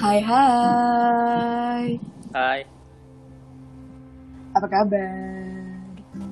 Hai 0.00 0.16
hai. 0.24 1.86
Hai, 2.32 2.60
Apa 4.56 4.64
kabar? 4.64 5.12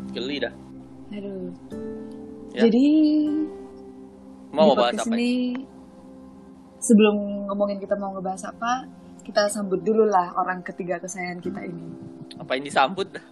geli 0.09 0.41
dah. 0.41 0.55
Aduh. 1.13 1.53
Ya. 2.57 2.65
Jadi 2.65 2.89
Mau 4.57 4.73
di 4.73 4.79
bahas 4.81 4.97
apa? 4.97 5.13
ini 5.13 5.53
sebelum 6.81 7.45
ngomongin 7.53 7.77
kita 7.77 7.93
mau 8.01 8.17
ngebahas 8.17 8.49
apa, 8.49 8.89
kita 9.21 9.53
sambut 9.53 9.85
dulu 9.85 10.09
lah 10.09 10.33
orang 10.41 10.65
ketiga 10.65 10.97
kesayangan 10.97 11.45
kita 11.45 11.61
ini. 11.69 11.87
Apa 12.41 12.57
ini 12.57 12.73
disambut 12.73 13.13
dah? 13.13 13.27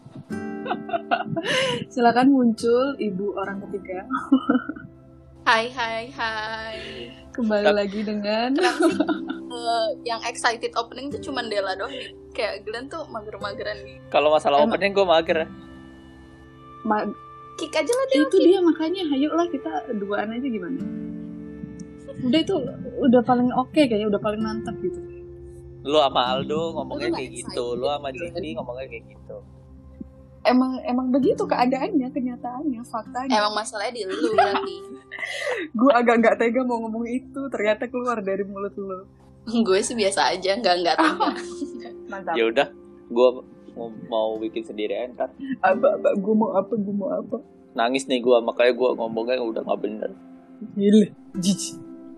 Silakan 1.97 2.29
muncul 2.29 2.93
ibu 3.01 3.33
orang 3.41 3.65
ketiga. 3.65 4.05
Hai 5.47 5.71
hai 5.71 6.11
hai. 6.11 6.79
Kembali 7.31 7.63
Tapi- 7.65 7.79
lagi 7.79 8.01
dengan 8.03 8.51
Eh, 9.47 9.89
yang 10.05 10.21
excited 10.21 10.69
opening 10.75 11.09
tuh 11.09 11.23
cuman 11.23 11.49
Della 11.49 11.73
doang 11.73 11.89
nih. 11.89 12.13
Kayak 12.35 12.67
Glenn 12.67 12.91
tuh 12.91 13.09
mager-mageran 13.09 13.79
nih. 13.81 13.97
Kalau 14.11 14.29
masalah 14.29 14.61
Emang- 14.61 14.75
opening 14.75 14.93
gue 14.93 15.07
mager. 15.07 15.39
Ma- 16.83 17.09
Kick 17.57 17.73
aja 17.73 17.89
lah 17.89 18.07
dia. 18.07 18.21
itu 18.21 18.37
dia 18.37 18.61
makanya 18.61 19.01
ayo 19.09 19.33
lah 19.33 19.49
kita 19.49 19.71
duaan 19.97 20.29
aja 20.29 20.45
gimana? 20.45 20.77
Udah 22.21 22.37
itu 22.37 22.53
udah 23.01 23.23
paling 23.25 23.49
oke 23.49 23.73
kayaknya 23.73 24.13
udah 24.13 24.21
paling 24.21 24.45
mantap 24.45 24.77
gitu. 24.77 25.01
Lu 25.81 25.97
sama 25.97 26.37
Aldo 26.37 26.77
ngomongnya 26.77 27.17
kayak 27.17 27.33
gitu, 27.33 27.65
lu 27.73 27.87
sama 27.87 28.13
Glenn. 28.13 28.35
Cindy 28.35 28.51
ngomongnya 28.53 28.87
kayak 28.91 29.05
gitu. 29.09 29.37
Emang 30.47 30.79
emang 30.81 31.11
begitu 31.11 31.43
keadaannya, 31.43 32.09
kenyataannya, 32.09 32.81
faktanya. 32.83 33.35
Emang 33.37 33.53
masalahnya 33.53 33.93
di 33.93 34.03
lu 34.05 34.31
berarti. 34.33 34.77
gue 35.79 35.91
agak 35.91 36.17
nggak 36.19 36.37
tega 36.37 36.61
mau 36.63 36.79
ngomong 36.79 37.03
itu 37.05 37.41
ternyata 37.49 37.87
keluar 37.87 38.21
dari 38.21 38.43
mulut 38.43 38.75
lo 38.77 39.09
Gue 39.47 39.79
sih 39.81 39.93
biasa 39.93 40.31
aja, 40.31 40.55
nggak 40.55 40.75
nggak 40.81 40.97
tega. 40.97 41.29
mantap 42.11 42.35
Ya 42.35 42.47
udah, 42.47 42.69
gue 43.07 43.29
mau, 43.73 43.89
mau 44.07 44.29
bikin 44.37 44.63
sendiri 44.63 44.95
aja 44.95 45.07
ntar. 45.13 45.31
apa 45.61 45.87
apa 45.93 46.09
gue 46.15 46.35
mau 46.35 46.51
apa 46.53 46.73
gue 46.73 46.95
mau 46.95 47.11
apa 47.11 47.37
Nangis 47.73 48.07
nih 48.07 48.19
gue, 48.19 48.37
makanya 48.41 48.73
gue 48.73 48.91
ngomongnya 48.95 49.37
udah 49.39 49.63
nggak 49.63 49.81
bener. 49.81 50.11
gila 50.73 51.07
jijik 51.35 51.77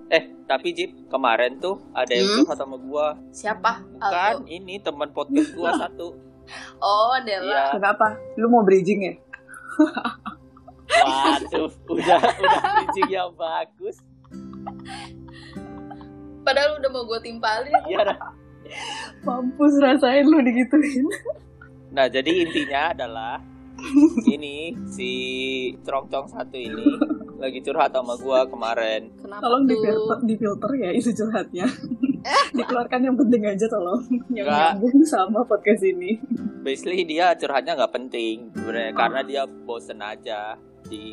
Eh, 0.09 0.25
tapi 0.45 0.73
Jip, 0.73 0.89
kemarin 1.07 1.59
tuh 1.59 1.77
ada 1.93 2.09
yang 2.09 2.25
Hmm? 2.25 2.41
curhat 2.41 2.57
sama 2.57 2.77
gue. 2.77 3.07
Siapa? 3.29 3.85
Bukan, 3.93 4.35
Aldo. 4.41 4.49
ini 4.49 4.81
teman 4.81 5.13
podcast 5.13 5.53
gue 5.53 5.69
satu. 5.85 6.07
Oh, 6.81 7.15
Della. 7.23 7.47
Iya. 7.47 7.63
kenapa 7.77 8.17
lu 8.41 8.49
mau 8.49 8.65
bridging 8.65 9.01
ya 9.05 9.15
Waduh, 10.89 11.71
udah 11.87 12.19
udah 12.19 12.61
bridging 12.75 13.11
yang 13.13 13.31
bagus. 13.39 14.03
Padahal 16.43 16.81
udah 16.81 16.91
mau 16.91 17.05
gue 17.07 17.21
timpalin. 17.23 17.77
Iya 17.87 18.01
dah. 18.09 18.19
mampus 19.25 19.81
rasain 19.81 20.29
lu 20.29 20.45
digituin 20.45 21.09
Nah, 21.89 22.05
jadi 22.05 22.45
intinya 22.45 22.93
adalah 22.93 23.41
ini 24.29 24.77
si 24.85 25.11
Trongcong 25.87 26.29
satu 26.29 26.57
ini 26.59 26.85
lagi 27.39 27.63
curhat 27.63 27.95
sama 27.95 28.19
gua 28.19 28.45
kemarin. 28.51 29.15
Kenapa 29.17 29.41
tolong 29.47 29.65
di 29.65 29.79
tuh? 29.79 29.83
filter, 29.87 30.19
di 30.27 30.35
filter 30.37 30.71
ya 30.75 30.91
itu 30.93 31.11
curhatnya 31.15 31.67
dikeluarkan 32.59 33.01
yang 33.05 33.17
penting 33.17 33.43
aja 33.47 33.67
tolong. 33.69 34.03
Yang 34.33 34.49
nyambung 34.49 34.99
sama 35.05 35.41
podcast 35.45 35.83
ini. 35.85 36.21
Basically 36.63 37.05
dia 37.09 37.33
curhatnya 37.37 37.79
nggak 37.79 37.93
penting 37.95 38.53
sebenarnya 38.53 38.93
karena 38.93 39.21
dia 39.25 39.43
bosen 39.47 40.01
aja 40.03 40.57
di 40.89 41.05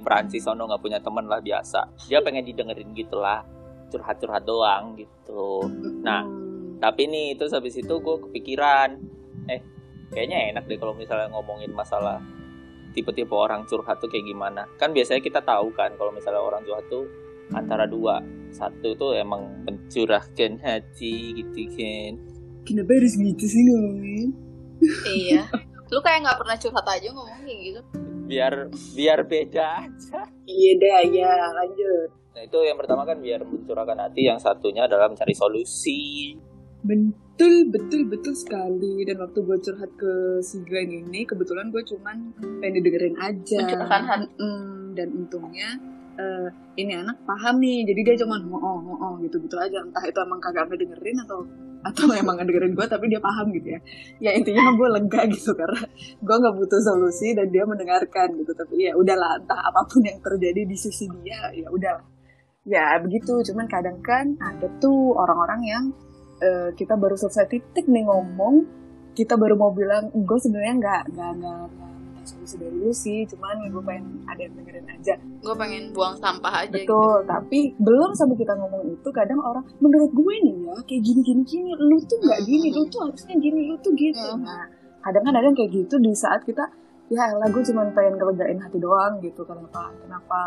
Perancis 0.00 0.44
sono 0.44 0.66
nggak 0.68 0.82
punya 0.82 0.98
teman 1.00 1.26
lah 1.26 1.40
biasa. 1.40 2.06
Dia 2.10 2.20
pengen 2.20 2.44
didengerin 2.46 2.94
gitu 2.94 3.18
lah 3.18 3.42
curhat-curhat 3.90 4.42
doang 4.42 4.98
gitu. 4.98 5.70
Nah, 6.02 6.26
tapi 6.82 7.06
nih 7.06 7.38
terus 7.38 7.54
habis 7.54 7.78
itu 7.78 7.94
gue 8.02 8.16
kepikiran 8.28 8.98
eh 9.46 9.60
kayaknya 10.10 10.54
enak 10.54 10.64
deh 10.66 10.78
kalau 10.78 10.94
misalnya 10.94 11.30
ngomongin 11.30 11.70
masalah 11.70 12.18
tipe-tipe 12.94 13.34
orang 13.34 13.66
curhat 13.66 13.98
tuh 13.98 14.10
kayak 14.10 14.26
gimana. 14.26 14.66
Kan 14.78 14.94
biasanya 14.94 15.22
kita 15.22 15.42
tahu 15.42 15.74
kan 15.74 15.94
kalau 15.98 16.10
misalnya 16.14 16.42
orang 16.42 16.62
curhat 16.62 16.86
tuh 16.90 17.06
antara 17.52 17.84
dua 17.84 18.24
satu 18.54 18.94
tuh 18.96 19.12
emang 19.18 19.66
mencurahkan 19.66 20.56
hati 20.62 21.42
gitu 21.42 21.68
kan 21.76 22.12
kenapa 22.64 22.90
harus 22.96 23.14
gitu 23.18 23.44
sih 23.44 23.62
ngomongin 23.68 24.30
Iya. 25.04 25.48
Lu 25.92 26.00
kayak 26.02 26.26
nggak 26.26 26.38
pernah 26.40 26.56
curhat 26.58 26.86
aja 26.88 27.08
ngomong 27.12 27.40
kayak 27.44 27.60
gitu. 27.72 27.80
biar 28.24 28.72
biar 28.96 29.20
beda 29.28 29.84
aja 29.84 30.20
iya 30.48 30.70
deh 30.80 31.12
ya 31.12 31.28
lanjut 31.52 32.08
nah 32.32 32.40
itu 32.40 32.58
yang 32.64 32.80
pertama 32.80 33.04
kan 33.04 33.20
biar 33.20 33.44
mencurahkan 33.44 34.00
hati 34.00 34.32
yang 34.32 34.40
satunya 34.40 34.88
adalah 34.88 35.12
mencari 35.12 35.36
solusi 35.36 36.32
Betul, 36.84 37.72
betul, 37.72 38.04
betul 38.12 38.36
sekali. 38.36 39.08
Dan 39.08 39.16
waktu 39.16 39.40
gue 39.40 39.56
curhat 39.56 39.88
ke 39.96 40.12
si 40.44 40.60
Glenn 40.68 40.92
ini, 40.92 41.24
kebetulan 41.24 41.72
gue 41.72 41.80
cuman 41.80 42.36
pengen 42.60 42.76
didengerin 42.76 43.16
aja. 43.16 43.64
Mencurahkan 43.64 44.02
hati. 44.04 44.28
Mm, 44.36 44.92
dan 44.92 45.08
untungnya 45.16 45.68
eh, 46.18 46.48
ini 46.80 46.92
anak 46.98 47.18
paham 47.26 47.58
nih. 47.62 47.86
Jadi 47.86 48.00
dia 48.02 48.16
cuman 48.24 48.40
oh 48.50 48.60
oh 48.60 48.78
oh, 48.80 48.96
oh 48.98 49.12
gitu-gitu 49.22 49.56
aja. 49.58 49.82
Entah 49.82 50.04
itu 50.04 50.18
emang 50.18 50.40
kagak 50.42 50.70
dengerin 50.70 51.18
atau 51.26 51.46
atau 51.84 52.04
emang 52.22 52.40
dengerin 52.40 52.72
gue 52.72 52.86
tapi 52.88 53.10
dia 53.12 53.20
paham 53.20 53.50
gitu 53.54 53.76
ya. 53.76 53.80
Ya 54.18 54.30
intinya 54.34 54.72
gue 54.74 54.88
lega 54.88 55.20
gitu 55.34 55.52
karena 55.54 55.82
gue 56.20 56.36
nggak 56.36 56.54
butuh 56.56 56.80
solusi 56.80 57.34
dan 57.36 57.50
dia 57.50 57.64
mendengarkan 57.66 58.28
gitu. 58.40 58.52
Tapi 58.56 58.90
ya 58.90 58.92
udahlah, 58.98 59.40
entah 59.42 59.60
apa 59.60 59.80
pun 59.86 60.02
yang 60.02 60.18
terjadi 60.22 60.62
di 60.66 60.76
sisi 60.78 61.06
dia, 61.22 61.50
ya 61.54 61.68
udahlah. 61.70 62.06
Ya 62.64 62.96
begitu. 63.02 63.44
Cuman 63.44 63.68
kadang 63.68 64.00
kan 64.00 64.34
ada 64.40 64.66
tuh 64.80 65.12
orang-orang 65.14 65.60
yang 65.66 65.84
eh, 66.40 66.70
kita 66.74 66.96
baru 66.96 67.14
selesai 67.18 67.46
titik 67.50 67.86
nih 67.86 68.06
ngomong 68.08 68.84
kita 69.14 69.38
baru 69.38 69.54
mau 69.54 69.70
bilang 69.70 70.10
gue 70.10 70.38
sebenarnya 70.42 70.74
nggak 70.82 71.02
nggak 71.14 71.34
solusi 72.24 72.56
dari 72.56 72.72
lu 72.72 72.90
sih 72.90 73.22
cuman 73.24 73.64
gue 73.64 73.82
pengen 73.82 74.04
ada 74.24 74.40
yang 74.40 74.54
dengerin 74.54 74.86
aja 74.90 75.14
Gue 75.38 75.54
pengen 75.54 75.90
buang 75.90 76.16
sampah 76.16 76.54
aja 76.60 76.72
gitu. 76.72 76.88
betul 76.88 77.16
tapi 77.24 77.58
belum 77.76 78.10
sampai 78.12 78.36
kita 78.36 78.52
ngomong 78.54 78.82
itu 78.90 79.08
kadang 79.10 79.38
orang 79.38 79.62
menurut 79.78 80.10
gue 80.10 80.34
nih 80.40 80.56
ya 80.62 80.76
kayak 80.82 81.02
gini 81.02 81.20
gini 81.22 81.42
gini 81.42 81.70
lu 81.72 81.96
tuh 82.02 82.18
nggak 82.18 82.40
gini 82.42 82.68
lu 82.70 82.82
tuh 82.86 83.00
harusnya 83.02 83.34
gini 83.34 83.60
lu 83.64 83.76
tuh 83.78 83.92
gitu 83.92 84.30
Mhm. 84.30 84.42
nah 84.42 84.64
kadang 85.00 85.22
kan 85.22 85.34
ada 85.34 85.44
yang 85.44 85.54
kayak 85.54 85.70
gitu 85.70 85.94
di 85.96 86.12
saat 86.12 86.40
kita 86.42 86.64
ya 87.06 87.28
elah 87.28 87.44
gue 87.46 87.60
cuma 87.62 87.84
pengen 87.90 88.16
ngelegain 88.16 88.56
hati 88.58 88.78
doang 88.78 89.20
gitu 89.20 89.44
kenapa 89.44 89.92
kenapa 89.98 90.40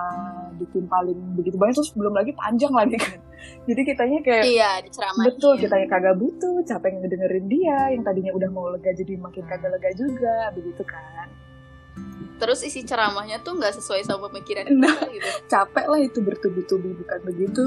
ditimpalin 0.55 1.13
begitu 1.33 1.53
banyak 1.55 1.75
terus 1.75 1.93
belum 1.93 2.11
lagi 2.11 2.33
panjang 2.33 2.71
lagi 2.71 2.97
kan 2.97 3.21
jadi 3.69 3.81
kitanya 3.83 4.19
kayak 4.19 4.43
Iya. 4.47 4.71
Betul, 5.23 5.53
kita 5.59 5.75
yang 5.77 5.85
kagak 5.87 6.15
butuh, 6.15 6.57
capek 6.63 6.97
ngedengerin 6.97 7.45
dia, 7.45 7.77
yang 7.91 8.01
tadinya 8.01 8.33
udah 8.33 8.49
mau 8.49 8.65
lega 8.67 8.89
jadi 8.91 9.13
makin 9.15 9.45
kagak 9.45 9.69
lega 9.69 9.91
juga, 9.93 10.49
begitu 10.51 10.81
kan. 10.81 11.27
Terus 12.37 12.61
isi 12.61 12.81
ceramahnya 12.81 13.41
tuh 13.41 13.57
nggak 13.57 13.73
sesuai 13.73 14.05
sama 14.05 14.29
pemikiran 14.29 14.69
Nah. 14.69 14.93
kita 14.93 15.09
gitu. 15.09 15.29
Capek 15.53 15.85
lah 15.85 15.99
itu 15.99 16.19
bertubi-tubi, 16.21 16.93
bukan 16.93 17.19
begitu? 17.23 17.65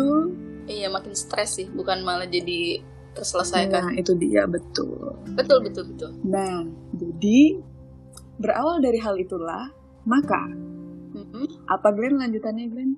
Iya, 0.64 0.86
makin 0.88 1.10
stres 1.12 1.58
sih, 1.58 1.66
bukan 1.66 2.00
malah 2.00 2.24
jadi 2.24 2.78
terselesaikan. 3.10 3.82
Nah, 3.82 3.94
itu 3.94 4.14
dia, 4.14 4.46
betul. 4.46 5.18
Betul, 5.34 5.66
betul, 5.66 5.91
betul. 5.91 6.10
Nah, 6.22 6.62
jadi 6.94 7.58
berawal 8.36 8.78
dari 8.78 8.98
hal 8.98 9.18
itulah, 9.18 9.74
maka, 10.02 10.47
Mhm. 11.10 11.66
apa 11.66 11.91
Glenn 11.91 12.16
lanjutannya 12.16 12.66
Glenn? 12.68 12.92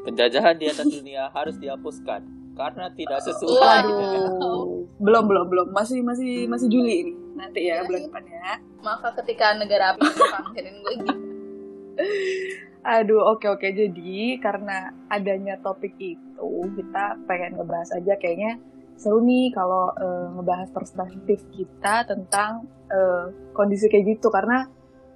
penjajahan 0.00 0.56
di 0.56 0.64
atas 0.64 0.88
dunia 0.88 1.28
harus 1.28 1.54
dihapuskan 1.54 2.24
karena 2.56 2.88
tidak 2.90 3.20
sesuai 3.20 3.60
Waduh. 3.60 4.88
Belum, 4.98 5.24
belum, 5.28 5.46
belum. 5.46 5.66
Masih, 5.70 6.00
masih, 6.00 6.48
masih 6.48 6.66
Juli 6.66 6.94
ini. 7.04 7.12
Nanti 7.38 7.70
ya, 7.70 7.80
Ya, 7.80 7.86
bulan 7.86 8.02
depan 8.10 8.24
ya. 8.26 8.52
Maka 8.82 9.08
ketika 9.22 9.54
negara 9.54 9.94
api 9.94 10.02
ngangkirin 10.02 10.74
gue 10.82 10.92
gitu. 10.98 11.14
Aduh, 12.82 13.22
oke 13.34 13.46
oke. 13.46 13.68
Jadi 13.70 14.38
karena 14.42 14.90
adanya 15.06 15.58
topik 15.62 15.94
itu, 15.98 16.50
kita 16.74 17.18
pengen 17.30 17.58
ngebahas 17.58 17.94
aja 17.94 18.18
kayaknya 18.18 18.58
seru 18.98 19.22
nih 19.22 19.54
kalau 19.54 19.94
eh, 19.94 20.26
ngebahas 20.34 20.74
perspektif 20.74 21.38
kita 21.54 22.02
tentang 22.02 22.66
eh, 22.90 23.30
kondisi 23.54 23.86
kayak 23.86 24.18
gitu 24.18 24.26
karena 24.34 24.66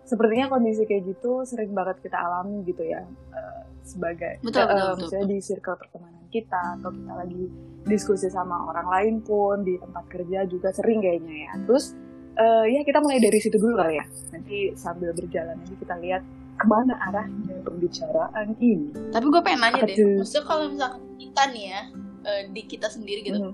sepertinya 0.07 0.55
kondisi 0.55 0.87
kayak 0.87 1.03
gitu 1.11 1.43
sering 1.43 1.75
banget 1.75 1.99
kita 1.99 2.15
alami 2.15 2.63
gitu 2.63 2.87
ya 2.87 3.03
eh, 3.35 3.63
sebagai 3.83 4.39
Betul, 4.39 4.63
eh, 4.63 4.67
betul, 4.71 4.79
betul. 4.79 4.99
misalnya 5.03 5.27
di 5.27 5.39
circle 5.43 5.77
pertemanan 5.79 6.25
kita 6.31 6.63
atau 6.79 6.91
kita 6.95 7.13
lagi 7.13 7.45
diskusi 7.83 8.31
sama 8.31 8.71
orang 8.71 8.89
lain 8.89 9.15
pun 9.27 9.67
di 9.67 9.75
tempat 9.77 10.05
kerja 10.07 10.47
juga 10.47 10.71
sering 10.71 11.03
kayaknya 11.03 11.51
ya. 11.51 11.53
Terus 11.67 11.99
eh, 12.35 12.65
ya 12.71 12.81
kita 12.83 12.99
mulai 12.99 13.19
dari 13.19 13.39
situ 13.39 13.57
dulu 13.57 13.77
kali 13.77 13.97
ya. 13.97 14.05
Nanti 14.31 14.73
sambil 14.75 15.13
berjalan 15.13 15.57
nanti 15.57 15.75
kita 15.77 15.95
lihat 15.99 16.23
ke 16.53 16.65
mana 16.65 16.95
arahnya 17.03 17.57
pembicaraan 17.61 18.55
ini. 18.57 18.93
Tapi 19.11 19.25
gue 19.27 19.43
pengen 19.43 19.61
nanya 19.61 19.83
Apa 19.83 19.89
deh, 19.89 19.97
tuh? 19.97 20.15
maksudnya 20.21 20.45
kalau 20.45 20.65
misalkan 20.69 21.03
kita 21.17 21.43
nih 21.51 21.65
ya, 21.67 21.81
eh, 22.23 22.43
di 22.49 22.63
kita 22.63 22.87
sendiri 22.87 23.21
gitu, 23.23 23.39
Mhm. 23.41 23.53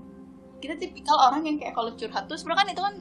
kita 0.59 0.73
tipikal 0.75 1.17
orang 1.17 1.41
yang 1.43 1.57
kayak 1.57 1.73
kalau 1.73 1.91
curhat 1.93 2.27
tuh 2.27 2.35
sebenarnya 2.35 2.59
kan 2.59 2.69
itu 2.69 2.81
kan 2.81 2.95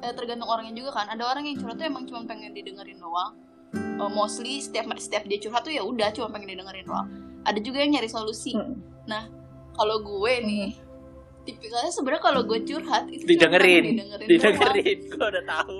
eh, 0.00 0.14
tergantung 0.16 0.48
orangnya 0.48 0.72
juga 0.72 0.96
kan. 0.96 1.06
Ada 1.08 1.24
orang 1.26 1.44
yang 1.44 1.56
curhat 1.56 1.76
tuh 1.76 1.84
emang 1.84 2.08
cuma 2.08 2.24
pengen 2.24 2.52
didengerin 2.52 2.96
doang. 2.96 3.36
Eh, 3.76 4.10
mostly 4.10 4.56
setiap 4.56 4.88
setiap 4.96 5.28
dia 5.28 5.36
curhat 5.36 5.60
tuh 5.60 5.70
ya 5.70 5.84
udah 5.84 6.08
cuma 6.10 6.32
pengen 6.32 6.56
didengerin 6.56 6.88
doang. 6.88 7.08
Ada 7.44 7.60
juga 7.60 7.84
yang 7.84 7.92
nyari 7.92 8.08
solusi. 8.08 8.56
Mhm. 8.56 8.80
Kalau 9.70 9.96
gue 10.00 10.32
nih, 10.40 10.76
tipikalnya 11.42 11.88
sebenarnya 11.88 12.22
kalau 12.22 12.40
gue 12.42 12.58
curhat 12.60 13.04
itu 13.06 13.24
Didengerin. 13.24 13.84
didengerin. 13.96 14.26
Didengerin, 14.26 14.98
gue 15.10 15.26
udah 15.26 15.44
tahu. 15.44 15.76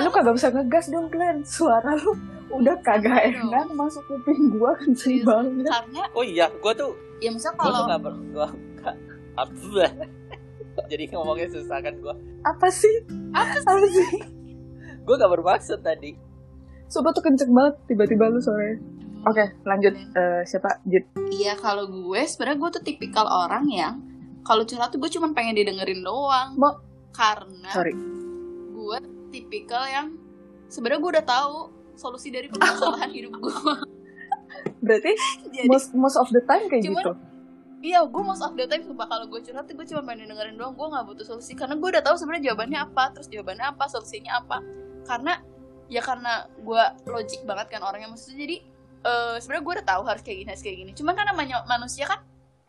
lu 0.00 0.08
kagak 0.08 0.34
bisa 0.34 0.48
ngegas 0.48 0.86
dong 0.88 1.06
Glenn. 1.08 1.38
Suara 1.42 1.92
lu 1.94 2.12
udah 2.50 2.74
kagak 2.80 3.20
Iya 3.24 3.38
dong. 3.38 3.52
enak 3.52 3.66
masuk 3.72 4.02
kuping 4.04 4.50
gua 4.50 4.74
kenceng 4.74 5.20
Serius. 5.20 5.24
banget. 5.24 5.66
karena 5.68 6.02
Oh 6.12 6.24
iya, 6.24 6.46
gue 6.50 6.72
tuh 6.74 6.90
ya 7.20 7.30
misalnya 7.30 7.56
gue 7.56 7.64
tuh 7.64 7.84
kalau 7.86 7.86
gue 8.18 8.48
nggak 8.74 8.96
apa 9.36 9.86
jadi 10.90 11.04
ngomongnya 11.12 11.48
susah 11.50 11.78
kan 11.78 11.94
gue 11.94 12.14
apa 12.40 12.68
sih? 12.68 12.94
Apa 13.30 13.56
apa 13.60 13.86
sih? 13.86 14.10
Gue 15.00 15.14
gak 15.14 15.28
bermaksud 15.30 15.80
tadi. 15.80 16.16
Sumpah 16.86 17.12
tuh 17.12 17.20
kenceng 17.20 17.50
banget 17.50 17.76
tiba-tiba 17.86 18.26
lu 18.26 18.40
sore 18.40 18.80
oke 19.20 19.44
lanjut. 19.62 19.92
Eh, 19.94 20.42
siapa? 20.42 20.80
Jit. 20.82 21.04
Iya 21.30 21.54
kalau 21.54 21.86
gue 21.86 22.20
sebenarnya 22.24 22.58
gue 22.58 22.70
tuh 22.72 22.82
tipikal 22.82 23.26
orang 23.28 23.68
yang 23.68 23.94
kalau 24.40 24.62
curhat 24.62 24.88
tuh 24.88 24.98
gue 24.98 25.10
cuma 25.10 25.30
pengen 25.30 25.54
didengerin 25.54 26.00
doang. 26.00 26.54
Mo- 26.54 26.80
Karena 27.10 27.70
sorry 27.70 27.92
gue 28.70 28.98
tipikal 29.28 29.84
yang 29.84 30.14
sebenarnya 30.66 31.00
gue 31.00 31.10
udah 31.18 31.26
tahu 31.26 31.54
solusi 31.94 32.30
dari 32.30 32.46
permasalahan 32.46 33.10
hidup 33.16 33.34
gue. 33.34 33.54
berarti 34.80 35.12
Jadi 35.54 35.66
most 35.66 35.92
most 35.92 36.16
of 36.16 36.30
the 36.30 36.40
time 36.42 36.66
kayak 36.66 36.86
Cuman- 36.86 36.98
gitu 36.98 37.12
iya 37.80 38.04
gue 38.04 38.22
most 38.22 38.40
of 38.40 38.52
the 38.54 38.64
time 38.64 38.84
sumpah 38.84 39.04
kalau 39.04 39.24
gue 39.26 39.40
curhat 39.40 39.64
tuh 39.64 39.72
gue 39.72 39.86
cuma 39.86 40.04
pengen 40.04 40.28
didengerin 40.28 40.52
doang. 40.54 40.76
Gue 40.76 40.84
nggak 40.86 41.00
butuh 41.02 41.24
solusi 41.26 41.56
karena 41.56 41.74
gue 41.74 41.88
udah 41.88 42.04
tahu 42.04 42.12
sebenarnya 42.14 42.52
jawabannya 42.52 42.76
apa, 42.78 43.04
terus 43.10 43.26
jawabannya 43.26 43.66
apa, 43.66 43.84
solusinya 43.88 44.32
apa. 44.36 44.60
Karena 45.02 45.40
ya 45.88 45.98
karena 45.98 46.32
gue 46.54 46.82
logik 47.08 47.40
banget 47.42 47.72
kan 47.72 47.80
orangnya 47.80 48.12
maksudnya 48.12 48.44
jadi 48.44 48.56
eh 49.00 49.34
sebenarnya 49.40 49.64
gue 49.64 49.74
udah 49.80 49.86
tahu 49.88 50.02
harus 50.04 50.20
kayak 50.20 50.38
gini 50.38 50.48
harus 50.52 50.60
kayak 50.60 50.76
gini. 50.76 50.90
Cuman 50.92 51.12
kan 51.16 51.24
namanya 51.24 51.64
manusia 51.64 52.04
kan 52.04 52.20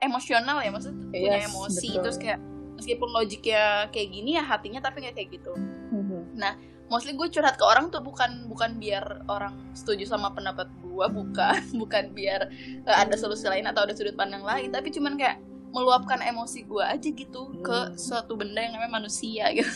emosional 0.01 0.57
ya 0.59 0.69
maksudnya 0.69 1.05
punya 1.07 1.37
Yes, 1.37 1.47
emosi 1.47 1.87
betul. 1.93 2.01
terus 2.03 2.17
kayak 2.17 2.39
meskipun 2.73 3.09
logiknya 3.09 3.63
kayak 3.89 4.09
gini 4.09 4.31
ya 4.33 4.43
hatinya 4.43 4.81
tapi 4.81 5.05
nggak 5.05 5.15
kayak 5.15 5.29
gitu 5.31 5.53
Mhm. 5.93 6.41
mostly 6.87 7.13
gue 7.13 7.29
curhat 7.29 7.55
ke 7.55 7.63
orang 7.63 7.87
tuh 7.87 8.01
bukan 8.01 8.43
bukan 8.45 8.75
biar 8.75 9.23
orang 9.25 9.55
setuju 9.71 10.03
sama 10.05 10.27
pendapat 10.29 10.67
gue 10.75 11.05
bukan 11.07 11.55
bukan 11.81 12.11
biar 12.11 12.51
eh, 12.81 12.97
ada 12.97 13.15
solusi 13.15 13.47
lain 13.47 13.63
atau 13.63 13.85
ada 13.85 13.93
sudut 13.93 14.11
pandang 14.13 14.41
lain 14.41 14.67
tapi 14.69 14.89
cuman 14.89 15.15
kayak 15.15 15.39
meluapkan 15.71 16.19
emosi 16.19 16.67
gue 16.67 16.83
aja 16.83 17.07
gitu 17.07 17.55
ke 17.61 17.77
Hmm. 17.87 17.95
suatu 17.95 18.35
benda 18.35 18.59
yang 18.59 18.75
namanya 18.75 18.97
manusia 18.97 19.47
gitu 19.53 19.71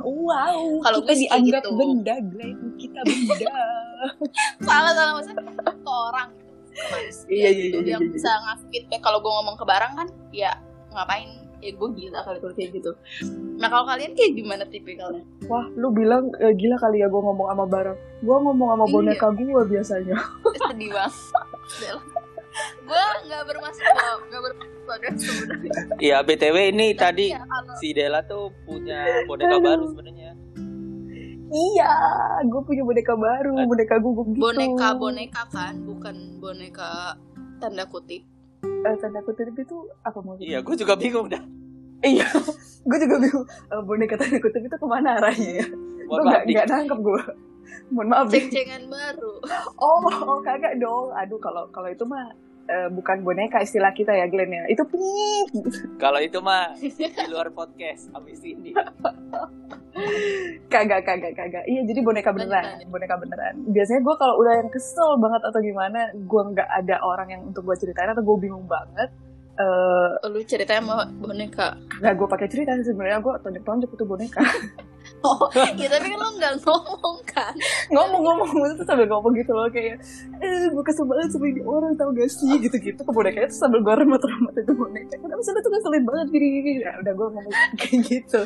wow 0.00 0.56
Kalau 0.86 1.04
kita 1.04 1.14
dianggap 1.20 1.62
gitu. 1.62 1.76
benda 1.76 2.14
Glenn 2.22 2.58
kita 2.78 3.00
benda 3.02 3.56
salah 4.68 4.92
salah 4.92 5.12
maksudnya 5.18 5.44
ke 5.60 5.90
orang 5.90 6.28
manusia 6.84 7.26
Iya, 7.26 7.48
iya, 7.48 7.50
gitu 7.60 7.78
iya, 7.78 7.90
yang 7.90 8.02
iya, 8.02 8.08
iya. 8.08 8.14
bisa 8.14 8.30
ngasih 8.36 8.66
feedback. 8.68 9.00
Kalau 9.00 9.18
gue 9.18 9.32
ngomong 9.32 9.56
ke 9.56 9.64
barang 9.64 9.92
kan 9.94 10.08
ya 10.30 10.50
ngapain? 10.90 11.30
Ya 11.58 11.72
gue 11.72 11.88
gila 11.90 12.20
kali 12.20 12.38
kalau 12.38 12.52
kayak 12.52 12.70
gitu. 12.72 12.90
Nah 13.56 13.68
kalau 13.68 13.84
kalian 13.84 14.12
kayak 14.12 14.32
gimana 14.34 14.64
tipikalnya? 14.66 15.24
Wah 15.44 15.64
lu 15.72 15.88
bilang 15.90 16.28
eh, 16.36 16.52
gila 16.52 16.76
kali 16.76 17.00
ya 17.00 17.08
gue 17.08 17.16
ngomong 17.18 17.48
sama 17.48 17.64
barang. 17.64 17.96
Gue 18.20 18.36
ngomong 18.38 18.68
sama 18.70 18.84
Iya. 18.84 18.92
boneka 18.92 19.28
gue 19.32 19.62
biasanya. 19.66 20.16
Sedih 20.60 20.90
banget. 20.90 21.96
Gue 22.84 23.02
nggak 23.26 23.42
bermaksud 23.48 23.82
loh 23.82 24.16
nggak 24.28 24.40
guys, 25.00 25.16
sebenarnya. 25.16 25.72
Iya 25.96 26.16
btw 26.20 26.56
ini 26.68 26.92
Tapi 26.92 27.00
tadi 27.00 27.26
ya, 27.32 27.40
kalau- 27.40 27.78
si 27.80 27.88
Dela 27.90 28.20
tuh 28.22 28.52
punya 28.62 29.00
boneka 29.28 29.56
baru 29.56 29.88
sebenarnya 29.88 30.33
iya 31.54 31.92
gue 32.42 32.60
punya 32.60 32.82
boneka 32.82 33.14
baru 33.14 33.54
Eh. 33.54 33.64
boneka 33.64 33.96
gugup 33.96 34.26
gitu. 34.28 34.42
boneka 34.42 34.88
boneka 34.94 35.42
kan 35.48 35.74
bukan 35.80 36.16
boneka 36.36 37.14
tanda 37.56 37.86
kutip. 37.86 38.26
Eh, 38.64 38.96
tanda 38.98 39.22
kutip 39.22 39.54
itu 39.54 39.76
apa 40.02 40.18
maksudnya? 40.18 40.48
Iya 40.50 40.58
gue 40.60 40.74
juga 40.74 40.94
bingung 40.94 41.30
dah. 41.30 41.42
Iya 42.02 42.26
gue 42.88 42.98
juga 42.98 43.16
bingung. 43.16 43.46
Eh, 43.46 43.82
boneka 43.82 44.14
tanda 44.16 44.36
kutip 44.36 44.60
itu 44.60 44.74
ke 44.74 44.86
mana 44.86 45.16
arahnya 45.16 45.62
ya? 45.62 45.66
Gue 46.04 46.20
nggak 46.20 46.42
nggak 46.44 46.66
nangkep 46.68 46.98
gue 47.00 47.22
mohon 47.88 48.08
maaf 48.08 48.28
ceng-cengan 48.28 48.84
baru. 48.86 49.32
Oh 49.78 50.02
oh 50.04 50.38
kagak 50.40 50.76
dong. 50.76 51.14
Aduh 51.14 51.38
kalau 51.38 51.64
kalau 51.70 51.88
itu 51.88 52.04
mah 52.04 52.28
eh, 52.64 52.88
bukan 52.88 53.22
boneka 53.22 53.60
istilah 53.60 53.92
kita 53.92 54.10
ya 54.10 54.26
Glenn 54.26 54.50
ya. 54.50 54.64
Itu 54.66 54.84
pip 54.84 55.48
kalau 55.96 56.18
itu 56.18 56.40
mah 56.40 56.74
di 56.76 56.92
luar 57.30 57.48
podcast 57.50 58.10
abis 58.12 58.40
ini 58.42 58.72
kagak 60.72 61.06
kagak 61.06 61.32
kagak 61.38 61.64
iya 61.70 61.86
jadi 61.86 62.00
boneka 62.02 62.30
beneran. 62.34 62.82
boneka 62.90 63.14
beneran. 63.20 63.54
Biasanya 63.70 64.00
gue 64.02 64.14
kalau 64.18 64.34
udah 64.42 64.54
yang 64.58 64.70
kesel 64.72 65.10
banget 65.22 65.42
atau 65.46 65.60
gimana 65.62 66.00
gue 66.14 66.42
nggak 66.54 66.68
ada 66.68 66.96
orang 67.04 67.28
yang 67.30 67.42
untuk 67.46 67.62
gue 67.68 67.76
ceritain 67.78 68.10
atau 68.10 68.24
gue 68.24 68.36
bingung 68.42 68.66
banget 68.66 69.10
eh 69.54 70.10
lu 70.26 70.42
ceritanya 70.42 70.82
mau 70.82 70.98
boneka. 71.06 71.78
Nggak 72.02 72.14
gue 72.18 72.28
pakai 72.28 72.46
cerita 72.50 72.74
sih 72.74 72.90
sebenarnya 72.90 73.22
gue 73.22 73.34
tonjok 73.38 73.64
tonjok 73.64 73.90
itu 73.94 74.04
boneka. 74.06 74.42
Oh 75.24 75.48
ya 75.52 75.88
tapi 75.88 76.12
kan 76.12 76.20
lu 76.20 76.28
nggak 76.36 76.64
ngomong 76.64 77.16
kan? 77.28 77.52
Ngomong-ngomong 77.92 78.48
itu 78.72 78.84
sambil 78.88 79.04
ngomong 79.08 79.36
gitu 79.36 79.52
loh 79.52 79.68
kayak 79.68 80.00
eh 80.40 80.64
gue 80.68 80.84
kesel 80.84 81.04
banget 81.04 81.28
sama 81.32 81.48
ini 81.48 81.60
orang 81.64 81.92
tau 81.96 82.08
gak 82.12 82.28
sih? 82.28 82.56
Gitu-gitu 82.60 83.00
ke 83.00 83.12
bonekanya 83.12 83.48
tuh 83.52 83.58
sambil 83.68 83.80
gue 83.84 83.94
remat-remat 84.00 84.52
itu 84.56 84.72
boneka. 84.72 85.16
Kenapa 85.20 85.40
lu 85.44 85.60
tuh 85.60 85.70
ngeselin 85.76 86.04
banget 86.08 86.26
gini 86.32 86.46
gini 86.60 86.70
ya 86.80 86.92
udah 87.04 87.12
gue 87.12 87.26
ngomong 87.36 87.54
kayak 87.80 88.00
gitu 88.04 88.40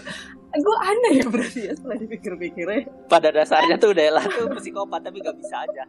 gue 0.56 0.76
aneh 0.80 1.12
ya 1.20 1.26
berarti 1.32 1.60
ya 1.68 1.72
setelah 1.76 1.96
dipikir-pikirnya. 2.00 2.82
Pada 3.08 3.28
dasarnya 3.28 3.76
tuh 3.76 3.92
Dela 3.92 4.24
tuh 4.24 4.48
psikopat 4.56 5.04
tapi 5.04 5.20
gak 5.20 5.36
bisa 5.36 5.64
aja. 5.64 5.84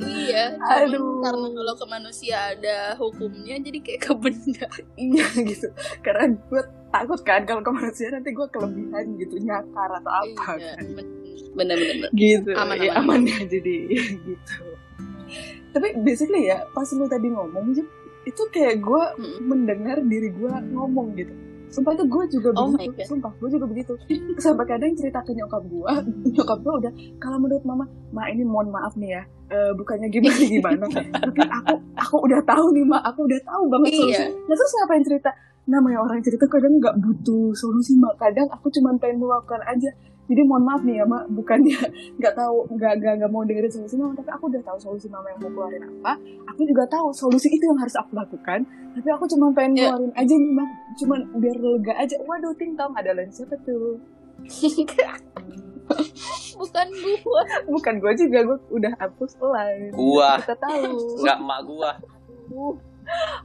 Iya 0.00 0.56
Aduh. 0.56 1.20
karena 1.20 1.52
kalau 1.52 1.74
ke 1.76 1.86
manusia 1.92 2.56
ada 2.56 2.96
hukumnya 2.96 3.60
jadi 3.60 3.78
kayak 3.84 4.00
ke 4.00 4.12
benda. 4.16 4.66
Iya 4.96 5.26
gitu. 5.44 5.68
Karena 6.00 6.32
gue 6.32 6.62
takut 6.88 7.20
kan 7.20 7.44
kalau 7.44 7.60
ke 7.60 7.72
manusia 7.74 8.08
nanti 8.08 8.32
gue 8.32 8.46
kelebihan 8.48 9.04
gitu 9.20 9.36
nyakar 9.44 9.90
atau 10.00 10.12
apa 10.24 10.56
iya 10.56 10.72
kan. 10.80 11.04
bener-bener 11.52 12.08
gitu. 12.16 12.50
Aman, 12.56 12.80
ya 12.80 12.96
aman. 12.96 13.20
aman 13.20 13.28
ya 13.28 13.38
jadi 13.44 13.76
gitu. 14.24 14.62
Tapi 15.76 15.88
basically 16.00 16.48
ya 16.48 16.64
pas 16.72 16.88
lu 16.96 17.04
tadi 17.04 17.28
ngomong 17.28 17.76
itu 18.24 18.42
kayak 18.52 18.80
gue 18.80 19.02
mendengar 19.44 20.00
diri 20.00 20.32
gue 20.32 20.52
ngomong 20.72 21.12
gitu 21.16 21.49
sumpah 21.70 21.92
itu 21.92 22.04
gue 22.04 22.24
juga 22.28 22.48
Oh 22.52 22.68
begitu 22.68 23.00
sumpah 23.04 23.30
gue 23.32 23.48
juga 23.48 23.64
begitu. 23.64 23.92
Sampai 24.36 24.66
kadang 24.66 24.90
cerita 24.92 25.18
ke 25.20 25.30
nyokap 25.30 25.62
gue 25.64 25.92
nyokap 26.34 26.58
gue 26.58 26.74
udah 26.80 26.92
kalau 27.16 27.38
menurut 27.38 27.62
mama 27.62 27.84
ma 28.10 28.26
ini 28.26 28.42
mohon 28.42 28.68
maaf 28.68 28.92
nih 28.94 29.14
ya 29.14 29.22
eh, 29.48 29.70
bukannya 29.72 30.08
gimana 30.08 30.42
gimana 30.52 30.84
tapi 30.90 31.40
aku 31.40 31.74
aku 31.96 32.16
udah 32.22 32.40
tahu 32.42 32.66
nih 32.70 32.84
ma 32.84 32.98
aku 33.00 33.24
udah 33.24 33.40
tahu 33.40 33.62
banget 33.68 33.88
Iya. 33.88 33.96
solusi 33.96 34.24
nah 34.42 34.54
terus 34.54 34.72
ngapain 34.74 35.04
cerita? 35.04 35.30
Namanya 35.62 35.98
orang 36.00 36.18
cerita 36.18 36.44
kadang 36.44 36.74
nggak 36.76 36.98
butuh 36.98 37.54
solusi 37.54 37.94
mak 37.94 38.18
kadang 38.18 38.50
aku 38.50 38.66
cuma 38.70 38.90
pengen 38.96 39.22
meluapkan 39.22 39.62
aja 39.62 39.94
jadi 40.30 40.46
mohon 40.46 40.62
maaf 40.62 40.80
nih 40.80 40.96
ya 40.96 41.04
mak. 41.04 41.26
Bukannya 41.28 41.74
nggak 42.22 42.34
tahu 42.38 42.70
nggak 42.70 42.92
nggak 42.96 43.14
nggak 43.18 43.30
mau 43.30 43.42
dengerin 43.42 43.66
solusi 43.68 43.98
mama 43.98 44.14
tapi 44.14 44.30
aku 44.30 44.46
udah 44.46 44.62
tahu 44.62 44.78
solusi 44.78 45.10
mama 45.10 45.26
yang 45.28 45.40
mau 45.42 45.50
keluarin 45.50 45.82
apa. 45.82 46.12
Aku 46.48 46.62
juga 46.62 46.86
tahu 46.86 47.10
solusi 47.10 47.50
itu 47.50 47.64
yang 47.66 47.76
harus 47.76 47.98
aku 47.98 48.14
lakukan. 48.14 48.62
Tapi 48.94 49.08
aku 49.10 49.26
cuma 49.26 49.50
pengen 49.50 49.74
Iya. 49.74 49.90
keluarin 49.90 50.12
aja 50.14 50.34
nih 50.34 50.52
mak. 50.54 50.68
Cuma 50.94 51.14
biar 51.36 51.56
lega 51.58 51.94
aja. 51.98 52.14
Waduh 52.22 52.54
ting 52.54 52.78
tong 52.78 52.94
ada 52.94 53.10
lain 53.10 53.28
siapa 53.28 53.58
tuh? 53.60 53.98
Bukan 56.54 56.86
gua. 56.94 57.42
Bukan 57.66 57.94
gue 57.98 58.12
juga 58.14 58.38
gue 58.46 58.58
udah 58.70 58.92
hapus 58.94 59.34
lain 59.42 59.90
Gua. 59.90 60.38
kita 60.38 60.54
tahu. 60.54 61.18
Nggak 61.18 61.38
emak 61.42 61.60
gua. 61.66 61.90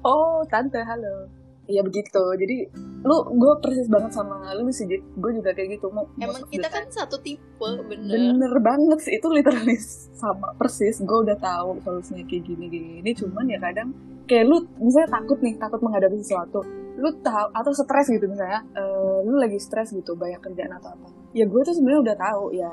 Oh 0.05 0.45
tante 0.45 0.77
halo 0.77 1.25
Iya 1.65 1.81
begitu, 1.81 2.21
jadi 2.37 2.69
lu 3.05 3.17
gue 3.37 3.53
persis 3.57 3.89
banget 3.89 4.13
sama 4.13 4.53
lu 4.53 4.69
sih. 4.69 4.85
Gue 5.17 5.31
juga 5.33 5.49
kayak 5.53 5.77
gitu. 5.77 5.89
Mau 5.89 6.05
emang 6.21 6.45
kita 6.49 6.69
kan 6.69 6.85
satu 6.93 7.17
tipe 7.25 7.69
bener. 7.89 8.37
Bener 8.37 8.53
banget 8.61 8.99
sih 9.01 9.17
itu 9.17 9.27
literally 9.33 9.77
sama 10.13 10.53
persis. 10.57 11.01
Gue 11.01 11.25
udah 11.25 11.37
tahu 11.41 11.81
solusinya 11.81 12.21
kayak 12.25 12.43
gini 12.45 12.65
gini 12.69 12.87
gini 13.01 13.11
cuman 13.17 13.45
ya 13.49 13.57
kadang 13.57 13.89
kayak 14.29 14.45
lu 14.45 14.61
misalnya 14.77 15.21
takut 15.21 15.37
nih 15.41 15.53
takut 15.57 15.81
menghadapi 15.81 16.21
sesuatu. 16.21 16.61
Lu 17.01 17.09
tahu 17.25 17.47
atau 17.49 17.71
stres 17.73 18.07
gitu 18.13 18.25
misalnya 18.29 18.61
eh, 18.77 19.17
lu 19.25 19.41
lagi 19.41 19.57
stres 19.57 19.89
gitu 19.89 20.13
banyak 20.13 20.41
kerjaan 20.41 20.69
atau 20.77 20.93
apa. 20.93 21.09
Ya 21.33 21.49
gue 21.49 21.61
tuh 21.65 21.73
sebenarnya 21.73 22.13
udah 22.13 22.17
tahu 22.17 22.43
ya 22.53 22.71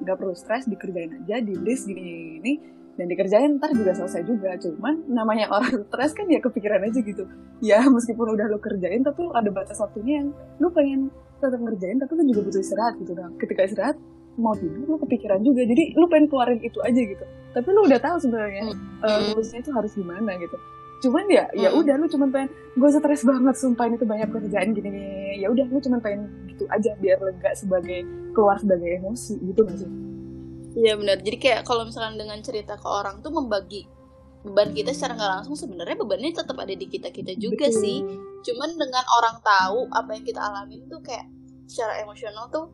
nggak 0.00 0.16
perlu 0.16 0.32
stres 0.32 0.64
dikerjain 0.64 1.12
aja 1.12 1.44
di 1.44 1.52
list 1.60 1.84
gini, 1.84 2.40
gini 2.40 2.79
dan 3.00 3.08
dikerjain 3.08 3.56
ntar 3.56 3.72
juga 3.72 3.96
selesai 3.96 4.28
juga. 4.28 4.52
Cuman 4.60 5.08
namanya 5.08 5.48
orang 5.48 5.88
stres 5.88 6.12
kan 6.12 6.28
ya 6.28 6.36
kepikiran 6.38 6.84
aja 6.84 7.00
gitu. 7.00 7.24
Ya 7.64 7.80
meskipun 7.88 8.36
udah 8.36 8.44
lu 8.52 8.60
kerjain 8.60 9.00
tapi 9.00 9.24
lu 9.24 9.32
ada 9.32 9.48
batas 9.48 9.80
waktunya 9.80 10.20
yang 10.20 10.28
lu 10.60 10.68
pengen 10.68 11.08
tetap 11.40 11.56
ngerjain 11.56 11.96
tapi 11.96 12.12
lu 12.14 12.28
juga 12.28 12.40
butuh 12.44 12.60
istirahat 12.60 13.00
gitu 13.00 13.16
nah 13.16 13.32
ketika 13.40 13.64
istirahat 13.64 13.96
mau 14.36 14.52
tidur 14.52 14.84
lu 14.84 15.00
kepikiran 15.00 15.40
juga. 15.40 15.64
Jadi 15.64 15.96
lu 15.96 16.04
pengen 16.06 16.28
keluarin 16.28 16.60
itu 16.60 16.76
aja 16.84 17.00
gitu. 17.00 17.24
Tapi 17.56 17.68
lu 17.72 17.80
udah 17.88 17.96
tahu 17.98 18.16
sebenarnya 18.20 18.76
eh, 18.76 19.18
rumusnya 19.32 19.58
itu 19.64 19.72
harus 19.72 19.92
gimana 19.96 20.36
gitu. 20.36 20.56
Cuman 21.00 21.24
ya 21.32 21.48
ya 21.56 21.72
Hmm. 21.72 21.80
udah 21.80 21.94
lu 21.96 22.06
cuman 22.06 22.28
pengen 22.28 22.48
gue 22.76 22.88
stres 22.92 23.24
banget 23.24 23.56
sumpah 23.56 23.88
ini 23.88 23.96
tuh 23.96 24.04
banyak 24.04 24.28
kerjaan 24.28 24.76
gini 24.76 24.88
gini 24.92 25.02
ya 25.40 25.48
udah 25.48 25.64
lu 25.64 25.80
cuman 25.80 25.96
pengen 25.98 26.28
gitu 26.44 26.68
aja 26.68 26.92
biar 27.00 27.16
lega 27.24 27.56
sebagai 27.56 28.04
keluar 28.36 28.60
sebagai 28.60 29.00
emosi 29.00 29.40
gitu 29.40 29.64
gak 29.64 29.80
sih 29.80 29.88
Iya 30.76 30.94
benar. 30.94 31.18
Jadi 31.22 31.36
kayak 31.38 31.60
kalau 31.66 31.82
misalkan 31.86 32.18
dengan 32.18 32.38
cerita 32.42 32.78
ke 32.78 32.86
orang 32.86 33.22
tuh 33.22 33.34
membagi 33.34 33.86
beban 34.40 34.72
kita 34.72 34.96
secara 34.96 35.20
nggak 35.20 35.32
langsung 35.36 35.52
sebenarnya 35.52 35.96
bebannya 36.00 36.32
tetap 36.32 36.56
ada 36.56 36.72
di 36.72 36.88
kita 36.88 37.12
kita 37.12 37.36
juga 37.36 37.68
Betul. 37.68 37.76
sih 37.76 38.00
cuman 38.40 38.72
dengan 38.72 39.04
orang 39.20 39.36
tahu 39.44 39.84
apa 39.92 40.16
yang 40.16 40.24
kita 40.24 40.40
alamin 40.40 40.80
tuh 40.88 40.96
kayak 41.04 41.28
secara 41.68 42.00
emosional 42.00 42.48
tuh 42.48 42.72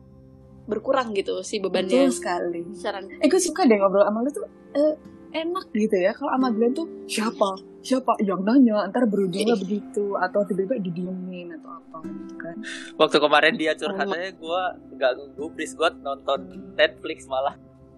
berkurang 0.67 1.11
gitu 1.11 1.43
si 1.43 1.59
bebannya 1.59 2.07
Betul 2.07 2.15
sekali. 2.15 2.61
secara 2.71 3.03
Eh 3.03 3.27
gue 3.27 3.41
suka 3.43 3.67
deh 3.67 3.75
ngobrol 3.79 4.03
sama 4.07 4.19
lu 4.23 4.31
tuh 4.31 4.47
eh, 4.75 4.95
enak 5.31 5.65
gitu 5.71 5.95
ya. 5.95 6.11
Kalau 6.15 6.31
sama 6.35 6.47
Glenn 6.51 6.75
tuh 6.75 6.87
siapa? 7.07 7.55
Siapa 7.83 8.19
yang 8.19 8.43
nanya? 8.43 8.83
Ntar 8.91 9.07
berujungnya 9.07 9.55
begitu 9.55 10.15
atau 10.19 10.43
tiba-tiba 10.43 10.75
didiemin 10.83 11.55
atau 11.55 11.71
apa 11.71 11.97
gitu 12.03 12.35
kan. 12.35 12.55
Waktu 12.99 13.17
kemarin 13.23 13.53
dia 13.55 13.71
curhat 13.79 14.07
aja 14.11 14.31
gue 14.35 14.61
nggak 14.99 15.11
gubris 15.39 15.71
gue 15.71 15.89
nonton 16.03 16.39
Netflix 16.75 17.27
malah. 17.31 17.55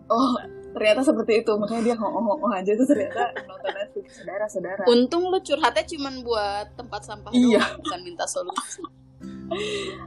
Oh, 0.10 0.34
ternyata 0.74 1.02
seperti 1.06 1.42
itu. 1.42 1.52
Makanya 1.54 1.82
dia 1.84 1.96
ngomong-ngomong 1.96 2.52
aja 2.52 2.72
tuh 2.74 2.86
ternyata 2.86 3.30
nonton 3.46 3.72
Netflix. 3.72 4.08
Saudara-saudara. 4.18 4.82
untung 4.86 5.30
lu 5.30 5.38
curhatnya 5.40 5.86
cuman 5.86 6.14
buat 6.22 6.66
tempat 6.74 7.02
sampah 7.06 7.30
Iya. 7.30 7.62
doang 7.62 7.78
bukan 7.80 8.00
minta 8.04 8.26
solusi 8.26 8.82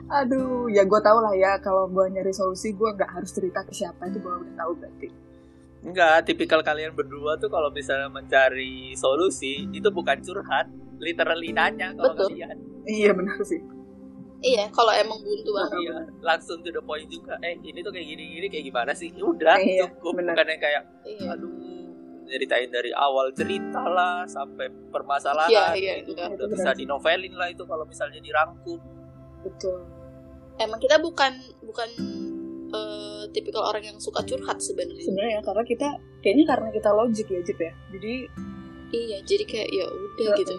Aduh, 0.08 0.70
ya 0.70 0.82
gue 0.82 1.00
tau 1.02 1.18
lah 1.18 1.34
ya 1.34 1.58
kalau 1.58 1.84
gue 1.86 2.04
nyari 2.08 2.30
solusi 2.30 2.72
gue 2.72 2.88
nggak 2.88 3.10
harus 3.10 3.30
cerita 3.30 3.60
ke 3.60 3.72
siapa 3.72 4.06
itu 4.06 4.18
gue 4.18 4.32
udah 4.32 4.54
tahu 4.56 4.72
berarti. 4.78 5.08
Enggak, 5.82 6.16
tipikal 6.24 6.62
kalian 6.62 6.94
berdua 6.94 7.34
tuh 7.36 7.50
kalau 7.50 7.68
misalnya 7.68 8.06
mencari 8.06 8.94
solusi 8.94 9.66
itu 9.68 9.90
bukan 9.90 10.22
curhat, 10.22 10.70
literally 10.96 11.50
nanya 11.50 11.90
kalau 11.92 12.14
Betul. 12.14 12.30
kalian. 12.30 12.56
Iya 12.86 13.10
benar 13.12 13.38
sih. 13.42 13.58
Iya 14.42 14.64
kalau 14.68 14.90
emang 14.90 15.18
buntu 15.18 15.50
banget 15.50 15.78
Iya, 15.80 15.96
langsung 16.20 16.58
to 16.58 16.68
the 16.68 16.80
point 16.80 17.06
juga. 17.06 17.38
Eh, 17.40 17.56
ini 17.60 17.78
tuh 17.78 17.88
kayak 17.88 18.04
gini 18.04 18.22
gini 18.32 18.46
kayak 18.48 18.64
gimana 18.66 18.92
sih? 18.92 19.08
Ya 19.08 19.22
Udah, 19.22 19.56
Iya, 19.56 19.86
cukup. 19.88 20.18
bener. 20.18 20.34
Bukan 20.34 20.46
yang 20.48 20.60
kayak 20.60 20.82
iya 21.04 21.26
aduh 21.30 21.50
ceritain 22.24 22.68
dari 22.68 22.90
awal 22.92 23.28
cerita 23.30 23.82
lah 23.82 24.24
sampai 24.24 24.64
permasalahan. 24.88 25.48
Iya, 25.48 25.64
iya, 25.74 25.92
itu 25.98 26.12
iya. 26.12 26.26
udah 26.28 26.38
Itu 26.38 26.44
bisa 26.50 26.62
benar. 26.66 26.76
dinovelin 26.76 27.34
lah 27.34 27.48
itu 27.48 27.62
kalau 27.62 27.84
misalnya 27.84 28.18
dirangkum. 28.18 28.78
Betul. 29.42 29.78
emang 30.54 30.78
kita 30.78 30.96
bukan 30.96 31.32
bukan 31.62 31.88
eh, 32.70 33.22
tipikal 33.28 33.64
orang 33.64 33.84
yang 33.84 33.98
suka 33.98 34.20
curhat 34.22 34.56
sebenarnya 34.58 35.02
Sebenarnya 35.02 35.38
karena 35.40 35.62
kita 35.62 35.88
kayaknya 36.20 36.44
karena 36.46 36.68
kita 36.70 36.90
logik 36.90 37.26
ya 37.26 37.40
Jip 37.42 37.58
ya. 37.58 37.72
Jadi 37.90 38.14
iya 38.92 39.18
jadi 39.22 39.44
kayak 39.44 39.68
ya 39.70 39.86
udah 39.88 40.26
Iya. 40.26 40.38
gitu 40.38 40.54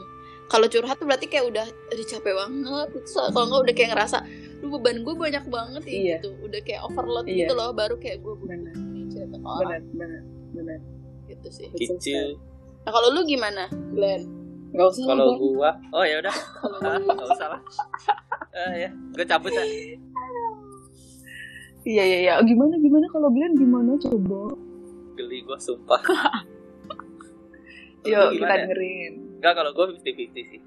kalau 0.54 0.70
curhat 0.70 0.96
tuh 0.96 1.04
berarti 1.04 1.26
kayak 1.26 1.50
udah 1.50 1.66
udah 1.66 2.06
capek 2.06 2.32
banget 2.32 2.88
Terus 2.94 3.14
kalau 3.34 3.46
nggak 3.50 3.62
udah 3.66 3.74
kayak 3.74 3.90
ngerasa 3.92 4.18
lu 4.62 4.66
beban 4.72 5.02
gue 5.02 5.12
banyak 5.12 5.44
banget 5.50 5.82
ya 5.84 5.92
Iya. 5.92 6.16
gitu 6.16 6.28
udah 6.40 6.60
kayak 6.62 6.82
overload 6.86 7.26
Iya. 7.26 7.36
gitu 7.42 7.54
loh 7.54 7.70
baru 7.74 7.96
kayak 7.98 8.18
gue 8.22 8.34
Benar. 8.40 8.74
benar 9.14 9.82
benar 9.92 10.22
benar. 10.54 10.80
gitu 11.26 11.48
sih 11.50 11.66
Betul 11.68 11.98
Gitu. 11.98 12.38
nah 12.82 12.92
kalau 12.92 13.08
lu 13.12 13.22
gimana 13.26 13.66
Glenn 13.92 14.24
Gak 14.70 14.90
usah 14.90 15.06
Kalau 15.06 15.38
gua, 15.38 15.70
oh 15.94 16.02
ya 16.02 16.18
udah, 16.18 16.34
ah, 16.82 16.98
nggak 16.98 17.28
usah 17.30 17.48
lah. 17.48 17.62
Eh 18.58 18.74
ya, 18.82 18.90
gue 18.90 19.22
cabut 19.22 19.50
ya. 19.50 19.62
Iya 21.84 22.02
iya 22.02 22.18
iya. 22.22 22.34
Gimana 22.42 22.74
gimana 22.78 23.06
kalau 23.06 23.30
Glenn 23.30 23.54
gimana 23.54 23.94
coba? 24.00 24.56
Geli 25.14 25.44
gue 25.44 25.58
sumpah. 25.62 26.02
Yuk 28.02 28.08
kita 28.08 28.34
gimana? 28.34 28.54
dengerin. 28.66 29.14
Enggak 29.44 29.60
kalau 29.60 29.72
gue 29.76 29.86
50-50 30.00 30.52
sih. 30.56 30.62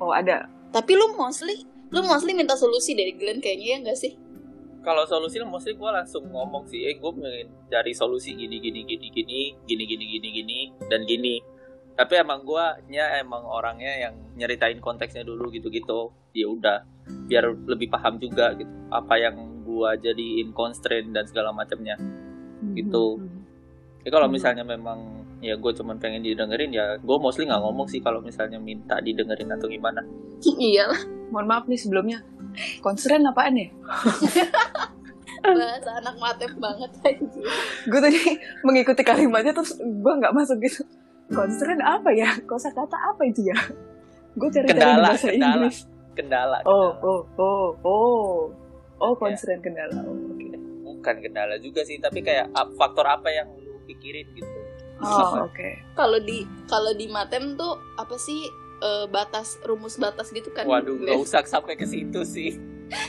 Oh 0.00 0.08
ada. 0.08 0.48
tapi 0.72 0.96
lu 0.96 1.12
mostly 1.14 1.68
lu 1.92 2.00
mostly 2.00 2.32
minta 2.32 2.56
solusi 2.56 2.96
dari 2.96 3.12
Glenn 3.12 3.44
kayaknya 3.44 3.66
ya 3.68 3.76
enggak 3.84 3.98
sih 4.00 4.16
Kalau 4.80 5.04
solusi 5.04 5.36
mostly 5.44 5.76
gue 5.76 5.86
langsung 5.86 6.26
ngomong 6.26 6.66
sih, 6.66 6.82
eh 6.82 6.96
gue 6.96 7.10
pengen 7.12 7.52
cari 7.68 7.92
solusi 7.92 8.34
gini 8.34 8.56
gini 8.58 8.82
gini 8.82 9.06
gini 9.12 9.40
gini 9.62 9.84
gini 9.86 10.04
gini 10.10 10.28
gini 10.32 10.58
dan 10.90 11.04
gini. 11.04 11.38
Tapi 11.94 12.18
emang 12.18 12.42
gue 12.42 12.64
nya 12.90 13.20
emang 13.20 13.46
orangnya 13.46 14.08
yang 14.08 14.14
nyeritain 14.34 14.82
konteksnya 14.82 15.22
dulu 15.22 15.52
gitu-gitu. 15.52 16.10
Ya 16.34 16.50
udah, 16.50 16.82
biar 17.28 17.52
lebih 17.68 17.94
paham 17.94 18.18
juga 18.18 18.58
gitu 18.58 18.66
apa 18.90 19.14
yang 19.20 19.62
gue 19.62 19.90
jadiin 20.02 20.50
constraint 20.50 21.14
dan 21.14 21.30
segala 21.30 21.54
macamnya. 21.54 21.94
Gitu. 22.74 23.22
Ya 24.02 24.10
kalau 24.10 24.26
Hmm. 24.26 24.34
misalnya 24.34 24.66
memang 24.66 25.21
ya 25.42 25.58
gue 25.58 25.72
cuman 25.74 25.98
pengen 25.98 26.22
didengerin 26.22 26.70
ya 26.70 26.96
gue 27.02 27.16
mostly 27.18 27.50
nggak 27.50 27.58
ngomong 27.58 27.90
sih 27.90 27.98
kalau 27.98 28.22
misalnya 28.22 28.62
minta 28.62 29.02
didengerin 29.02 29.50
atau 29.50 29.66
gimana. 29.66 30.00
iyalah 30.62 31.22
Mohon 31.32 31.46
maaf 31.48 31.64
nih 31.64 31.80
sebelumnya. 31.80 32.18
Konstren 32.84 33.24
apaan 33.24 33.56
ya? 33.56 33.68
bahasa 35.42 35.98
anak 35.98 36.14
matem 36.22 36.54
banget 36.54 36.86
aja 37.02 37.26
Gue 37.90 37.98
tadi 37.98 38.20
mengikuti 38.62 39.02
kalimatnya 39.02 39.50
terus 39.50 39.74
gue 39.80 40.12
nggak 40.12 40.36
masuk 40.36 40.60
gitu. 40.60 40.84
Konstren 41.32 41.80
apa 41.80 42.12
ya? 42.12 42.36
Kosa 42.44 42.68
kata 42.70 42.94
apa 42.94 43.24
itu 43.24 43.48
ya? 43.48 43.56
Gue 44.36 44.52
cari-cari 44.52 44.76
di 44.76 44.84
Kendala, 44.84 45.08
bahasa 45.08 45.26
kendala. 45.32 45.56
Inggris. 45.56 45.78
Kendala. 46.12 46.58
Oh, 46.68 46.90
kendala. 46.94 47.00
oh, 47.00 47.22
oh, 47.40 47.68
oh. 47.82 48.36
Oh, 49.02 49.14
konstren 49.16 49.58
kendala. 49.64 49.98
Oh, 50.04 50.14
oke. 50.14 50.46
bukan 51.02 51.18
kendala 51.18 51.58
juga 51.58 51.82
sih 51.82 51.98
tapi 51.98 52.22
kayak 52.22 52.54
faktor 52.78 53.02
apa 53.02 53.26
yang 53.32 53.50
lu 53.58 53.82
pikirin 53.90 54.22
gitu 54.38 54.61
Oh, 55.02 55.44
oke. 55.50 55.68
kalau 55.98 56.18
di 56.22 56.46
kalau 56.70 56.94
di 56.94 57.10
matem 57.10 57.58
tuh 57.58 57.76
apa 57.98 58.14
sih 58.16 58.46
eh, 58.82 59.06
batas 59.10 59.58
rumus 59.66 59.98
batas 59.98 60.30
gitu 60.30 60.48
kan 60.54 60.64
waduh 60.64 60.94
Glenn? 60.94 61.18
gak 61.18 61.22
usah 61.22 61.42
sampai 61.44 61.74
ke 61.74 61.84
situ 61.84 62.22
sih 62.22 62.54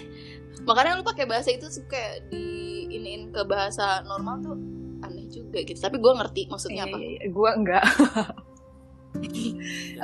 makanya 0.68 0.98
lu 0.98 1.06
pakai 1.06 1.30
bahasa 1.30 1.54
itu 1.54 1.68
suka 1.70 2.24
di 2.32 2.88
iniin 2.90 3.30
ke 3.36 3.42
bahasa 3.46 4.02
normal 4.08 4.40
tuh 4.42 4.58
aneh 5.04 5.28
juga 5.28 5.60
gitu 5.62 5.78
tapi 5.78 6.00
gue 6.00 6.14
ngerti 6.16 6.42
maksudnya 6.48 6.88
apa 6.88 6.98
Iya, 6.98 7.10
iya. 7.20 7.22
Gue 7.28 7.50
enggak. 7.52 7.84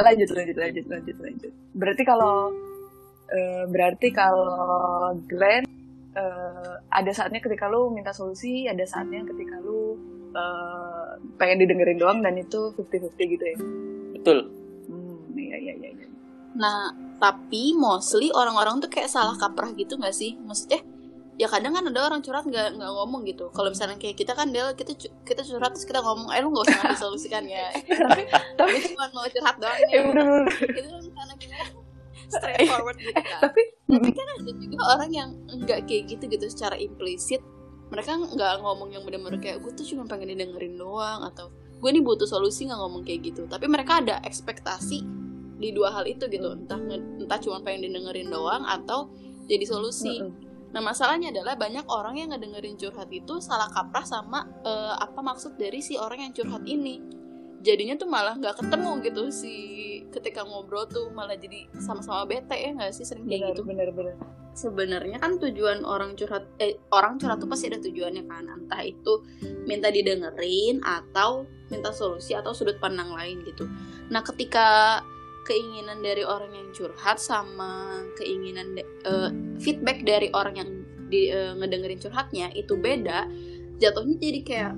lanjut, 0.06 0.30
lanjut, 0.36 0.58
lanjut, 0.58 0.86
lanjut, 0.86 1.18
lanjut. 1.18 1.52
Berarti 1.74 2.04
kalau 2.04 2.52
eh, 3.32 3.64
berarti 3.72 4.08
kalau 4.12 5.16
Glenn 5.26 5.64
eh, 6.14 6.74
ada 6.92 7.12
saatnya 7.16 7.40
ketika 7.40 7.72
lu 7.72 7.90
minta 7.94 8.12
solusi, 8.12 8.68
ada 8.68 8.84
saatnya 8.84 9.24
ketika 9.26 9.58
lu 9.64 9.96
eh, 10.36 11.10
pengen 11.38 11.58
didengerin 11.66 12.00
doang 12.00 12.20
dan 12.22 12.38
itu 12.38 12.74
50-50 12.78 13.34
gitu 13.36 13.46
ya. 13.46 13.58
betul 14.20 14.40
Hmm, 14.90 15.38
iya, 15.38 15.58
iya, 15.62 15.74
iya. 15.78 15.90
iya. 15.94 16.08
nah 16.58 16.94
tapi 17.22 17.78
mostly 17.78 18.34
orang-orang 18.34 18.82
tuh 18.82 18.90
kayak 18.90 19.12
salah 19.12 19.38
kaprah 19.38 19.70
gitu 19.78 20.00
nggak 20.00 20.16
sih 20.16 20.34
maksudnya 20.42 20.82
ya 21.40 21.48
kadang 21.48 21.72
kan 21.72 21.88
ada 21.88 22.00
orang 22.04 22.20
curhat 22.20 22.44
nggak 22.44 22.76
nggak 22.76 22.92
ngomong 23.00 23.24
gitu 23.24 23.48
kalau 23.56 23.72
misalnya 23.72 23.96
kayak 23.96 24.20
kita 24.20 24.36
kan 24.36 24.52
Del 24.52 24.76
kita 24.76 24.92
kita 25.24 25.42
curhat 25.48 25.72
terus 25.72 25.88
kita 25.88 26.04
ngomong 26.04 26.36
eh 26.36 26.44
lu 26.44 26.52
nggak 26.52 26.68
usah 26.68 26.92
disolusikan 26.92 27.48
ya 27.48 27.72
tapi, 28.12 28.28
tapi, 28.60 28.76
cuma 28.92 29.08
mau 29.16 29.24
curhat 29.24 29.56
doang 29.56 29.80
eh, 29.88 30.04
bener, 30.04 30.28
bener. 30.28 30.48
itu 30.68 30.90
kan 30.92 31.04
karena 31.16 31.36
kita 31.40 31.58
straightforward 32.28 32.98
gitu 33.00 33.22
kan 33.24 33.40
tapi, 33.40 33.62
tapi 33.88 34.10
kan 34.12 34.28
ada 34.36 34.52
juga 34.52 34.78
orang 34.92 35.12
yang 35.16 35.30
nggak 35.64 35.80
kayak 35.88 36.04
gitu 36.12 36.24
gitu 36.28 36.46
secara 36.52 36.76
implisit 36.76 37.40
mereka 37.90 38.18
nggak 38.18 38.62
ngomong 38.62 38.90
yang 38.94 39.04
benar-benar 39.06 39.42
kayak 39.42 39.66
gue 39.66 39.72
tuh 39.74 39.86
cuma 39.94 40.06
pengen 40.06 40.38
didengerin 40.38 40.78
doang 40.78 41.26
atau 41.26 41.50
gue 41.80 41.90
nih 41.90 42.04
butuh 42.06 42.30
solusi 42.30 42.70
nggak 42.70 42.80
ngomong 42.80 43.02
kayak 43.02 43.34
gitu. 43.34 43.50
Tapi 43.50 43.66
mereka 43.66 44.02
ada 44.02 44.22
ekspektasi 44.22 45.00
di 45.60 45.70
dua 45.76 45.92
hal 45.92 46.08
itu 46.08 46.24
gitu 46.32 46.56
entah 46.56 46.80
entah 47.20 47.40
cuma 47.44 47.60
pengen 47.60 47.92
didengerin 47.92 48.32
doang 48.32 48.64
atau 48.64 49.12
jadi 49.50 49.66
solusi. 49.66 50.22
Nah 50.70 50.82
masalahnya 50.86 51.34
adalah 51.34 51.58
banyak 51.58 51.84
orang 51.90 52.22
yang 52.22 52.30
ngedengerin 52.30 52.78
curhat 52.78 53.10
itu 53.10 53.42
salah 53.42 53.68
kaprah 53.74 54.06
sama 54.06 54.46
eh, 54.62 54.96
apa 54.96 55.20
maksud 55.20 55.58
dari 55.58 55.82
si 55.82 55.98
orang 55.98 56.30
yang 56.30 56.34
curhat 56.34 56.64
ini 56.70 57.19
jadinya 57.60 57.96
tuh 58.00 58.08
malah 58.08 58.36
nggak 58.40 58.56
ketemu 58.60 58.92
gitu 59.04 59.24
si 59.32 59.54
ketika 60.10 60.42
ngobrol 60.48 60.88
tuh 60.90 61.12
malah 61.12 61.36
jadi 61.36 61.70
sama-sama 61.78 62.26
bete 62.26 62.56
ya 62.56 62.72
nggak 62.74 62.92
sih? 62.96 63.06
Sering 63.06 63.28
kayak 63.28 63.54
gitu. 63.56 63.68
bener, 63.68 63.92
bener. 63.94 64.16
sebenarnya 64.50 65.24
kan 65.24 65.40
tujuan 65.40 65.88
orang 65.88 66.20
curhat 66.20 66.44
eh 66.60 66.76
orang 66.92 67.16
curhat 67.16 67.40
tuh 67.40 67.48
pasti 67.48 67.72
ada 67.72 67.80
tujuannya 67.80 68.24
kan. 68.28 68.48
Entah 68.50 68.82
itu 68.84 69.24
minta 69.70 69.88
didengerin 69.88 70.84
atau 70.84 71.48
minta 71.72 71.94
solusi 71.96 72.36
atau 72.36 72.52
sudut 72.52 72.76
pandang 72.82 73.14
lain 73.14 73.46
gitu. 73.46 73.70
Nah 74.12 74.20
ketika 74.26 75.00
keinginan 75.48 76.04
dari 76.04 76.22
orang 76.28 76.52
yang 76.52 76.70
curhat 76.76 77.18
sama 77.18 78.04
keinginan 78.20 78.76
de- 78.76 78.90
eh, 79.08 79.30
feedback 79.58 80.04
dari 80.04 80.30
orang 80.36 80.56
yang 80.60 80.70
di, 81.10 81.34
eh, 81.34 81.58
ngedengerin 81.58 81.98
curhatnya 81.98 82.54
itu 82.54 82.78
beda 82.78 83.26
jatuhnya 83.82 84.16
jadi 84.22 84.40
kayak 84.46 84.74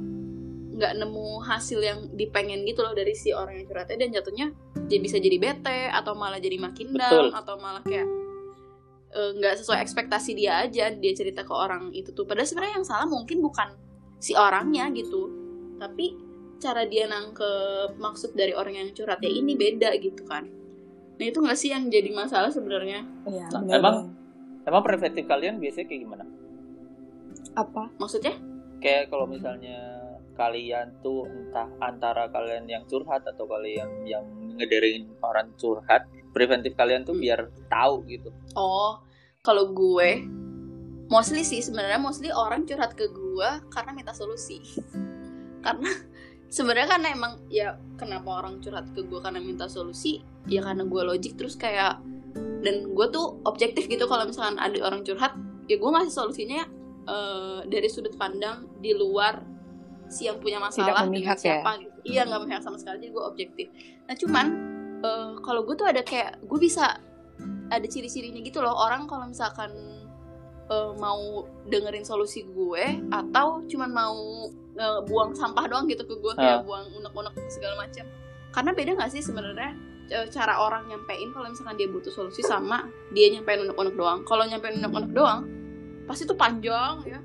nggak 0.71 0.93
nemu 0.97 1.43
hasil 1.43 1.79
yang 1.83 1.99
dipengen 2.15 2.63
gitu 2.63 2.79
loh 2.79 2.95
dari 2.95 3.11
si 3.11 3.35
orang 3.35 3.59
yang 3.59 3.67
curhatnya. 3.67 3.97
Dan 3.99 4.09
jatuhnya 4.15 4.47
jadi 4.87 5.01
bisa 5.03 5.17
jadi 5.19 5.37
bete 5.37 5.91
atau 5.91 6.15
malah 6.15 6.39
jadi 6.39 6.57
makin 6.57 6.95
down 6.95 7.27
Betul. 7.27 7.27
atau 7.35 7.55
malah 7.59 7.83
kayak 7.83 8.07
eh, 9.11 9.31
nggak 9.35 9.59
sesuai 9.59 9.79
ekspektasi 9.83 10.31
dia 10.33 10.63
aja 10.63 10.87
dia 10.89 11.13
cerita 11.13 11.43
ke 11.43 11.51
orang 11.51 11.91
itu 11.91 12.15
tuh. 12.15 12.23
Padahal 12.23 12.47
sebenarnya 12.47 12.79
yang 12.79 12.87
salah 12.87 13.07
mungkin 13.07 13.43
bukan 13.43 13.75
si 14.17 14.31
orangnya 14.33 14.87
gitu. 14.95 15.27
Tapi 15.75 16.15
cara 16.61 16.85
dia 16.85 17.09
nangkep 17.09 17.97
maksud 17.97 18.37
dari 18.37 18.53
orang 18.53 18.77
yang 18.77 18.87
curhat 18.93 19.19
ya 19.19 19.27
ini 19.27 19.57
beda 19.57 19.91
gitu 19.97 20.23
kan. 20.23 20.45
Nah 21.17 21.25
itu 21.25 21.37
nggak 21.37 21.57
sih 21.57 21.69
yang 21.73 21.89
jadi 21.89 22.09
masalah 22.13 22.49
sebenarnya? 22.49 23.01
Iya, 23.29 23.45
Nah, 23.53 23.77
emang- 23.77 24.09
emang 24.63 24.81
perspektif 24.81 25.25
kalian 25.25 25.57
biasanya 25.57 25.85
kayak 25.89 26.01
gimana? 26.05 26.25
Apa? 27.53 27.91
maksudnya? 27.99 28.37
Kayak 28.81 29.13
kalau 29.13 29.25
misalnya 29.29 30.00
kalian 30.41 30.97
tuh 31.05 31.29
entah 31.29 31.69
antara 31.77 32.25
kalian 32.33 32.65
yang 32.65 32.83
curhat 32.89 33.21
atau 33.29 33.45
kalian 33.45 34.01
yang 34.09 34.25
ngederin 34.57 35.05
orang 35.21 35.53
curhat 35.61 36.09
preventif 36.33 36.73
kalian 36.73 37.05
tuh 37.05 37.13
Hmm. 37.13 37.21
biar 37.21 37.39
tahu 37.69 38.01
gitu 38.09 38.33
Oh, 38.57 38.97
kalau 39.45 39.69
gue 39.69 40.25
mostly 41.11 41.45
sih 41.45 41.61
sebenarnya 41.61 42.01
mostly 42.01 42.33
orang 42.33 42.65
curhat 42.65 42.97
ke 42.97 43.05
gue 43.05 43.49
karena 43.69 43.91
minta 43.93 44.15
solusi. 44.15 44.63
karena 45.65 45.91
sebenarnya 46.49 46.87
kan 46.97 47.01
emang 47.05 47.33
ya 47.53 47.77
kenapa 48.01 48.41
orang 48.41 48.57
curhat 48.63 48.89
ke 48.97 49.05
gue 49.05 49.19
karena 49.21 49.37
minta 49.37 49.69
solusi 49.69 50.25
ya 50.49 50.65
karena 50.65 50.87
gue 50.89 51.01
logik 51.05 51.37
terus 51.37 51.53
kayak 51.53 52.01
dan 52.65 52.91
gue 52.95 53.07
tuh 53.13 53.37
objektif 53.45 53.85
gitu 53.85 54.09
kalau 54.09 54.25
misalkan 54.25 54.57
ada 54.57 54.73
orang 54.81 55.05
curhat 55.05 55.37
ya 55.69 55.77
gue 55.77 55.89
ngasih 55.89 56.13
solusinya 56.15 56.65
eh, 57.05 57.59
dari 57.69 57.87
sudut 57.91 58.15
pandang 58.17 58.65
di 58.81 58.95
luar 58.97 59.50
si 60.11 60.27
yang 60.27 60.37
punya 60.43 60.59
masalah 60.59 61.07
dengan 61.07 61.07
memihak 61.07 61.39
ya? 61.39 61.63
siapa 61.63 61.71
gitu. 61.79 61.97
Iya 62.03 62.21
nggak 62.27 62.41
memihak 62.43 62.61
sama 62.61 62.77
sekali 62.77 63.07
jadi 63.07 63.11
gue 63.15 63.23
objektif. 63.23 63.67
Nah 64.05 64.15
cuman 64.19 64.45
eh, 64.99 65.31
kalau 65.39 65.61
gue 65.63 65.75
tuh 65.79 65.87
ada 65.87 66.03
kayak 66.03 66.43
gue 66.43 66.59
bisa 66.59 66.99
ada 67.71 67.87
ciri-cirinya 67.87 68.43
gitu 68.43 68.59
loh. 68.59 68.75
Orang 68.75 69.07
kalau 69.07 69.25
misalkan 69.31 69.71
eh, 70.67 70.91
mau 70.99 71.47
dengerin 71.71 72.03
solusi 72.03 72.43
gue 72.43 73.07
atau 73.09 73.63
cuman 73.65 73.89
mau 73.89 74.19
eh, 74.75 74.99
buang 75.07 75.31
sampah 75.31 75.65
doang 75.71 75.87
gitu 75.87 76.03
ke 76.03 76.15
gue 76.19 76.33
kayak 76.35 76.59
Ah. 76.59 76.63
buang 76.67 76.91
unek-unek 76.91 77.33
segala 77.47 77.87
macam. 77.87 78.03
Karena 78.51 78.71
beda 78.75 78.91
nggak 78.99 79.11
sih 79.15 79.23
sebenarnya 79.23 79.71
eh, 80.11 80.27
cara 80.27 80.59
orang 80.59 80.91
nyampein 80.91 81.31
kalau 81.31 81.47
misalkan 81.47 81.79
dia 81.79 81.87
butuh 81.87 82.11
solusi 82.11 82.43
sama 82.43 82.83
dia 83.15 83.31
nyampein 83.31 83.63
unek-unek 83.63 83.95
doang. 83.95 84.19
Kalau 84.27 84.43
nyampein 84.43 84.83
unek-unek 84.83 85.11
doang 85.15 85.47
pasti 86.03 86.27
tuh 86.27 86.35
panjang 86.35 86.99
ya 87.07 87.19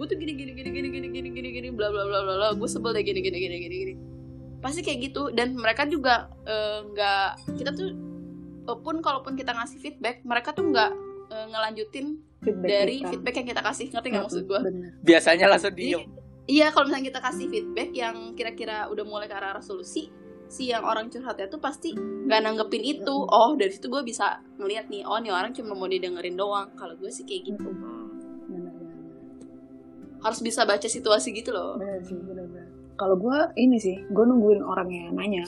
gue 0.00 0.06
tuh 0.08 0.16
gini 0.16 0.32
gini 0.32 0.56
gini 0.56 0.70
gini 0.72 0.88
gini 0.88 1.08
gini 1.12 1.28
gini 1.28 1.48
gini 1.52 1.68
bla 1.76 1.92
bla 1.92 2.08
bla 2.08 2.24
bla 2.24 2.34
bla 2.40 2.48
gue 2.56 2.68
sebel 2.72 2.96
deh 2.96 3.04
gini 3.04 3.20
gini 3.20 3.36
gini 3.36 3.56
gini 3.60 3.76
gini 3.76 3.94
pasti 4.64 4.80
kayak 4.80 5.12
gitu 5.12 5.28
dan 5.36 5.52
mereka 5.52 5.84
juga 5.84 6.32
eh, 6.48 6.80
nggak 6.88 7.52
kita 7.60 7.70
tuh 7.76 7.92
eh, 8.64 8.78
pun 8.80 9.04
kalaupun 9.04 9.36
kita 9.36 9.52
ngasih 9.52 9.76
feedback 9.76 10.24
mereka 10.24 10.56
tuh 10.56 10.72
nggak 10.72 10.90
eh, 11.28 11.46
ngelanjutin 11.52 12.16
Feedback 12.40 12.70
dari 12.72 12.96
kita. 13.04 13.08
feedback 13.12 13.34
yang 13.36 13.48
kita 13.52 13.60
kasih 13.60 13.86
ngerti 13.92 14.08
nggak 14.08 14.24
maksud 14.24 14.44
gue 14.48 14.60
biasanya 15.04 15.46
langsung 15.52 15.76
Jadi, 15.76 15.84
diem 15.84 16.04
Iya, 16.50 16.74
kalau 16.74 16.90
misalnya 16.90 17.14
kita 17.14 17.20
kasih 17.22 17.46
feedback 17.46 17.90
yang 17.94 18.34
kira-kira 18.34 18.90
udah 18.90 19.06
mulai 19.06 19.30
ke 19.30 19.38
arah 19.38 19.62
solusi, 19.62 20.10
si 20.50 20.66
yang 20.66 20.82
orang 20.82 21.06
curhatnya 21.06 21.46
tuh 21.46 21.62
pasti 21.62 21.94
nggak 21.94 22.42
nanggepin 22.42 22.82
itu. 22.82 23.14
Oh, 23.30 23.54
dari 23.54 23.70
situ 23.70 23.86
gue 23.86 24.02
bisa 24.02 24.42
ngeliat 24.58 24.90
nih, 24.90 25.06
oh 25.06 25.22
nih 25.22 25.30
orang 25.30 25.54
cuma 25.54 25.78
mau 25.78 25.86
didengerin 25.86 26.34
doang. 26.34 26.74
Kalau 26.74 26.98
gue 26.98 27.06
sih 27.06 27.22
kayak 27.22 27.54
gitu. 27.54 27.70
Harus 30.20 30.40
bisa 30.44 30.68
baca 30.68 30.84
situasi 30.84 31.32
gitu 31.32 31.50
loh. 31.52 31.80
Bener 31.80 32.00
sih, 32.04 32.16
bener-bener. 32.16 32.68
Kalau 33.00 33.16
gue 33.16 33.38
ini 33.56 33.80
sih, 33.80 33.96
gue 34.12 34.24
nungguin 34.28 34.60
orangnya 34.60 35.08
nanya. 35.16 35.44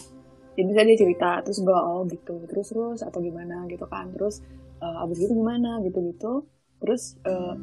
Jadi 0.56 0.64
misalnya 0.68 0.88
dia 0.92 1.00
cerita, 1.00 1.30
terus 1.44 1.58
gue 1.64 1.72
oh 1.76 2.04
gitu, 2.08 2.34
terus 2.48 2.66
terus 2.72 3.00
atau 3.00 3.20
gimana 3.24 3.64
gitu 3.72 3.84
kan, 3.88 4.12
terus 4.12 4.44
eh, 4.84 5.02
abis 5.04 5.16
gitu 5.24 5.32
gimana 5.36 5.80
gitu-gitu, 5.84 6.44
terus 6.80 7.16
eh, 7.24 7.54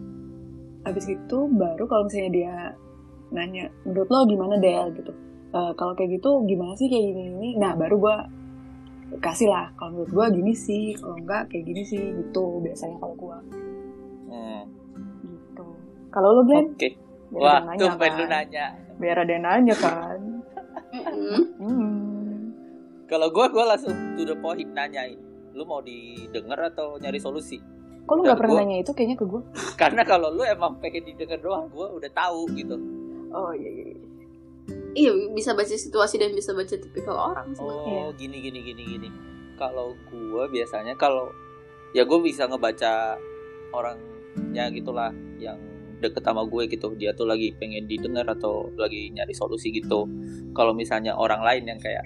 abis 0.90 1.04
gitu 1.06 1.50
baru 1.54 1.86
kalau 1.86 2.10
misalnya 2.10 2.32
dia 2.34 2.56
nanya, 3.30 3.70
menurut 3.86 4.10
lo 4.10 4.20
gimana 4.26 4.56
Del 4.58 4.90
gitu, 4.98 5.14
Eh, 5.50 5.74
kalau 5.82 5.98
kayak 5.98 6.22
gitu 6.22 6.46
gimana 6.46 6.78
sih 6.78 6.86
kayak 6.94 7.06
gini 7.10 7.22
gini, 7.34 7.50
nah 7.58 7.74
baru 7.74 7.96
gue 7.98 8.16
kasih 9.26 9.48
lah, 9.50 9.66
kalau 9.78 9.90
menurut 9.98 10.12
gue 10.14 10.26
gini 10.38 10.54
sih, 10.54 10.84
kalau 11.02 11.18
enggak 11.18 11.50
kayak 11.50 11.66
gini 11.70 11.82
sih 11.92 12.04
gitu 12.22 12.62
biasanya 12.66 12.98
kalau 13.02 13.16
gue 13.18 13.38
Hmm, 14.30 14.62
gitu. 14.70 14.79
Kalau 16.10 16.30
lo 16.32 16.42
Glenn, 16.44 16.68
oke 16.72 16.90
biar 17.30 17.38
wah 17.40 17.54
yang 17.54 17.78
tuh 17.78 17.86
nanya 17.86 18.00
pengen 18.00 18.16
lu 18.16 18.24
kan. 18.24 18.32
nanya 18.32 18.66
biar 18.96 19.18
ada 19.18 19.32
yang 19.32 19.44
nanya 19.44 19.76
kan. 19.76 20.20
Hmm. 20.90 22.50
kalau 23.06 23.28
gue 23.28 23.46
gue 23.48 23.64
langsung 23.64 23.94
to 24.14 24.24
the 24.24 24.34
point 24.36 24.66
nanyain 24.68 25.18
lu 25.52 25.62
mau 25.64 25.78
didengar 25.80 26.58
atau 26.68 26.98
nyari 26.98 27.18
solusi 27.18 27.62
Kok 28.02 28.14
lu 28.16 28.22
Dan 28.24 28.28
gak 28.28 28.38
pernah 28.40 28.52
gua- 28.52 28.62
nanya 28.64 28.78
itu 28.80 28.92
kayaknya 28.92 29.16
ke 29.16 29.26
gue? 29.28 29.42
karena 29.82 30.02
kalau 30.02 30.30
lu 30.32 30.42
emang 30.42 30.74
pengen 30.78 31.06
didengar 31.06 31.38
doang 31.38 31.70
gue 31.70 31.86
udah 31.92 32.12
tahu 32.12 32.50
gitu 32.52 32.74
Oh 33.30 33.54
iya 33.54 33.70
iya. 33.70 33.86
iya. 33.88 34.08
Iya, 34.92 35.12
bisa 35.30 35.54
baca 35.54 35.70
situasi 35.70 36.18
dan 36.18 36.34
bisa 36.34 36.50
baca 36.50 36.74
tipikal 36.74 37.14
orang 37.28 37.54
Oh, 37.54 37.70
sebenarnya. 37.80 38.02
gini 38.16 38.38
gini 38.40 38.60
gini 38.64 38.82
gini. 38.88 39.10
Kalau 39.54 39.94
gua 40.08 40.46
biasanya 40.46 40.94
kalau 40.96 41.30
ya 41.92 42.02
gue 42.02 42.20
bisa 42.20 42.46
ngebaca 42.46 43.18
orangnya 43.72 44.66
gitulah 44.72 45.10
yang 45.38 45.58
deket 46.00 46.24
sama 46.24 46.48
gue 46.48 46.68
gitu. 46.72 46.96
Dia 46.96 47.12
tuh 47.14 47.28
lagi 47.30 47.54
pengen 47.56 47.86
didengar 47.86 48.26
atau 48.28 48.72
lagi 48.76 49.12
nyari 49.12 49.36
solusi 49.36 49.70
gitu. 49.76 50.08
Kalau 50.56 50.74
misalnya 50.74 51.16
orang 51.16 51.44
lain 51.44 51.64
yang 51.76 51.80
kayak 51.80 52.06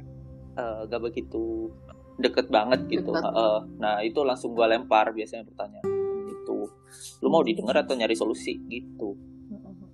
eh, 0.58 0.79
gak 0.89 1.01
begitu 1.01 1.69
deket 2.17 2.49
banget 2.49 2.86
gitu. 2.89 3.13
Dekat. 3.13 3.25
Heeh. 3.25 3.58
nah 3.82 3.95
itu 4.06 4.21
langsung 4.21 4.53
gua 4.53 4.69
lempar 4.69 5.13
biasanya 5.13 5.45
pertanyaan 5.47 5.88
itu. 6.29 6.69
Lu 7.21 7.27
mau 7.29 7.41
didengar 7.41 7.82
atau 7.82 7.97
nyari 7.97 8.13
solusi 8.17 8.58
gitu? 8.69 9.13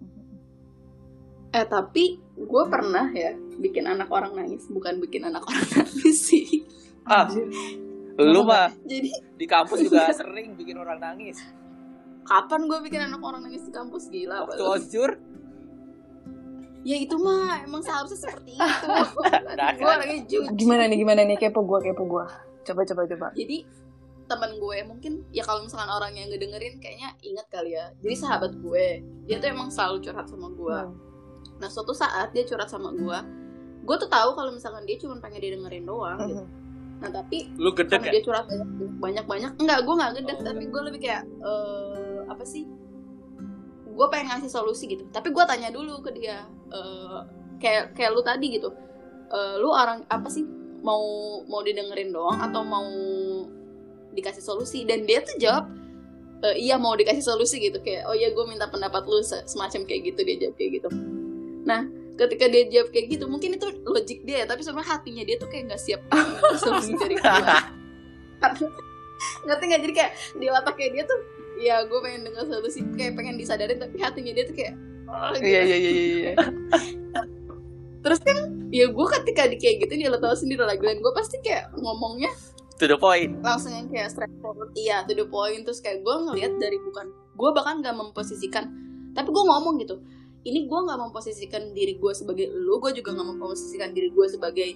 Eh 1.50 1.66
tapi 1.66 2.14
gue 2.38 2.64
pernah 2.70 3.10
ya 3.10 3.34
bikin 3.58 3.90
anak 3.90 4.14
orang 4.14 4.38
nangis, 4.38 4.70
bukan 4.70 5.02
bikin 5.02 5.26
anak 5.34 5.42
orang 5.50 5.66
nangis 5.82 6.30
sih. 6.30 6.62
Ah, 7.10 7.26
lu 8.22 8.46
mah 8.46 8.70
Jadi 8.86 9.10
di 9.34 9.46
kampus 9.50 9.82
juga 9.82 10.14
sering 10.20 10.54
bikin 10.54 10.78
orang 10.78 11.02
nangis. 11.02 11.42
Kapan 12.30 12.70
gue 12.70 12.78
bikin 12.86 13.02
anak 13.10 13.22
orang 13.26 13.42
nangis 13.42 13.66
di 13.66 13.74
kampus 13.74 14.14
gila? 14.14 14.46
Waktu 14.46 14.64
osjur 14.64 15.18
Ya 16.88 16.96
itu 16.96 17.16
mah 17.20 17.60
emang 17.68 17.84
seharusnya 17.84 18.20
seperti 18.24 18.56
itu. 18.56 18.86
Nah, 19.60 19.76
gue 19.76 19.84
lagi 19.92 20.18
jujur. 20.32 20.56
Gimana 20.56 20.88
nih 20.88 20.98
gimana 21.04 21.22
nih 21.28 21.36
kepo 21.36 21.68
gue 21.68 21.92
kepo 21.92 22.08
gue. 22.08 22.26
Coba 22.64 22.82
coba 22.88 23.02
coba. 23.04 23.28
Jadi 23.36 23.68
teman 24.30 24.62
gue 24.62 24.78
mungkin 24.86 25.26
ya 25.34 25.42
kalau 25.42 25.66
misalkan 25.66 25.90
orang 25.90 26.14
yang 26.14 26.30
ngedengerin 26.30 26.80
kayaknya 26.80 27.12
inget 27.20 27.48
kali 27.52 27.76
ya. 27.76 27.92
Jadi 28.00 28.16
sahabat 28.16 28.56
gue 28.56 29.04
dia 29.28 29.36
tuh 29.44 29.50
emang 29.52 29.68
selalu 29.68 30.08
curhat 30.08 30.32
sama 30.32 30.48
gue. 30.56 30.80
Hmm. 30.88 30.96
Nah 31.60 31.68
suatu 31.68 31.92
saat 31.92 32.32
dia 32.32 32.48
curhat 32.48 32.72
sama 32.72 32.96
gue, 32.96 33.18
gue 33.84 33.96
tuh 34.00 34.08
tahu 34.08 34.30
kalau 34.40 34.56
misalkan 34.56 34.88
dia 34.88 34.96
cuma 34.96 35.20
pengen 35.20 35.44
didengerin 35.44 35.84
doang. 35.84 36.20
Gitu. 36.24 36.46
Nah 37.04 37.10
tapi 37.12 37.52
lu 37.60 37.76
gede 37.76 37.92
karena 38.00 38.08
ya? 38.08 38.14
dia 38.16 38.24
curhat 38.24 38.46
banyak 39.04 39.26
banyak, 39.28 39.52
enggak 39.60 39.80
gue 39.84 39.94
nggak 40.00 40.12
gede, 40.24 40.34
Oh, 40.40 40.44
tapi 40.48 40.64
gue 40.72 40.82
lebih 40.88 41.00
kayak 41.04 41.24
eh, 41.28 41.99
apa 42.30 42.46
sih? 42.46 42.64
Gue 43.90 44.08
pengen 44.08 44.32
ngasih 44.32 44.48
solusi 44.48 44.88
gitu. 44.88 45.04
Tapi 45.10 45.34
gue 45.34 45.44
tanya 45.44 45.74
dulu 45.74 46.00
ke 46.00 46.14
dia, 46.16 46.46
eh, 46.72 47.20
kayak 47.60 47.98
kayak 47.98 48.16
lu 48.16 48.22
tadi 48.22 48.56
gitu. 48.56 48.72
Eh, 49.30 49.56
lu 49.60 49.70
orang 49.70 50.08
apa 50.08 50.30
sih? 50.32 50.46
Mau 50.80 51.04
mau 51.46 51.60
didengerin 51.60 52.16
doang 52.16 52.40
atau 52.40 52.64
mau 52.64 52.88
dikasih 54.16 54.42
solusi? 54.42 54.88
Dan 54.88 55.04
dia 55.04 55.20
tuh 55.20 55.36
jawab, 55.36 55.68
"Eh, 56.48 56.64
iya 56.64 56.80
mau 56.80 56.96
dikasih 56.96 57.26
solusi 57.26 57.60
gitu. 57.60 57.84
Kayak 57.84 58.08
oh 58.08 58.16
iya 58.16 58.32
gue 58.32 58.46
minta 58.48 58.72
pendapat 58.72 59.04
lu 59.04 59.20
se- 59.20 59.44
semacam 59.44 59.84
kayak 59.84 60.16
gitu 60.16 60.20
dia 60.24 60.36
jawab 60.48 60.56
kayak 60.56 60.72
gitu. 60.80 60.90
Nah 61.68 61.82
ketika 62.20 62.52
dia 62.52 62.68
jawab 62.68 62.92
kayak 62.92 63.16
gitu 63.16 63.26
mungkin 63.32 63.56
itu 63.56 63.68
logik 63.88 64.20
dia 64.28 64.44
ya, 64.44 64.46
tapi 64.48 64.60
sebenarnya 64.60 64.92
hatinya 64.92 65.24
dia 65.24 65.40
tuh 65.40 65.48
kayak 65.48 65.72
nggak 65.72 65.80
siap 65.80 66.04
solusi 66.64 66.92
dari 67.00 67.16
gue 67.16 67.24
ngerti 69.48 69.64
nggak 69.68 69.82
jadi 69.88 69.94
kayak 69.96 70.12
di 70.36 70.46
otaknya 70.52 70.88
dia 70.96 71.04
tuh 71.08 71.20
ya 71.60 71.84
gue 71.84 72.00
pengen 72.00 72.24
dengar 72.24 72.48
solusi 72.48 72.82
kayak 72.96 73.20
pengen 73.20 73.36
disadarin 73.36 73.78
tapi 73.78 74.00
hatinya 74.00 74.32
dia 74.32 74.46
tuh 74.48 74.56
kayak 74.56 74.74
oh, 75.12 75.36
gitu. 75.36 75.46
Iya 75.46 75.62
iya 75.68 75.78
iya 75.78 75.92
iya. 75.92 76.16
iya. 76.16 76.34
terus 78.04 78.20
kan 78.24 78.38
ya 78.72 78.88
gue 78.88 79.08
ketika 79.20 79.44
di 79.52 79.60
kayak 79.60 79.76
gitu 79.86 79.94
dia 80.00 80.08
lo 80.08 80.18
tau 80.24 80.32
sendiri 80.32 80.64
lah 80.64 80.76
dan 80.80 80.98
gue 81.04 81.14
pasti 81.14 81.36
kayak 81.44 81.68
ngomongnya 81.76 82.32
to 82.80 82.88
the 82.88 82.96
point. 82.96 83.36
langsung 83.44 83.76
yang 83.76 83.92
kayak 83.92 84.08
straightforward 84.08 84.72
iya 84.80 85.04
to 85.04 85.12
the 85.12 85.28
point 85.28 85.68
terus 85.68 85.84
kayak 85.84 86.00
gue 86.00 86.16
ngelihat 86.16 86.56
dari 86.64 86.80
bukan 86.80 87.12
gue 87.12 87.50
bahkan 87.52 87.84
nggak 87.84 87.96
memposisikan 87.96 88.72
tapi 89.12 89.28
gue 89.36 89.44
ngomong 89.44 89.84
gitu 89.84 90.00
ini 90.48 90.72
gue 90.72 90.80
nggak 90.80 91.00
memposisikan 91.00 91.76
diri 91.76 92.00
gue 92.00 92.12
sebagai 92.16 92.48
lu 92.56 92.80
gue 92.80 92.96
juga 92.96 93.12
nggak 93.20 93.28
memposisikan 93.36 93.92
diri 93.92 94.10
gue 94.16 94.26
sebagai 94.32 94.70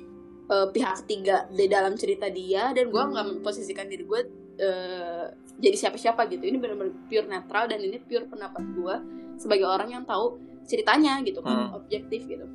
eh, 0.52 0.67
pihak 0.76 1.08
ketiga 1.08 1.48
di 1.48 1.72
dalam 1.72 1.96
cerita 1.96 2.28
dia 2.28 2.76
dan 2.76 2.91
gue 2.91 3.04
nggak 3.08 3.26
memposisikan 3.39 3.88
diri 3.88 4.04
gue 4.04 4.43
eh, 4.56 5.26
jadi 5.56 5.76
siapa-siapa 5.78 6.26
gitu 6.28 6.44
ini 6.44 6.58
benar-benar 6.58 6.94
pure 7.04 7.26
netral 7.26 7.66
dan 7.66 7.80
ini 7.80 7.98
pure 8.00 8.26
pendapat 8.26 8.63
gue 8.70 8.96
sebagai 9.36 9.66
orang 9.66 9.89
yang 9.89 10.04
tahu 10.04 10.38
ceritanya 10.63 11.20
gitu 11.22 11.39
kan 11.39 11.70
Hmm. 11.70 11.76
objektif 11.76 12.24
gitu 12.24 12.46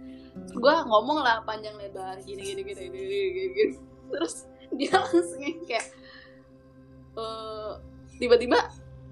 gue 0.51 0.75
ngomong 0.85 1.19
lah 1.19 1.43
panjang 1.43 1.75
lebar 1.75 2.17
gini 2.21 2.41
gini 2.45 2.63
gini 2.63 2.83
gini, 2.85 2.99
gini, 2.99 3.29
gini, 3.29 3.49
gini. 3.53 3.75
terus 4.09 4.47
dia 4.71 4.95
langsung 4.95 5.39
yang 5.39 5.59
kayak 5.65 5.87
eh, 7.15 7.73
tiba-tiba 8.17 8.59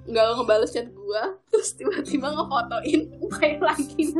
nggak 0.07 0.25
ngebales 0.37 0.71
chat 0.71 0.87
gue 0.87 1.23
terus 1.49 1.75
tiba-tiba 1.75 2.31
ngefotoin 2.31 3.01
main 3.33 3.59
lagi 3.61 4.03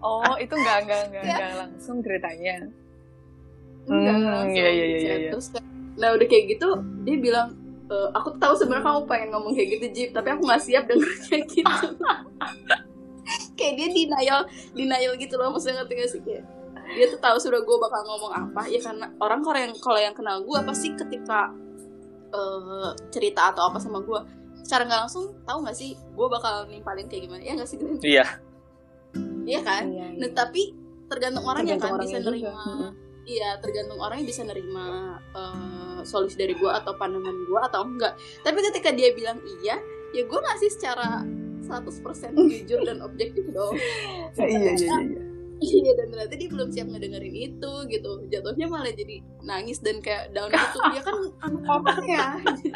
Oh 0.00 0.34
itu 0.34 0.50
nggak 0.50 0.78
nggak 0.82 1.02
nggak 1.08 1.22
Iya. 1.22 1.34
nggak 1.36 1.52
langsung 1.56 2.02
ceritanya. 2.02 2.66
Enggak 3.86 4.16
Hmm, 4.16 4.26
langsung 4.26 4.56
iya, 4.56 4.66
iya, 4.68 4.84
iya, 4.84 4.98
chat. 4.98 5.14
iya. 5.16 5.30
terus 5.30 5.46
kayak- 5.48 5.69
nah 6.00 6.16
udah 6.16 6.26
kayak 6.26 6.56
gitu 6.56 6.68
dia 7.04 7.16
bilang 7.20 7.54
e, 7.92 7.96
aku 8.16 8.40
tahu 8.40 8.56
sebenarnya 8.56 8.84
kamu 8.88 9.00
pengen 9.04 9.28
ngomong 9.36 9.52
kayak 9.52 9.68
gitu 9.76 9.86
Jip 9.92 10.10
tapi 10.16 10.28
aku 10.32 10.42
nggak 10.48 10.62
siap 10.64 10.84
denger 10.88 11.10
kayak 11.28 11.44
gitu 11.52 11.86
kayak 13.58 13.72
dia 13.76 13.88
denial 13.92 14.40
denial 14.72 15.12
gitu 15.20 15.34
loh 15.36 15.52
maksudnya 15.52 15.84
ngerti 15.84 15.92
gak 16.00 16.10
sih 16.10 16.20
kayak 16.24 16.44
dia 16.90 17.06
tuh 17.06 17.20
tahu 17.22 17.36
sudah 17.38 17.62
gue 17.62 17.76
bakal 17.78 18.02
ngomong 18.02 18.32
apa 18.34 18.66
ya 18.66 18.82
karena 18.82 19.06
orang 19.22 19.40
kalau 19.46 19.58
yang 19.60 19.74
kalau 19.78 20.00
yang 20.00 20.14
kenal 20.16 20.42
gue 20.42 20.58
pasti 20.66 20.90
ketika 20.98 21.54
eh, 22.34 22.90
cerita 23.14 23.54
atau 23.54 23.70
apa 23.70 23.78
sama 23.78 24.02
gue 24.02 24.20
secara 24.66 24.86
nggak 24.86 25.00
langsung 25.06 25.30
tahu 25.46 25.58
nggak 25.62 25.76
sih 25.78 25.94
gue 25.94 26.26
bakal 26.26 26.66
nimpalin 26.66 27.06
kayak 27.06 27.30
gimana 27.30 27.42
ya 27.42 27.52
nggak 27.54 27.68
sih 27.70 27.78
Glenn? 27.78 27.98
iya 28.02 28.26
iya 29.46 29.60
kan 29.62 29.86
Iya, 29.86 30.14
iya. 30.14 30.18
nah 30.18 30.30
tapi 30.34 30.74
tergantung 31.10 31.42
orangnya 31.42 31.74
Tergantung 31.78 31.98
kan 31.98 32.06
bisa 32.06 32.16
orangnya 32.22 32.50
juga. 32.54 32.88
Iya 33.30 33.50
tergantung 33.62 34.02
orangnya 34.02 34.26
bisa 34.26 34.42
nerima 34.42 35.18
eh, 35.34 36.00
solusi 36.02 36.34
dari 36.34 36.58
gue 36.58 36.70
atau 36.70 36.92
pandangan 36.98 37.36
gue 37.46 37.60
atau 37.70 37.80
enggak. 37.86 38.14
Tapi 38.42 38.58
ketika 38.70 38.90
dia 38.90 39.14
bilang 39.14 39.38
iya 39.62 39.78
ya 40.10 40.22
gue 40.26 40.40
ngasih 40.42 40.70
secara 40.74 41.22
100% 41.70 42.34
jujur 42.34 42.80
dan 42.82 42.98
objektif 43.04 43.46
dong. 43.54 43.78
Iya 44.40 44.46
iya 44.46 44.72
iya 44.74 44.96
iya. 45.06 45.22
Iya 45.60 45.92
dan 45.92 46.06
ternyata 46.08 46.34
dia 46.40 46.48
belum 46.48 46.68
siap 46.72 46.88
ngedengerin 46.88 47.36
itu 47.36 47.72
gitu. 47.92 48.10
Jatuhnya 48.32 48.66
malah 48.66 48.90
jadi 48.96 49.20
nangis 49.44 49.78
dan 49.84 50.00
kayak 50.00 50.32
down 50.32 50.48
gitu. 50.48 50.78
Dia 50.96 51.02
kan 51.04 51.16
anak 51.44 51.64
orang 51.68 52.02
ya. 52.08 52.26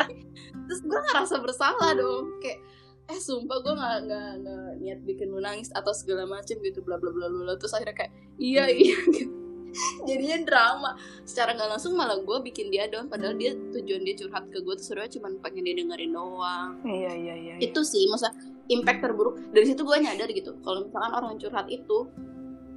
Terus 0.68 0.80
gue 0.84 1.00
ngerasa 1.10 1.36
bersalah 1.40 1.96
dong. 1.96 2.38
Kayak 2.44 2.60
eh 3.04 3.20
sumpah 3.20 3.60
gue 3.60 3.74
gak, 3.76 3.96
nggak 4.08 4.30
nggak 4.40 4.68
niat 4.80 5.00
bikin 5.04 5.28
lu 5.28 5.36
nangis 5.36 5.68
atau 5.76 5.92
segala 5.92 6.24
macem 6.24 6.56
gitu 6.64 6.80
bla 6.80 6.96
bla 6.96 7.12
bla 7.12 7.28
bla 7.28 7.52
terus 7.60 7.76
akhirnya 7.76 7.92
kayak 7.92 8.12
iya 8.40 8.64
iya 8.64 8.96
gitu 9.12 9.43
jadinya 10.08 10.38
drama. 10.46 10.90
Secara 11.26 11.54
nggak 11.56 11.68
langsung 11.76 11.92
malah 11.98 12.18
gue 12.20 12.38
bikin 12.46 12.70
dia 12.70 12.86
down 12.86 13.10
padahal 13.10 13.34
dia 13.36 13.54
tujuan 13.54 14.02
dia 14.06 14.14
curhat 14.18 14.44
ke 14.50 14.58
gue 14.62 14.74
tuh 14.78 14.84
sebenarnya 14.84 15.12
cuma 15.18 15.28
pengen 15.42 15.62
dia 15.66 15.74
dengerin 15.78 16.12
doang. 16.14 16.70
Iya 16.86 17.12
iya 17.14 17.34
iya. 17.34 17.54
itu 17.58 17.80
sih 17.82 18.06
masa 18.08 18.32
impact 18.70 19.00
terburuk. 19.02 19.34
Dari 19.50 19.66
situ 19.68 19.82
gue 19.82 19.96
nyadar 19.98 20.28
gitu 20.30 20.56
kalau 20.62 20.86
misalkan 20.86 21.12
orang 21.12 21.34
curhat 21.36 21.66
itu 21.68 21.98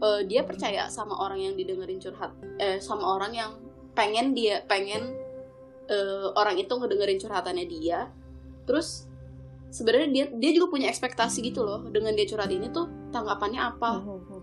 eh, 0.01 0.21
dia 0.25 0.41
percaya 0.43 0.89
sama 0.89 1.15
orang 1.17 1.39
yang 1.41 1.53
didengerin 1.53 1.99
curhat 2.01 2.33
eh 2.57 2.81
sama 2.81 3.05
orang 3.17 3.33
yang 3.33 3.51
pengen 3.97 4.37
dia 4.37 4.61
pengen 4.65 5.13
eh, 5.89 6.27
orang 6.33 6.57
itu 6.57 6.73
ngedengerin 6.73 7.19
curhatannya 7.21 7.65
dia. 7.69 8.09
Terus 8.67 9.07
sebenarnya 9.67 10.07
dia 10.09 10.25
dia 10.31 10.51
juga 10.55 10.71
punya 10.71 10.87
ekspektasi 10.87 11.43
gitu 11.43 11.63
loh 11.63 11.83
dengan 11.91 12.15
dia 12.15 12.25
curhat 12.27 12.51
ini 12.51 12.71
tuh 12.71 12.87
tanggapannya 13.11 13.61
apa. 13.61 13.91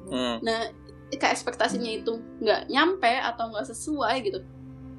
Hmm. 0.05 0.37
nah 0.45 0.69
ketika 1.09 1.31
ekspektasinya 1.31 1.90
itu 1.90 2.19
nggak 2.43 2.73
nyampe 2.73 3.12
atau 3.23 3.53
nggak 3.53 3.67
sesuai 3.71 4.17
gitu 4.25 4.40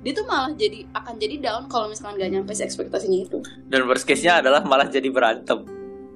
dia 0.05 0.13
tuh 0.13 0.25
malah 0.29 0.53
jadi 0.53 0.85
akan 0.93 1.17
jadi 1.17 1.35
down 1.41 1.65
kalau 1.65 1.89
misalkan 1.89 2.21
nggak 2.21 2.29
nyampe 2.29 2.53
si 2.53 2.61
ekspektasinya 2.61 3.25
itu. 3.25 3.41
Dan 3.65 3.89
worst 3.89 4.05
case-nya 4.05 4.37
adalah 4.37 4.61
malah 4.61 4.85
jadi 4.85 5.09
berantem. 5.09 5.65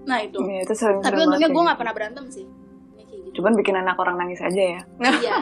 Nah 0.05 0.21
itu. 0.21 0.37
Iya 0.45 0.61
itu 0.61 0.73
sering. 0.77 1.01
tapi 1.01 1.25
untungnya 1.25 1.49
gue 1.49 1.63
nggak 1.65 1.79
pernah 1.81 1.93
berantem 1.97 2.25
sih. 2.29 2.45
Ya, 2.93 3.03
kayak 3.09 3.21
gitu. 3.25 3.35
Cuman 3.41 3.57
bikin 3.57 3.73
anak 3.81 3.97
orang 3.97 4.21
nangis 4.21 4.45
aja 4.45 4.61
ya. 4.77 4.81
iya. 5.25 5.37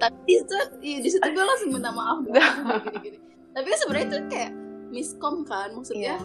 Tapi 0.00 0.16
di 0.24 0.34
situ 0.40 0.56
iya, 0.80 0.98
di 1.04 1.08
situ 1.12 1.20
gue 1.20 1.44
langsung 1.44 1.68
minta 1.68 1.92
maaf 1.92 2.24
gini-gini. 2.24 3.20
Tapi 3.52 3.66
kan 3.68 3.78
sebenarnya 3.84 4.06
itu 4.08 4.18
kayak 4.32 4.52
miskom 4.88 5.36
kan 5.44 5.68
maksudnya 5.76 6.16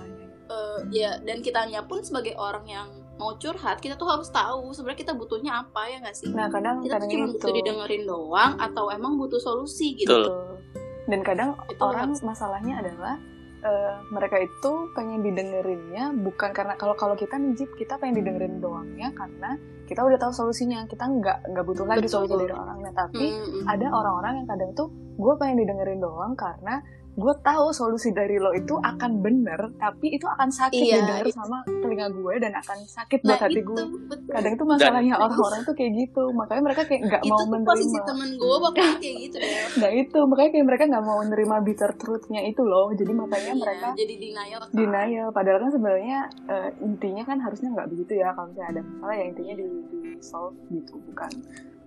eh, 0.47 0.79
ya 0.95 1.19
dan 1.19 1.43
kitanya 1.43 1.83
pun 1.83 1.99
sebagai 1.99 2.31
orang 2.39 2.63
yang 2.63 2.87
mau 3.17 3.33
curhat 3.35 3.77
kita 3.77 3.93
tuh 3.93 4.05
harus 4.05 4.29
tahu 4.29 4.69
sebenarnya 4.69 4.99
kita 5.01 5.13
butuhnya 5.13 5.51
apa 5.59 5.81
ya 5.85 5.97
nggak 5.99 6.15
sih 6.15 6.29
Nah 6.29 6.47
kadang 6.47 6.79
kita 6.79 6.95
tuh 6.95 6.95
kadang 6.95 7.09
cuma 7.11 7.25
itu. 7.25 7.33
butuh 7.33 7.51
didengerin 7.51 8.03
doang 8.03 8.53
atau 8.57 8.85
emang 8.89 9.13
butuh 9.15 9.37
solusi 9.37 9.93
gitu 9.95 10.13
Betul. 10.13 10.61
Dan 11.05 11.19
kadang 11.21 11.49
Itu 11.65 11.79
orang 11.79 12.11
harus- 12.11 12.21
masalahnya 12.21 12.77
adalah 12.77 13.15
eh, 13.59 13.95
mereka 14.07 14.37
itu 14.37 14.71
pengen 14.91 15.23
didengerinnya 15.23 16.13
bukan 16.15 16.51
karena 16.51 16.75
kalau 16.75 16.93
kalau 16.93 17.13
kita 17.13 17.35
nih 17.35 17.55
Jip, 17.55 17.73
kita 17.73 17.97
pengen 17.97 18.21
didengerin 18.21 18.59
doangnya 18.59 19.09
karena 19.11 19.57
kita 19.83 20.03
udah 20.03 20.19
tahu 20.19 20.29
solusinya 20.31 20.85
kita 20.85 21.03
nggak 21.03 21.47
nggak 21.47 21.65
butuh 21.65 21.83
lagi 21.83 22.05
Betul. 22.05 22.21
solusi 22.21 22.35
dari 22.37 22.53
orangnya 22.53 22.91
tapi 22.93 23.25
Mm, 23.25 23.49
mm. 23.57 23.65
ada 23.65 23.87
orang-orang 23.89 24.33
yang 24.35 24.47
kadang 24.47 24.71
tuh 24.73 24.87
gue 25.17 25.33
pengen 25.35 25.57
didengerin 25.57 25.97
doang 25.97 26.35
karena 26.35 26.85
gue 27.17 27.33
tahu 27.41 27.67
solusi 27.71 28.13
dari 28.13 28.37
lo 28.37 28.53
itu 28.53 28.77
akan 28.77 29.19
bener 29.19 29.73
tapi 29.75 30.13
itu 30.13 30.23
akan 30.23 30.47
sakit 30.47 30.77
Iya, 30.77 31.01
didengar 31.01 31.25
iya. 31.25 31.33
sama 31.33 31.57
telinga 31.65 32.07
gue 32.07 32.33
dan 32.37 32.53
akan 32.53 32.77
sakit 32.79 33.19
nah 33.19 33.33
buat 33.33 33.41
hati 33.41 33.53
itu 33.55 33.65
gue. 33.67 33.83
betul. 34.05 34.29
Kadang 34.29 34.53
tuh 34.53 34.67
masalahnya 34.67 35.15
orang-orang 35.17 35.61
tuh 35.63 35.73
kayak 35.73 35.91
gitu 35.97 36.23
makanya 36.31 36.61
mereka 36.63 36.81
kayak 36.85 37.01
nggak 37.03 37.21
itu 37.21 37.31
mau 37.31 37.41
tuh 37.41 37.59
posisi 37.65 37.89
menerima 37.89 38.05
temen 38.05 38.29
gue 38.31 38.55
waktu 38.59 38.77
itu 38.77 38.97
kayak 39.01 39.17
gitu 39.19 39.35
deh 39.35 39.49
nah 39.81 39.89
itu 39.91 40.19
makanya 40.23 40.51
kayak 40.53 40.65
mereka 40.67 40.83
nggak 40.85 41.03
mau 41.03 41.17
menerima 41.19 41.55
bitter 41.63 41.91
truthnya 41.93 42.41
itu 42.43 42.61
loh. 42.61 42.87
Jadi 42.89 43.11
makanya 43.11 43.45
Iya, 43.47 43.53
mereka 43.57 43.87
jadi 43.93 44.13
denial 44.15 44.59
kan. 44.61 44.69
denial. 44.71 45.27
Padahal 45.31 45.57
kan 45.59 45.71
sebenarnya 45.71 46.19
eh, 46.45 46.69
intinya 46.79 47.23
kan 47.23 47.37
harusnya 47.39 47.69
nggak 47.73 47.89
begitu 47.89 48.13
ya. 48.15 48.29
Kalau 48.31 48.47
misalnya 48.47 48.69
ada 48.71 48.81
masalah 48.85 49.15
ya 49.15 49.25
intinya 49.25 49.53
di, 49.53 49.65
di 49.89 49.99
solve 50.19 50.53
gitu. 50.69 51.01
Bukan 51.01 51.31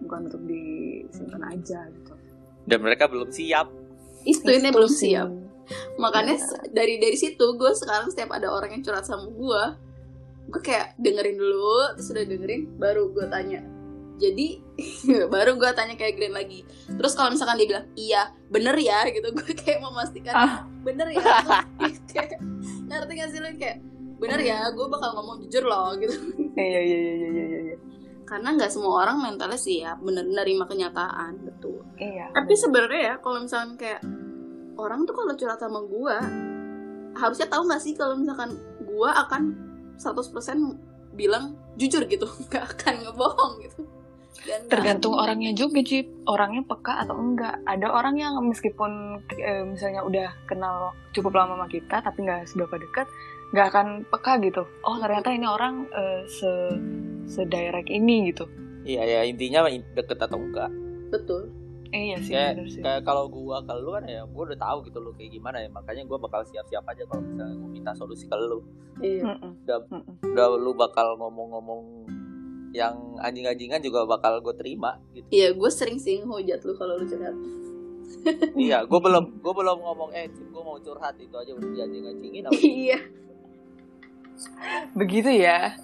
bukan 0.01 0.21
untuk 0.27 0.43
disimpan 0.43 1.43
aja 1.47 1.87
gitu. 1.89 2.13
Dan 2.63 2.79
mereka 2.81 3.07
belum 3.07 3.31
siap 3.31 3.71
itu 4.23 4.43
belum 4.71 4.89
sih. 4.89 5.15
siap 5.15 5.29
makanya 5.97 6.35
Iya. 6.35 6.45
s- 6.45 6.67
dari 6.69 6.99
dari 6.99 7.15
situ 7.15 7.47
gue 7.55 7.71
sekarang 7.73 8.09
setiap 8.09 8.33
ada 8.33 8.49
orang 8.49 8.71
yang 8.71 8.83
curhat 8.83 9.03
sama 9.03 9.25
gue 9.25 9.63
gue 10.49 10.61
kayak 10.61 10.99
dengerin 10.99 11.37
dulu 11.37 11.95
terus 11.95 12.11
udah 12.11 12.25
dengerin 12.25 12.63
baru 12.75 13.07
gue 13.09 13.23
tanya. 13.25 13.61
Jadi 14.19 14.61
baru 15.33 15.55
gue 15.55 15.71
tanya 15.71 15.95
kayak 15.95 16.13
Glenn 16.15 16.35
lagi. 16.35 16.61
Terus 16.89 17.15
kalau 17.15 17.31
misalkan 17.31 17.55
dia 17.55 17.69
bilang 17.69 17.87
iya 17.95 18.23
bener 18.47 18.75
ya 18.75 19.07
gitu 19.07 19.31
gue 19.31 19.51
kayak 19.57 19.79
memastikan 19.79 20.35
Ah. 20.35 20.55
bener 20.83 21.07
ya. 21.09 21.23
Kayak, 22.11 22.43
ngerti 22.85 23.13
gak 23.15 23.31
sih 23.31 23.39
lu? 23.39 23.49
Kayak 23.55 23.79
bener 24.19 24.41
ya 24.43 24.59
gue 24.69 24.87
bakal 24.87 25.15
ngomong 25.15 25.41
jujur 25.41 25.63
loh 25.63 25.95
gitu. 25.97 26.13
Iya 26.53 26.81
iya 26.83 26.99
iya 26.99 27.13
iya 27.15 27.29
iya 27.31 27.59
iya 27.63 27.77
karena 28.31 28.55
nggak 28.55 28.71
semua 28.71 29.03
orang 29.03 29.19
mentalnya 29.19 29.59
siap 29.59 29.99
bener 30.07 30.23
nerima 30.23 30.63
kenyataan 30.71 31.35
betul. 31.43 31.83
Iya. 31.99 32.31
Tapi 32.31 32.55
sebenarnya 32.55 33.03
ya 33.03 33.15
kalau 33.19 33.43
misalkan 33.43 33.75
kayak 33.75 34.07
orang 34.79 35.03
tuh 35.03 35.19
kalau 35.19 35.35
curhat 35.35 35.59
sama 35.59 35.83
gua 35.83 36.23
harusnya 37.19 37.51
tahu 37.51 37.67
nggak 37.67 37.83
sih 37.83 37.99
kalau 37.99 38.15
misalkan 38.15 38.55
gua 38.87 39.27
akan 39.27 39.59
100% 39.99 41.19
bilang 41.19 41.59
jujur 41.75 42.07
gitu 42.07 42.31
nggak 42.47 42.65
akan 42.79 42.95
ngebohong 43.03 43.55
gitu. 43.67 43.83
Dan 44.47 44.71
tergantung 44.71 45.19
orangnya 45.19 45.53
juga 45.53 45.83
Jip. 45.83 46.07
Orangnya 46.25 46.63
peka 46.65 47.03
atau 47.03 47.19
enggak. 47.19 47.61
Ada 47.67 47.91
orang 47.91 48.15
yang 48.15 48.39
meskipun 48.47 49.21
eh, 49.37 49.67
misalnya 49.67 50.07
udah 50.07 50.29
kenal 50.47 50.95
cukup 51.11 51.35
lama 51.35 51.59
sama 51.59 51.67
kita 51.67 51.99
tapi 51.99 52.23
nggak 52.23 52.47
seberapa 52.47 52.79
dekat 52.79 53.11
nggak 53.51 53.67
akan 53.69 53.87
peka 54.07 54.33
gitu. 54.41 54.63
Oh 54.81 54.97
ternyata 54.97 55.31
ini 55.31 55.45
orang 55.45 55.87
eh, 55.91 56.23
se 56.27 56.51
sedirect 57.27 57.87
ini 57.87 58.31
gitu. 58.31 58.47
Iya 58.83 59.03
ya 59.03 59.21
intinya 59.23 59.67
deket 59.69 60.19
atau 60.19 60.39
enggak. 60.39 60.71
Betul. 61.11 61.51
Eh, 61.91 62.07
iya 62.07 62.17
sih 62.17 62.31
Kayak- 62.31 62.71
sih. 62.71 62.79
kayak 62.81 63.03
kalau 63.03 63.27
gua 63.27 63.59
ke 63.61 63.75
lu 63.75 63.91
kan 63.91 64.07
ya 64.07 64.23
gua 64.25 64.47
udah 64.47 64.61
tahu 64.61 64.79
gitu 64.85 64.99
lu 64.99 65.11
kayak 65.13 65.31
gimana 65.33 65.59
ya. 65.59 65.69
Makanya 65.69 66.07
gua 66.07 66.19
bakal 66.19 66.43
siap-siap 66.45 66.87
aja 66.87 67.03
kalau 67.05 67.19
misalnya 67.21 67.57
mau 67.57 67.67
minta 67.67 67.91
solusi 67.93 68.25
ke 68.25 68.37
lu. 68.37 68.63
Iya. 69.01 69.27
Mm-mm. 69.27 69.53
Udah- 69.61 69.83
Mm-mm. 69.91 70.15
udah 70.25 70.47
lu 70.57 70.73
bakal 70.73 71.19
ngomong-ngomong 71.19 71.83
yang 72.71 72.95
anjing-anjingan 73.19 73.83
juga 73.83 74.07
bakal 74.07 74.39
gue 74.39 74.55
terima 74.55 74.95
gitu. 75.11 75.27
Iya 75.29 75.51
gue 75.51 75.67
sering 75.69 75.99
sih 75.99 76.23
ngehujat 76.23 76.63
lu 76.63 76.79
kalau 76.79 76.95
lu 76.95 77.05
curhat. 77.05 77.35
Iya 78.55 78.87
gue 78.87 79.01
belum 79.03 79.43
gue 79.43 79.53
belum 79.53 79.79
ngomong 79.81 80.11
eh 80.13 80.31
gue 80.31 80.63
mau 80.63 80.79
curhat. 80.79 81.15
Itu 81.17 81.35
aja 81.35 81.51
udah 81.51 81.67
dianjing-anjingin 81.69 82.47
apa? 82.47 82.55
Iya 82.57 82.99
begitu 84.99 85.31
ya 85.31 85.75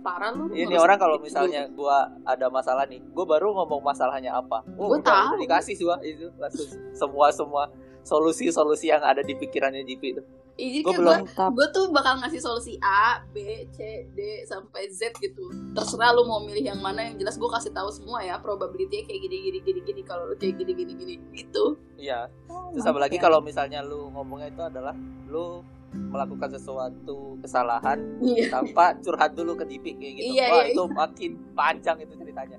parah 0.00 0.32
lu 0.32 0.48
ini 0.56 0.74
orang 0.80 0.96
kalau 0.96 1.20
gitu. 1.20 1.28
misalnya 1.28 1.68
gue 1.68 1.96
ada 2.24 2.46
masalah 2.48 2.88
nih 2.88 3.04
gue 3.04 3.24
baru 3.28 3.52
ngomong 3.52 3.84
masalahnya 3.84 4.32
apa 4.32 4.64
oh, 4.80 4.96
Gua 4.96 4.98
udah, 4.98 5.36
tahu. 5.36 5.44
dikasih 5.44 5.76
sih 5.76 5.86
itu 6.08 6.26
langsung 6.40 6.68
semua 6.96 7.28
semua 7.30 7.62
solusi-solusi 8.00 8.88
yang 8.88 9.04
ada 9.04 9.20
di 9.20 9.36
pikirannya 9.36 9.84
JP 9.84 10.02
itu 10.16 10.22
Iya, 10.60 10.84
jadi 10.84 10.84
gue 10.84 10.92
belum 11.00 11.20
gue 11.56 11.68
tuh 11.72 11.84
bakal 11.88 12.20
ngasih 12.20 12.36
solusi 12.36 12.76
A, 12.84 13.24
B, 13.32 13.64
C, 13.72 14.04
D 14.12 14.44
sampai 14.44 14.92
Z 14.92 15.08
gitu. 15.16 15.48
Terserah 15.72 16.12
lu 16.12 16.28
mau 16.28 16.44
milih 16.44 16.60
yang 16.60 16.76
mana 16.84 17.00
yang 17.00 17.16
jelas 17.16 17.40
gue 17.40 17.48
kasih 17.48 17.72
tahu 17.72 17.88
semua 17.88 18.20
ya 18.20 18.36
probability 18.36 19.08
kayak 19.08 19.24
gini 19.24 19.36
gini 19.40 19.58
gini 19.64 19.80
gini 19.80 20.02
kalau 20.04 20.28
lu 20.28 20.36
kayak 20.36 20.60
gini 20.60 20.76
gini 20.76 20.92
gini 20.92 21.14
gitu. 21.32 21.80
iya 21.96 22.28
Oh, 22.52 22.68
terus 22.76 22.84
apalagi 22.84 23.16
mantap. 23.16 23.24
kalau 23.32 23.38
misalnya 23.40 23.80
lu 23.80 24.12
ngomongnya 24.12 24.52
itu 24.52 24.60
adalah 24.60 24.92
lu 25.32 25.64
melakukan 25.90 26.48
sesuatu 26.54 27.38
kesalahan 27.42 27.98
Iya. 28.22 28.46
tanpa 28.50 28.94
curhat 29.02 29.34
dulu 29.34 29.58
ke 29.58 29.64
JP 29.66 29.84
kayak 29.98 30.12
gitu 30.22 30.30
Iya, 30.38 30.46
wah 30.48 30.62
iya, 30.62 30.72
itu 30.74 30.82
makin 30.86 31.30
panjang 31.52 31.96
itu 32.02 32.14
ceritanya 32.14 32.58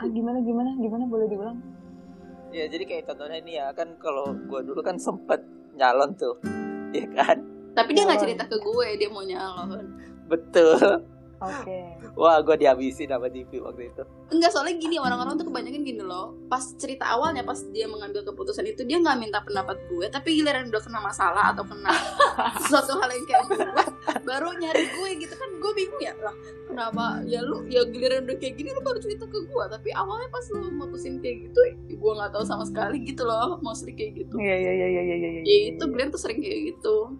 ah, 0.00 0.08
gimana 0.08 0.38
gimana 0.44 0.70
gimana 0.76 1.04
boleh 1.08 1.26
diulang 1.28 1.58
Ya 2.50 2.66
jadi 2.66 2.82
kayak 2.82 3.06
contohnya 3.06 3.38
ini 3.38 3.62
ya 3.62 3.70
kan 3.70 3.94
kalau 4.02 4.34
gue 4.34 4.60
dulu 4.66 4.82
kan 4.82 4.98
sempet 4.98 5.38
nyalon 5.78 6.10
tuh, 6.18 6.34
ya 6.90 7.06
kan? 7.14 7.38
Tapi 7.78 7.94
dia 7.94 8.02
nggak 8.02 8.22
cerita 8.26 8.42
ke 8.50 8.58
gue 8.58 8.88
dia 8.98 9.06
mau 9.06 9.22
nyalon. 9.22 9.86
Betul. 10.26 11.06
Oke 11.40 11.78
Wah 12.14 12.36
gue 12.44 12.56
dihabisin 12.60 13.08
sama 13.08 13.32
DP 13.32 13.64
waktu 13.64 13.88
itu. 13.88 14.02
Enggak 14.28 14.52
soalnya 14.52 14.76
gini 14.76 15.00
orang-orang 15.00 15.40
tuh 15.40 15.48
kebanyakan 15.48 15.82
gini 15.82 16.02
loh. 16.04 16.36
Pas 16.52 16.62
cerita 16.76 17.08
awalnya 17.08 17.42
pas 17.42 17.56
dia 17.72 17.88
mengambil 17.88 18.22
keputusan 18.28 18.68
itu 18.68 18.84
dia 18.84 19.00
nggak 19.00 19.16
minta 19.16 19.40
pendapat 19.40 19.80
gue, 19.88 20.06
tapi 20.12 20.36
giliran 20.36 20.68
udah 20.68 20.82
kena 20.82 21.00
masalah 21.00 21.54
atau 21.54 21.64
kena 21.64 21.92
sesuatu 22.66 23.00
hal 23.00 23.08
yang 23.08 23.24
kayak 23.24 23.44
gitu 23.48 23.64
baru 24.24 24.48
nyari 24.56 24.84
gue 24.94 25.10
gitu 25.26 25.34
kan 25.36 25.50
gue 25.58 25.72
bingung 25.74 26.02
ya 26.02 26.14
lah 26.22 26.34
kenapa 26.70 27.20
ya 27.26 27.42
lu 27.42 27.66
ya 27.66 27.82
giliran 27.88 28.24
udah 28.26 28.36
kayak 28.38 28.54
gini 28.56 28.70
lu 28.72 28.80
baru 28.80 28.98
cerita 29.02 29.26
ke 29.26 29.38
gue 29.42 29.64
tapi 29.66 29.90
awalnya 29.92 30.28
pas 30.30 30.44
lu 30.54 30.70
mutusin 30.70 31.18
kayak 31.18 31.50
gitu 31.50 31.60
gue 31.90 32.12
nggak 32.14 32.32
tahu 32.32 32.44
sama 32.46 32.64
sekali 32.64 33.02
gitu 33.04 33.26
loh 33.26 33.58
mostly 33.60 33.92
kayak 33.92 34.24
gitu 34.24 34.38
Iya 34.38 34.56
iya 34.56 34.72
iya 34.72 34.86
iya 34.88 35.02
iya 35.02 35.16
iya. 35.18 35.42
ya 35.42 35.56
itu 35.74 35.84
Glenn 35.90 36.14
tuh 36.14 36.20
sering 36.20 36.40
kayak 36.40 36.74
gitu 36.74 37.18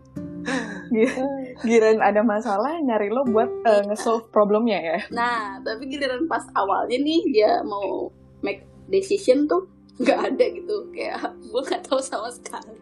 Giran 1.61 1.99
ada 1.99 2.21
masalah 2.21 2.79
nyari 2.79 3.09
lo 3.09 3.23
buat 3.25 3.51
eh, 3.63 3.83
nge-solve 3.85 4.27
problemnya 4.29 4.79
ya. 4.79 4.99
nah 5.11 5.39
tapi 5.61 5.87
giliran 5.87 6.25
pas 6.27 6.43
awalnya 6.53 6.97
nih 6.97 7.21
dia 7.29 7.61
mau 7.63 8.09
make 8.41 8.63
decision 8.87 9.45
tuh 9.45 9.69
nggak 9.97 10.19
ada 10.29 10.45
gitu 10.51 10.89
kayak 10.91 11.21
gue 11.39 11.63
nggak 11.63 11.83
tahu 11.85 11.99
sama 11.99 12.29
sekali 12.29 12.77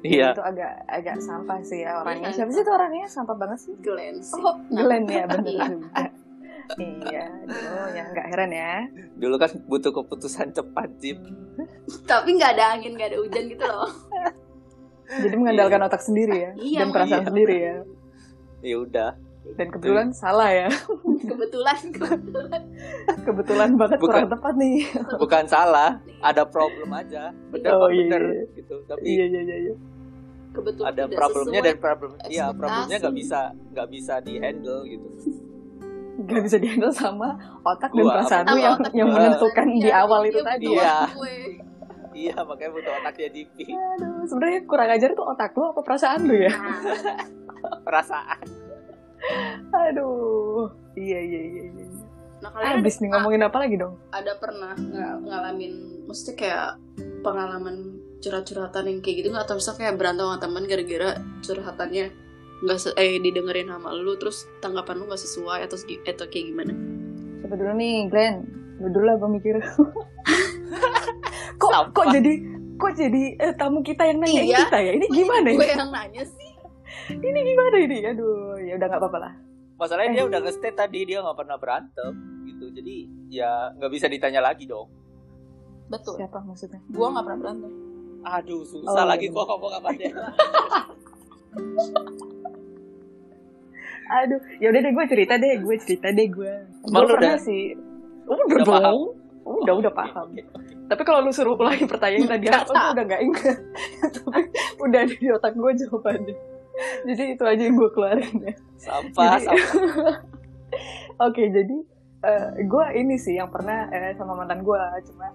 Iya. 0.00 0.32
Itu 0.32 0.40
agak 0.40 0.72
agak 0.88 1.20
sampah 1.20 1.60
sih 1.60 1.84
ya 1.84 2.00
orangnya. 2.00 2.32
Iya. 2.32 2.36
Siapa 2.40 2.50
sih 2.50 2.64
itu 2.64 2.72
orangnya 2.72 3.04
sampah 3.04 3.36
banget 3.36 3.58
sih? 3.60 3.74
Glenn 3.78 4.16
sih 4.18 4.40
Oh, 4.40 4.56
Nah, 4.72 4.80
Glenn 4.80 5.04
ya 5.04 5.24
bener 5.28 5.44
Iya. 5.46 5.66
juga. 5.68 6.02
iya, 6.80 7.24
aduh, 7.44 7.86
ya 7.92 8.02
nggak 8.08 8.26
heran 8.32 8.48
ya. 8.50 8.72
Dulu 9.14 9.36
kan 9.36 9.52
butuh 9.66 9.92
keputusan 9.92 10.56
cepat, 10.56 10.88
Jip. 10.96 11.20
tapi 12.08 12.32
nggak 12.32 12.56
ada 12.56 12.80
angin 12.80 12.96
nggak 12.96 13.12
ada 13.12 13.18
hujan 13.20 13.44
gitu 13.44 13.60
loh 13.60 13.92
Jadi 15.12 15.34
mengandalkan 15.34 15.80
otak 15.82 16.00
sendiri 16.00 16.36
ya 16.38 16.50
Iya, 16.54 16.78
dan 16.78 16.88
perasaan 16.90 17.18
iya. 17.18 17.28
sendiri 17.28 17.56
ya. 17.58 17.76
Ya 18.62 18.76
udah. 18.78 19.10
Dan 19.50 19.66
kebetulan 19.68 20.08
salah 20.12 20.48
ya. 20.48 20.68
kebetulan 21.20 21.78
kebetulan 21.90 22.62
Kebetulan 23.20 23.70
banget 23.74 23.98
Bukan. 23.98 24.06
kurang 24.06 24.28
tepat 24.28 24.54
nih. 24.54 24.76
Bukan 25.16 25.44
salah, 25.46 25.90
ada 26.18 26.42
problem 26.44 26.88
aja. 26.90 27.32
Bener 27.48 27.70
Oh, 27.72 27.88
iya, 27.88 28.06
bener 28.06 28.22
iya. 28.22 28.44
gitu. 28.54 28.74
Tapi 28.84 29.00
Iya 29.02 29.24
iya 29.26 29.40
iya. 29.42 29.56
iya. 29.64 29.74
kebetulan 30.50 30.90
ada 30.90 31.04
problemnya 31.06 31.60
dan 31.62 31.76
problem 31.78 32.10
iya 32.26 32.46
problemnya 32.50 32.98
nggak 32.98 33.14
bisa 33.14 33.40
nggak 33.70 33.88
bisa 33.88 34.14
di 34.18 34.34
handle 34.36 34.82
gitu 34.82 35.08
Gak 36.20 36.42
bisa 36.42 36.56
dihandle 36.58 36.92
sama 36.92 37.32
otak 37.62 37.88
dan 37.88 38.02
Gua, 38.02 38.12
perasaan 38.12 38.44
Sama 38.44 38.52
lu 38.52 38.58
yang 38.60 38.74
otak 38.76 38.92
yang 38.92 39.08
gua. 39.08 39.16
menentukan 39.16 39.66
di 39.70 39.78
Iya, 39.80 39.94
awal 39.96 40.20
itu 40.22 40.36
iya, 40.36 40.44
tadi. 40.44 40.66
betul 40.68 40.90
Iya. 42.10 42.34
makanya 42.40 42.70
butuh 42.70 42.92
otaknya 42.96 43.28
JP 43.30 43.56
Aduh, 43.70 44.22
sebenarnya 44.24 44.60
kurang 44.64 44.88
ajar 44.88 45.10
tuh 45.12 45.24
otak 45.24 45.52
lu 45.52 45.64
apa 45.66 45.80
perasaan 45.80 46.20
lu 46.22 46.34
ya? 46.36 46.52
Perasaan 47.86 48.40
Aduh. 49.70 50.66
Iya 50.92 51.18
iya 51.20 51.40
iya 51.40 51.62
iya. 51.70 51.84
nah 52.40 52.50
kalian 52.50 52.80
Abis 52.80 52.98
nih 52.98 53.08
ngomongin 53.10 53.42
apa 53.42 53.58
lagi 53.58 53.76
dong? 53.76 53.94
ada 54.10 54.32
pernah 54.34 54.72
ng- 54.72 55.22
ngalamin 55.24 55.72
maksudnya 56.04 56.34
kayak 56.34 56.68
pengalaman 57.20 57.76
curhat-curhatan 58.18 58.84
yang 58.86 58.98
kayak 59.00 59.16
gitu 59.18 59.28
nggak 59.28 59.44
atau 59.44 59.56
misalnya 59.56 59.78
kayak 59.78 59.96
berantem 59.96 60.24
sama 60.24 60.38
teman 60.38 60.64
gara-gara 60.64 61.10
curhatannya 61.40 62.06
nggak 62.60 62.76
se- 62.76 62.92
eh 62.94 63.16
didengerin 63.16 63.68
sama 63.68 63.92
lu 63.92 64.16
terus 64.16 64.44
tanggapan 64.58 64.96
lu 64.96 65.04
nggak 65.04 65.20
sesuai 65.20 65.64
atau 65.64 65.76
segi- 65.76 66.00
atau 66.02 66.26
kayak 66.26 66.46
gimana 66.48 66.72
Coba 67.40 67.56
dulu 67.56 67.72
nih, 67.74 68.04
Glenn. 68.06 68.36
Lu 68.78 68.88
dulu 68.90 69.04
lah 69.06 69.16
gue 69.16 69.30
mikir. 69.32 69.56
kok 71.60 71.70
Sampah. 71.70 71.92
kok 71.92 72.06
jadi 72.10 72.32
kok 72.74 72.92
jadi 72.94 73.22
eh, 73.36 73.52
tamu 73.54 73.80
kita 73.80 74.02
yang 74.02 74.18
nanya 74.18 74.42
Iya. 74.42 74.58
kita 74.64 74.78
ya? 74.80 74.92
Ini 74.94 75.06
gimana 75.06 75.48
gue 75.50 75.60
ya? 75.60 75.76
yang 75.76 75.90
nanya 75.90 76.22
sih 76.24 76.50
Ini 77.12 77.38
gimana 77.44 77.76
ini? 77.78 77.98
Aduh, 78.04 78.32
ya 78.58 78.74
udah 78.74 78.86
nggak 78.86 78.98
apa-apa 78.98 79.18
lah. 79.20 79.32
masalahnya 79.76 80.10
Eh. 80.10 80.14
dia 80.14 80.24
udah 80.26 80.40
nge-state 80.40 80.74
tadi 80.74 81.00
dia 81.04 81.20
nggak 81.20 81.36
pernah 81.36 81.56
berantem 81.56 82.12
gitu 82.44 82.68
jadi 82.70 82.94
ya 83.28 83.50
nggak 83.74 83.90
bisa 83.90 84.06
ditanya 84.06 84.40
lagi 84.42 84.64
dong 84.64 84.88
betul 85.86 86.14
Siapa 86.14 86.40
maksudnya? 86.40 86.80
gue 86.82 87.06
nggak 87.06 87.22
pernah 87.22 87.40
berantem 87.40 87.72
aduh 88.22 88.60
susah 88.62 88.92
Oh, 88.94 89.06
lagi 89.06 89.26
iya. 89.26 89.32
kok 89.32 89.44
ngomong 89.46 89.72
apa 89.74 89.88
dia 89.94 90.12
Aduh, 94.12 94.40
ya 94.58 94.68
udah 94.68 94.80
deh 94.80 94.90
gue 94.90 95.06
cerita 95.06 95.34
deh, 95.36 95.54
gue 95.56 95.76
cerita 95.78 96.08
deh 96.10 96.26
gue. 96.28 96.52
Gue 96.82 97.02
pernah 97.06 97.14
udah- 97.30 97.38
sih. 97.40 97.78
Udah, 98.24 98.44
udah 98.44 98.66
paham? 98.66 98.82
dong. 98.82 99.02
Udah 99.60 99.74
udah 99.76 99.92
paham. 99.92 100.26
Tapi 100.90 101.02
kalau 101.06 101.22
lu 101.22 101.30
suruh 101.30 101.54
ulangi 101.54 101.86
pertanyaan 101.86 102.26
tadi 102.26 102.46
apa, 102.50 102.66
gue 102.66 102.88
udah 102.98 103.04
gak 103.06 103.22
ingat. 103.22 103.58
Tapi 104.18 104.40
udah 104.82 105.00
ada 105.06 105.14
di 105.14 105.28
otak 105.30 105.54
gue 105.54 105.70
jawabannya. 105.78 106.36
Jadi 107.06 107.22
itu 107.38 107.44
aja 107.46 107.62
yang 107.62 107.76
gue 107.78 107.90
keluarin 107.92 108.34
ya. 108.42 108.54
sampah 108.74 109.38
Jadi- 109.38 109.46
sampah 109.46 110.14
Oke, 111.30 111.46
jadi 111.46 111.76
gue 112.64 112.84
ini 112.96 113.16
sih 113.16 113.36
yang 113.36 113.52
pernah 113.52 113.86
eh, 113.88 114.16
sama 114.16 114.32
mantan 114.34 114.60
gue, 114.60 114.80
cuma 115.06 115.28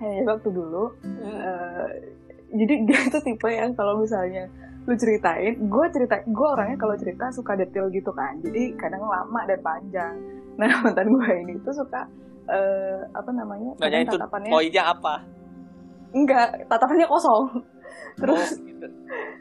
eh, 0.00 0.24
waktu 0.24 0.48
dulu. 0.48 0.92
eh, 1.04 1.86
jadi 2.50 2.74
dia 2.88 3.00
tuh 3.08 3.20
tipe 3.20 3.48
yang 3.48 3.76
kalau 3.76 4.00
misalnya 4.00 4.48
lu 4.86 4.94
ceritain, 4.94 5.58
gue 5.58 5.86
cerita, 5.90 6.22
gue 6.22 6.46
orangnya 6.48 6.78
kalau 6.78 6.94
cerita 6.96 7.28
suka 7.28 7.54
detail 7.54 7.90
gitu 7.90 8.08
kan. 8.10 8.38
Jadi 8.40 8.72
kadang 8.78 9.04
lama 9.04 9.40
dan 9.44 9.60
panjang. 9.60 10.14
Nah 10.56 10.80
mantan 10.80 11.12
gue 11.12 11.28
ini 11.44 11.54
tuh 11.60 11.74
suka 11.74 12.08
eh, 12.46 13.00
apa 13.10 13.30
namanya? 13.30 13.70
nanya 13.76 13.98
itu 14.02 14.16
tatapannya 14.16 14.50
poinnya 14.50 14.84
apa 14.86 15.14
enggak, 16.10 16.48
tatapannya 16.66 17.06
kosong. 17.06 17.44
Terus 18.16 18.56
Oh, 18.56 18.64
gitu. 18.64 18.86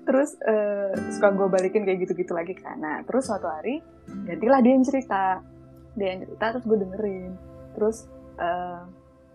terus 0.06 0.30
eh, 0.42 0.92
suka 1.10 1.32
gue 1.32 1.48
balikin 1.48 1.82
kayak 1.82 2.06
gitu-gitu 2.06 2.32
lagi 2.32 2.54
kan 2.54 2.78
nah 2.78 3.02
terus 3.02 3.26
suatu 3.26 3.48
hari 3.48 3.82
gantilah 4.28 4.60
dia 4.62 4.74
yang 4.74 4.86
cerita 4.86 5.42
dia 5.94 6.08
yang 6.14 6.22
cerita 6.22 6.46
terus 6.54 6.66
gue 6.66 6.78
dengerin 6.78 7.32
terus 7.74 7.98
eh, 8.38 8.80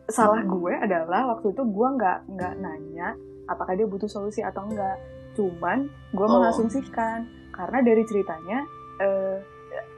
salah 0.06 0.40
gue 0.40 0.72
adalah 0.72 1.35
waktu 1.35 1.50
itu 1.50 1.62
gue 1.64 1.88
nggak 1.90 2.18
nggak 2.28 2.54
nanya 2.59 3.09
apakah 3.46 3.74
dia 3.74 3.85
butuh 3.85 4.06
solusi 4.06 4.40
atau 4.40 4.62
enggak 4.62 4.96
cuman 5.35 5.85
gue 6.12 6.22
Oh. 6.22 6.33
mengasumsikan 6.38 7.26
karena 7.50 7.78
dari 7.80 8.02
ceritanya 8.06 8.59
eh, 9.00 9.37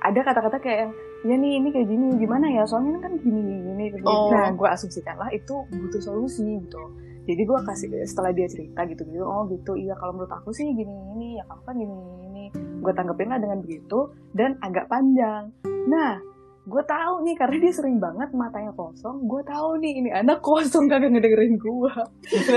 ada 0.00 0.20
kata-kata 0.22 0.56
kayak 0.56 0.78
yang 0.88 0.92
ya 1.22 1.34
nih 1.38 1.62
ini 1.62 1.68
kayak 1.70 1.86
gini 1.86 2.06
gimana 2.18 2.46
ya 2.50 2.62
soalnya 2.66 2.98
kan 2.98 3.14
gini 3.22 3.40
gini 3.40 3.60
gini 3.62 3.84
gini." 3.94 4.06
Oh. 4.06 4.30
nah 4.34 4.50
gue 4.50 4.68
asumsikan 4.68 5.14
lah 5.18 5.30
itu 5.30 5.54
butuh 5.70 6.02
solusi 6.02 6.58
gitu 6.58 6.82
jadi 7.22 7.42
gue 7.46 7.58
kasih 7.62 7.88
setelah 8.02 8.34
dia 8.34 8.50
cerita 8.50 8.82
gitu 8.90 9.06
gitu 9.06 9.22
oh 9.22 9.46
gitu 9.46 9.78
iya 9.78 9.94
kalau 9.94 10.18
menurut 10.18 10.34
aku 10.34 10.50
sih 10.50 10.66
gini 10.74 10.90
ini 11.14 11.38
ya 11.38 11.46
kamu 11.46 11.62
kan 11.62 11.74
gini 11.78 11.94
ini 12.26 12.44
gue 12.82 12.92
tanggepin 12.92 13.30
lah 13.30 13.38
dengan 13.38 13.58
begitu 13.62 14.10
dan 14.34 14.58
agak 14.58 14.90
panjang 14.90 15.54
nah 15.86 16.18
gue 16.62 16.82
tahu 16.86 17.26
nih 17.26 17.34
karena 17.34 17.56
dia 17.58 17.72
sering 17.74 17.98
banget 17.98 18.30
matanya 18.38 18.70
kosong 18.78 19.26
gue 19.26 19.42
tahu 19.42 19.82
nih 19.82 19.98
ini 19.98 20.10
anak 20.14 20.38
kosong 20.38 20.86
kagak 20.86 21.10
ngedengerin 21.10 21.58
gue 21.58 21.92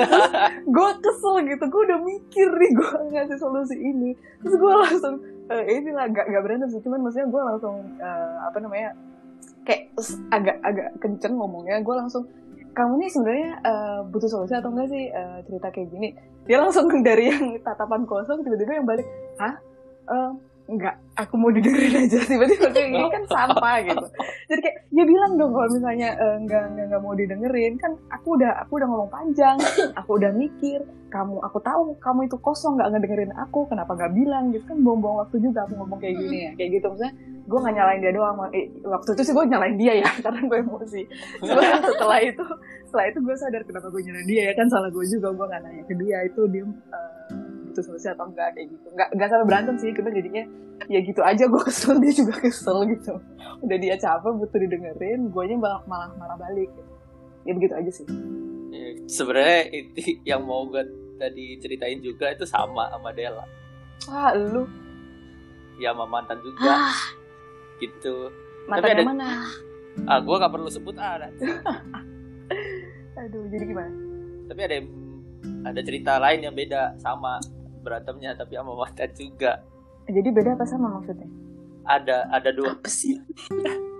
gue 0.75 0.89
kesel 1.01 1.35
gitu 1.41 1.63
gue 1.65 1.81
udah 1.89 1.99
mikir 2.05 2.47
nih 2.53 2.71
gue 2.77 2.91
ngasih 3.17 3.37
solusi 3.41 3.73
ini. 3.73 4.13
Terus 4.45 4.55
gue 4.61 4.73
langsung 4.77 5.15
eh, 5.49 5.63
inilah 5.81 6.05
gak, 6.13 6.25
gak 6.29 6.43
berantem 6.45 6.69
sih 6.69 6.81
cuman 6.85 7.01
maksudnya 7.01 7.27
gue 7.33 7.41
langsung 7.41 7.75
eh, 7.97 8.33
apa 8.45 8.57
namanya 8.61 8.89
kayak 9.65 9.89
agak 10.29 10.57
agak 10.61 10.89
kenceng 11.01 11.33
ngomongnya 11.41 11.81
gue 11.81 11.95
langsung 11.97 12.29
kamu 12.77 12.93
nih 13.01 13.09
sebenarnya 13.09 13.51
eh, 13.65 13.99
butuh 14.05 14.29
solusi 14.29 14.53
atau 14.53 14.69
enggak 14.69 14.89
sih 14.93 15.09
eh, 15.09 15.37
cerita 15.49 15.67
kayak 15.73 15.89
gini? 15.89 16.09
Dia 16.45 16.61
langsung 16.61 16.85
dari 17.07 17.33
yang 17.33 17.57
tatapan 17.65 18.05
kosong 18.05 18.45
tiba-tiba 18.45 18.83
yang 18.83 18.85
balik 18.85 19.07
hah? 19.41 19.57
Eh, 20.13 20.31
enggak 20.65 20.97
aku 21.13 21.33
mau 21.37 21.53
didengerin 21.53 21.93
aja 22.09 22.19
tiba-tiba 22.25 22.73
kayak 22.73 22.89
gini 22.89 23.07
kan 23.13 23.23
sampah 23.29 23.75
gitu. 23.85 24.05
Jadi 24.49 24.59
kayak 24.65 24.77
ya 24.89 25.03
bilang 25.05 25.31
dong 25.37 25.51
kalau 25.53 25.69
misalnya 25.69 26.09
eh, 26.17 26.35
enggak, 26.41 26.63
enggak 26.73 26.85
enggak 26.89 27.01
mau 27.05 27.13
didengerin 27.13 27.73
kan 27.77 27.91
aku 28.09 28.27
udah 28.37 28.51
aku 28.65 28.71
udah 28.81 28.87
ngomong 28.89 29.11
panjang 29.13 29.57
aku 29.93 30.17
udah 30.17 30.31
mikir 30.33 30.81
kamu 31.13 31.39
aku 31.47 31.63
tahu 31.63 31.95
kamu 32.01 32.27
itu 32.27 32.37
kosong 32.43 32.75
nggak 32.75 32.91
ngedengerin 32.91 33.31
aku 33.37 33.69
kenapa 33.69 33.93
nggak 33.93 34.11
bilang? 34.17 34.51
Gitu 34.51 34.65
kan 34.67 34.77
buang-buang 34.81 35.17
waktu 35.23 35.37
juga 35.39 35.63
aku 35.69 35.73
ngomong 35.79 35.99
kayak 36.01 36.15
gini 36.17 36.37
ya. 36.49 36.51
Kayak 36.57 36.69
gitu 36.81 36.85
maksudnya 36.91 37.13
gue 37.45 37.59
nggak 37.61 37.75
nyalain 37.77 37.99
dia 38.01 38.13
doang 38.17 38.35
eh, 38.51 38.65
waktu 38.81 39.09
itu 39.13 39.21
sih 39.21 39.33
gue 39.37 39.45
nyalain 39.45 39.77
dia 39.77 39.93
ya 40.01 40.09
karena 40.25 40.41
gue 40.43 40.57
emosi. 40.65 41.01
Cuma 41.45 41.61
setelah 41.77 42.19
itu 42.19 42.45
setelah 42.89 43.05
itu 43.13 43.19
gue 43.21 43.35
sadar 43.37 43.61
kenapa 43.63 43.87
gue 43.93 44.01
nyalain 44.01 44.27
dia 44.27 44.41
ya 44.49 44.53
kan 44.57 44.67
salah 44.67 44.89
gue 44.89 45.05
juga 45.05 45.29
gue 45.29 45.45
nggak 45.45 45.61
nanya 45.61 45.83
ke 45.85 45.93
dia 45.93 46.17
itu 46.25 46.41
dia 46.49 46.65
eh, 46.65 47.24
butuh 47.75 47.91
solusi 47.91 48.07
atau 48.07 48.31
enggak 48.31 48.55
kayak 48.55 48.71
gitu. 48.71 48.87
Nggak 48.95 49.07
nggak 49.19 49.27
sampai 49.27 49.47
berantem 49.51 49.75
sih 49.75 49.91
cuma 49.91 50.09
jadinya 50.15 50.43
ya 50.87 50.99
gitu 51.03 51.19
aja 51.19 51.43
gue 51.43 51.61
kesel 51.67 51.99
dia 51.99 52.13
juga 52.15 52.39
kesel 52.39 52.87
gitu. 52.87 53.19
Udah 53.59 53.75
dia 53.75 53.99
capek 53.99 54.31
butuh 54.31 54.59
didengerin 54.63 55.27
gue 55.27 55.43
malah 55.59 55.83
malah 55.83 56.07
marah 56.15 56.39
balik. 56.39 56.71
Gitu. 56.71 56.91
ya 57.45 57.53
begitu 57.53 57.73
aja 57.75 57.91
sih. 57.91 58.07
Ya, 58.71 58.87
sebenarnya 59.11 59.61
itu 59.75 60.23
yang 60.23 60.47
mau 60.47 60.63
gue 60.71 60.87
tadi 61.19 61.59
ceritain 61.59 61.99
juga 61.99 62.31
itu 62.31 62.47
sama 62.47 62.87
sama 62.95 63.11
Dela 63.11 63.43
wah 64.07 64.31
lu. 64.35 64.63
Ya 65.75 65.91
sama 65.91 66.07
mantan 66.07 66.39
juga. 66.39 66.71
Ah. 66.71 66.95
Gitu. 67.83 68.31
Mantan 68.71 68.87
ada- 68.87 69.03
yang 69.03 69.11
mana? 69.11 69.27
Ah 70.07 70.19
gue 70.19 70.35
gak 70.35 70.51
perlu 70.51 70.67
sebut 70.67 70.95
ah 70.99 71.15
aduh 73.15 73.47
jadi 73.47 73.63
gimana? 73.63 73.95
Tapi 74.51 74.61
ada 74.67 74.75
ada 75.65 75.81
cerita 75.81 76.19
lain 76.19 76.45
yang 76.45 76.55
beda 76.55 76.99
sama 76.99 77.39
berantemnya 77.85 78.33
tapi 78.33 78.57
sama 78.57 78.73
mantan 78.73 79.09
juga. 79.13 79.61
Jadi 80.09 80.29
beda 80.33 80.57
apa 80.57 80.65
sama 80.65 80.97
maksudnya? 80.97 81.29
Ada 81.85 82.33
ada 82.33 82.49
dua. 82.49 82.73
Apa 82.73 82.89
sih? 82.89 83.13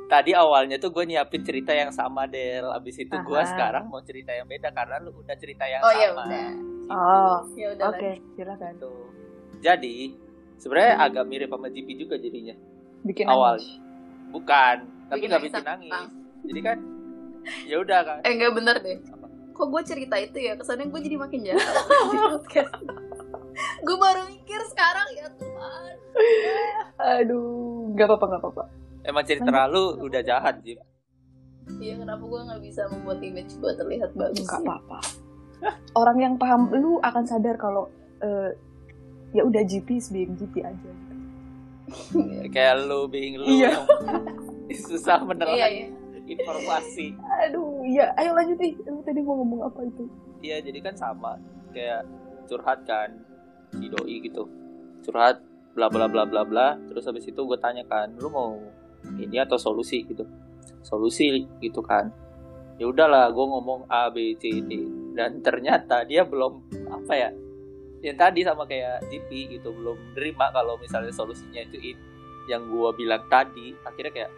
Tadi 0.06 0.38
awalnya 0.38 0.78
tuh 0.78 0.94
gue 0.94 1.02
nyiapin 1.06 1.42
cerita 1.42 1.74
yang 1.74 1.90
sama 1.90 2.30
Del. 2.30 2.70
Abis 2.70 3.02
itu 3.02 3.14
gue 3.14 3.42
sekarang 3.46 3.90
mau 3.90 4.02
cerita 4.06 4.34
yang 4.34 4.46
beda 4.46 4.70
karena 4.70 5.02
lu 5.02 5.14
udah 5.18 5.34
cerita 5.38 5.66
yang 5.66 5.82
oh 5.82 5.90
sama. 5.90 6.02
ya 6.02 6.10
udah. 6.14 6.50
Oh 6.94 7.38
ya 7.58 7.68
udah 7.74 7.86
oke. 7.90 8.12
Silakan. 8.38 8.74
Gitu. 8.78 8.92
jadi 9.64 9.96
sebenarnya 10.62 10.94
agak 11.02 11.26
mirip 11.26 11.50
sama 11.50 11.68
GP 11.74 11.90
juga 11.98 12.16
jadinya. 12.22 12.54
Bikin 13.06 13.26
awal. 13.30 13.58
nangis. 13.58 13.70
bukan 14.34 14.78
tapi 15.08 15.22
Bikin 15.22 15.30
nggak 15.30 15.42
nangis 15.42 15.54
bikin 15.54 15.66
apa? 15.66 15.74
nangis. 15.74 16.12
Jadi 16.46 16.60
kan 16.62 16.78
ya 17.66 17.76
udah 17.82 18.00
kan 18.06 18.18
Eh 18.26 18.32
enggak 18.38 18.54
bener 18.54 18.76
deh. 18.82 18.98
Apa? 19.10 19.26
Kok 19.56 19.68
gue 19.72 19.82
cerita 19.88 20.16
itu 20.22 20.38
ya? 20.38 20.54
Kesannya 20.54 20.86
gue 20.92 21.02
jadi 21.02 21.18
makin 21.18 21.40
jahat. 21.50 21.66
gue 23.58 23.98
baru 23.98 24.22
mikir 24.26 24.60
sekarang 24.68 25.08
ya 25.12 25.28
Tuhan. 25.32 25.94
aduh 26.98 27.92
nggak 27.92 28.06
apa-apa 28.06 28.26
nggak 28.28 28.42
apa-apa. 28.42 28.64
Emang 29.02 29.24
cerita 29.24 29.48
lalu 29.48 29.84
udah 30.02 30.22
jahat 30.22 30.58
Jim 30.60 30.82
Iya 31.76 31.98
kenapa 31.98 32.24
gue 32.24 32.42
nggak 32.44 32.62
bisa 32.62 32.82
membuat 32.88 33.20
image 33.20 33.52
gue 33.56 33.72
terlihat 33.74 34.12
bagus? 34.14 34.44
nggak 34.44 34.62
apa-apa. 34.62 35.00
Orang 35.94 36.18
yang 36.18 36.34
paham 36.36 36.70
lu 36.70 36.98
akan 37.00 37.24
sadar 37.24 37.56
kalau 37.56 37.90
eh, 38.20 38.54
ya 39.32 39.42
udah 39.42 39.62
GP 39.62 39.88
is 39.94 40.08
being 40.08 40.34
GP 40.34 40.62
aja. 40.62 40.92
Kayak 42.50 42.86
lu 42.86 43.06
being 43.06 43.38
lu 43.38 43.46
Iya. 43.48 43.82
susah 44.72 45.22
menelan 45.22 45.54
Iya 45.54 45.68
iya. 45.70 45.88
informasi. 46.28 47.14
Aduh 47.44 47.86
ya 47.86 48.10
ayo 48.16 48.34
lanjut 48.34 48.58
nih 48.58 48.74
lu 48.84 49.02
tadi 49.02 49.20
mau 49.22 49.38
ngomong 49.38 49.62
apa 49.64 49.80
itu? 49.84 50.06
Iya 50.42 50.60
jadi 50.60 50.80
kan 50.82 50.96
sama. 50.96 51.38
Kayak 51.72 52.06
curhat 52.46 52.86
kan 52.86 53.10
si 53.78 53.86
doi 53.92 54.16
gitu. 54.24 54.44
Curhat 55.04 55.44
bla 55.76 55.92
bla 55.92 56.08
bla 56.08 56.24
bla 56.24 56.42
bla. 56.48 56.68
Terus 56.90 57.06
habis 57.06 57.28
itu 57.28 57.42
gue 57.44 57.60
tanya 57.60 57.84
kan 57.86 58.12
lu 58.16 58.32
mau 58.32 58.58
ini 59.20 59.38
atau 59.38 59.60
solusi? 59.60 60.02
Gitu. 60.08 60.24
Solusi 60.82 61.46
gitu 61.60 61.84
kan. 61.84 62.10
Ya 62.76 62.88
udahlah 62.88 63.32
gue 63.32 63.46
ngomong 63.46 63.88
A 63.88 64.12
B 64.12 64.36
C 64.40 64.64
D. 64.64 64.72
Dan 65.16 65.40
ternyata 65.40 66.04
dia 66.04 66.28
belum 66.28 66.60
apa 66.92 67.14
ya 67.16 67.30
yang 68.06 68.22
tadi 68.22 68.46
sama 68.46 68.70
kayak 68.70 69.10
GP 69.10 69.58
gitu 69.58 69.74
belum 69.74 70.14
terima 70.14 70.54
kalau 70.54 70.78
misalnya 70.78 71.10
solusinya 71.10 71.58
itu 71.66 71.96
it, 71.96 71.98
yang 72.46 72.70
gue 72.70 72.90
bilang 72.94 73.26
tadi. 73.34 73.74
Akhirnya 73.82 74.14
kayak 74.14 74.32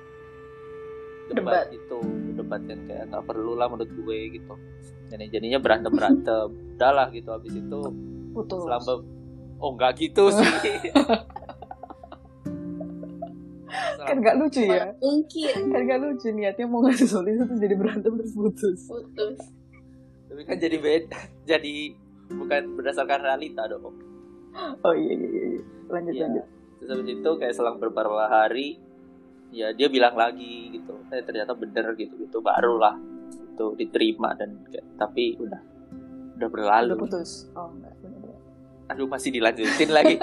debat, 1.28 1.68
Debat. 1.68 1.76
itu 1.76 2.00
debat 2.40 2.62
yang 2.64 2.82
kayak 2.88 3.04
nggak 3.12 3.24
perlu 3.28 3.60
lah 3.60 3.68
menurut 3.68 3.92
gue 3.92 4.20
gitu. 4.40 4.54
Dan 5.12 5.28
jadinya 5.28 5.60
berantem 5.60 5.92
berantem 5.92 6.48
udahlah 6.78 7.12
gitu 7.12 7.30
habis 7.32 7.56
itu 7.56 7.80
putus. 8.32 8.64
selama 8.64 9.04
oh 9.58 9.70
nggak 9.76 9.92
gitu 9.98 10.30
sih. 10.34 10.46
Kan 14.08 14.24
nggak 14.24 14.36
lucu 14.40 14.62
ya? 14.64 14.96
Mungkin. 15.04 15.54
Kan 15.74 15.82
nggak 15.84 16.00
lucu 16.00 16.28
niatnya 16.32 16.66
mau 16.66 16.80
ngasih 16.86 17.08
solusi 17.08 17.44
terus 17.44 17.60
jadi 17.60 17.76
berantem 17.76 18.14
terus 18.16 18.34
putus. 18.34 18.80
Putus. 18.88 19.40
tapi 20.28 20.44
kan 20.44 20.60
jadi 20.60 20.78
beda 20.78 21.20
jadi 21.48 21.96
bukan 22.30 22.76
berdasarkan 22.78 23.24
realita 23.26 23.64
dong. 23.66 23.96
Oh 24.84 24.94
iya 24.94 25.14
iya 25.16 25.28
iya 25.34 25.44
iya. 25.56 25.62
lanjut 25.88 26.14
Iya. 26.14 26.24
lanjut. 26.28 26.46
Terus 26.78 26.90
habis 26.94 27.08
itu 27.10 27.30
kayak 27.40 27.54
selang 27.56 27.78
beberapa 27.80 28.28
hari 28.28 28.78
ya 29.50 29.72
dia 29.72 29.88
bilang 29.88 30.14
lagi 30.20 30.76
gitu 30.76 31.00
eh 31.10 31.24
ternyata 31.24 31.56
bener 31.56 31.96
gitu 31.96 32.14
gitu. 32.22 32.44
Barulah 32.44 33.00
itu 33.32 33.66
diterima 33.80 34.36
dan 34.38 34.62
kayak, 34.68 34.86
tapi 35.00 35.40
udah 35.42 35.62
udah 36.38 36.50
berlalu. 36.52 36.94
Udah 36.94 37.02
putus. 37.02 37.50
Oh 37.56 37.72
enggak. 37.74 37.96
Aduh 38.88 39.08
masih 39.08 39.30
dilanjutin 39.36 39.92
lagi. 39.92 40.16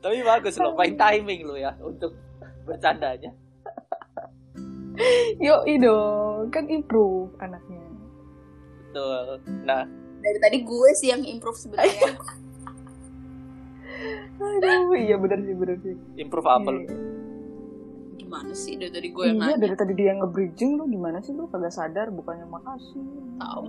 Tapi 0.00 0.16
bagus 0.24 0.56
loh 0.56 0.72
main 0.74 0.96
timing 0.96 1.44
lo 1.44 1.54
ya 1.54 1.76
untuk 1.84 2.16
bercandanya. 2.64 3.30
Yo 5.40 5.64
dong 5.64 6.50
kan 6.52 6.66
improve 6.68 7.32
anaknya. 7.40 7.80
Betul. 8.90 9.40
Nah. 9.64 9.84
Dari 10.20 10.38
tadi 10.40 10.58
gue 10.60 10.90
sih 10.96 11.08
yang 11.12 11.24
improve 11.24 11.56
sebenarnya. 11.56 12.12
aduh 14.40 14.96
iya 14.96 15.16
bener 15.20 15.38
sih 15.44 15.54
bener 15.56 15.76
sih. 15.84 15.94
Improve 16.16 16.48
apa 16.48 16.68
lu? 16.72 16.80
Iya. 16.84 16.96
Gimana 18.20 18.52
sih 18.52 18.76
dari 18.76 18.92
tadi 18.92 19.08
gue 19.12 19.24
yang 19.24 19.38
iya 19.40 19.56
nanya? 19.56 19.64
dari 19.68 19.74
tadi 19.76 19.92
dia 19.96 20.12
nge-bridging 20.16 20.76
lu 20.80 20.84
gimana 20.88 21.20
sih 21.20 21.32
lu? 21.32 21.48
Kagak 21.48 21.72
sadar 21.72 22.08
bukannya 22.12 22.48
makasih 22.48 23.04
Tahu. 23.40 23.64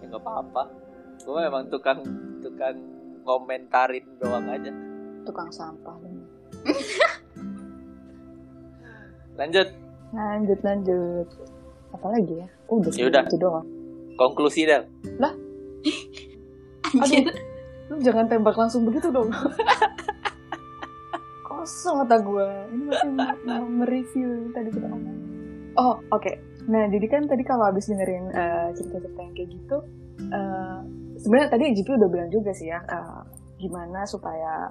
ya 0.00 0.04
nggak 0.12 0.20
apa-apa 0.20 0.83
gue 1.24 1.40
memang 1.40 1.62
tukang 1.66 1.98
tukang 2.38 2.76
komentarin 3.22 4.04
doang 4.16 4.46
aja. 4.46 4.70
Tukang 5.24 5.48
sampah. 5.48 5.94
Lu. 5.98 6.08
lanjut. 9.34 9.66
Lanjut 10.12 10.58
lanjut. 10.60 11.26
Apa 11.90 12.06
lagi 12.10 12.34
ya? 12.36 12.46
Oh, 12.66 12.78
udah 12.78 12.90
Ya 12.92 13.04
udah. 13.06 13.22
itu 13.24 13.36
doang. 13.36 13.66
Konklusi 14.14 14.62
Del 14.62 14.86
Anjir. 16.94 17.26
lu 17.84 17.98
jangan 17.98 18.24
tembak 18.24 18.54
langsung 18.54 18.84
begitu 18.84 19.10
dong. 19.10 19.28
Kosong 21.44 22.00
kata 22.00 22.16
gue 22.22 22.46
ini 22.70 22.82
masih 22.86 23.10
mau- 23.42 23.66
mereview 23.66 24.26
yang 24.30 24.48
tadi 24.52 24.68
kita 24.70 24.86
ngomong. 24.86 25.16
Oh 25.74 25.94
oke. 26.08 26.30
Nah 26.64 26.86
jadi 26.86 27.06
kan 27.06 27.22
tadi 27.24 27.42
kalau 27.42 27.66
habis 27.66 27.84
dengerin 27.84 28.30
eh, 28.30 28.66
cerita-cerita 28.72 29.18
yang 29.18 29.34
kayak 29.34 29.48
gitu 29.50 29.76
eh, 30.24 30.78
sebenarnya 31.24 31.48
tadi 31.56 31.64
GP 31.72 31.88
udah 31.96 32.08
bilang 32.12 32.28
juga 32.28 32.52
sih 32.52 32.68
ya 32.68 32.84
eh, 32.84 33.20
gimana 33.56 34.04
supaya 34.04 34.68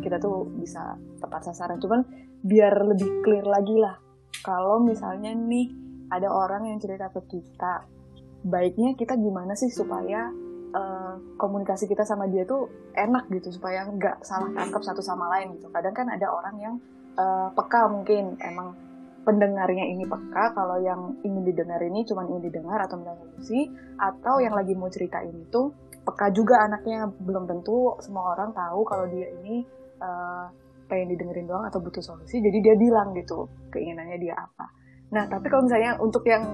kita 0.00 0.16
tuh 0.16 0.48
bisa 0.56 0.96
tepat 1.20 1.52
sasaran 1.52 1.76
cuman 1.76 2.00
biar 2.40 2.72
lebih 2.88 3.20
clear 3.20 3.44
lagi 3.44 3.76
lah 3.76 4.00
kalau 4.40 4.80
misalnya 4.80 5.36
nih 5.36 5.68
ada 6.08 6.32
orang 6.32 6.66
yang 6.66 6.80
cerita 6.80 7.12
ke 7.12 7.20
kita 7.28 7.84
baiknya 8.44 8.96
kita 8.96 9.20
gimana 9.20 9.52
sih 9.52 9.68
supaya 9.68 10.32
eh, 10.72 11.14
komunikasi 11.36 11.84
kita 11.84 12.08
sama 12.08 12.26
dia 12.26 12.48
tuh 12.48 12.70
enak 12.96 13.28
gitu 13.30 13.52
supaya 13.52 13.84
nggak 13.84 14.24
salah 14.24 14.50
tangkap 14.56 14.82
satu 14.82 15.02
sama 15.04 15.28
lain 15.36 15.60
gitu. 15.60 15.68
Kadang 15.68 15.92
kan 15.92 16.06
ada 16.08 16.32
orang 16.32 16.56
yang 16.56 16.74
eh, 17.14 17.48
peka 17.52 17.90
mungkin 17.92 18.40
emang 18.40 18.72
pendengarnya 19.20 19.84
ini 19.84 20.08
peka 20.08 20.56
kalau 20.56 20.80
yang 20.80 21.20
ingin 21.20 21.44
didengar 21.44 21.80
ini 21.84 22.08
cuma 22.08 22.24
ingin 22.24 22.48
didengar 22.48 22.80
atau 22.80 22.96
mendengar 22.96 23.20
solusi 23.36 23.68
atau 24.00 24.40
yang 24.40 24.56
lagi 24.56 24.72
mau 24.72 24.88
cerita 24.88 25.20
ini 25.20 25.44
tuh 25.52 25.68
peka 26.04 26.32
juga 26.32 26.64
anaknya. 26.64 27.10
Belum 27.20 27.44
tentu 27.44 27.96
semua 28.00 28.34
orang 28.36 28.52
tahu 28.56 28.84
kalau 28.88 29.06
dia 29.08 29.28
ini 29.40 29.64
eh, 30.00 30.44
pengen 30.90 31.14
didengerin 31.14 31.46
doang 31.46 31.64
atau 31.70 31.78
butuh 31.78 32.02
solusi 32.02 32.42
jadi 32.42 32.58
dia 32.58 32.74
bilang 32.74 33.14
gitu 33.14 33.46
keinginannya 33.70 34.18
dia 34.18 34.34
apa. 34.34 34.66
Nah 35.14 35.30
tapi 35.30 35.46
kalau 35.46 35.62
misalnya 35.70 35.94
untuk 36.02 36.26
yang 36.26 36.50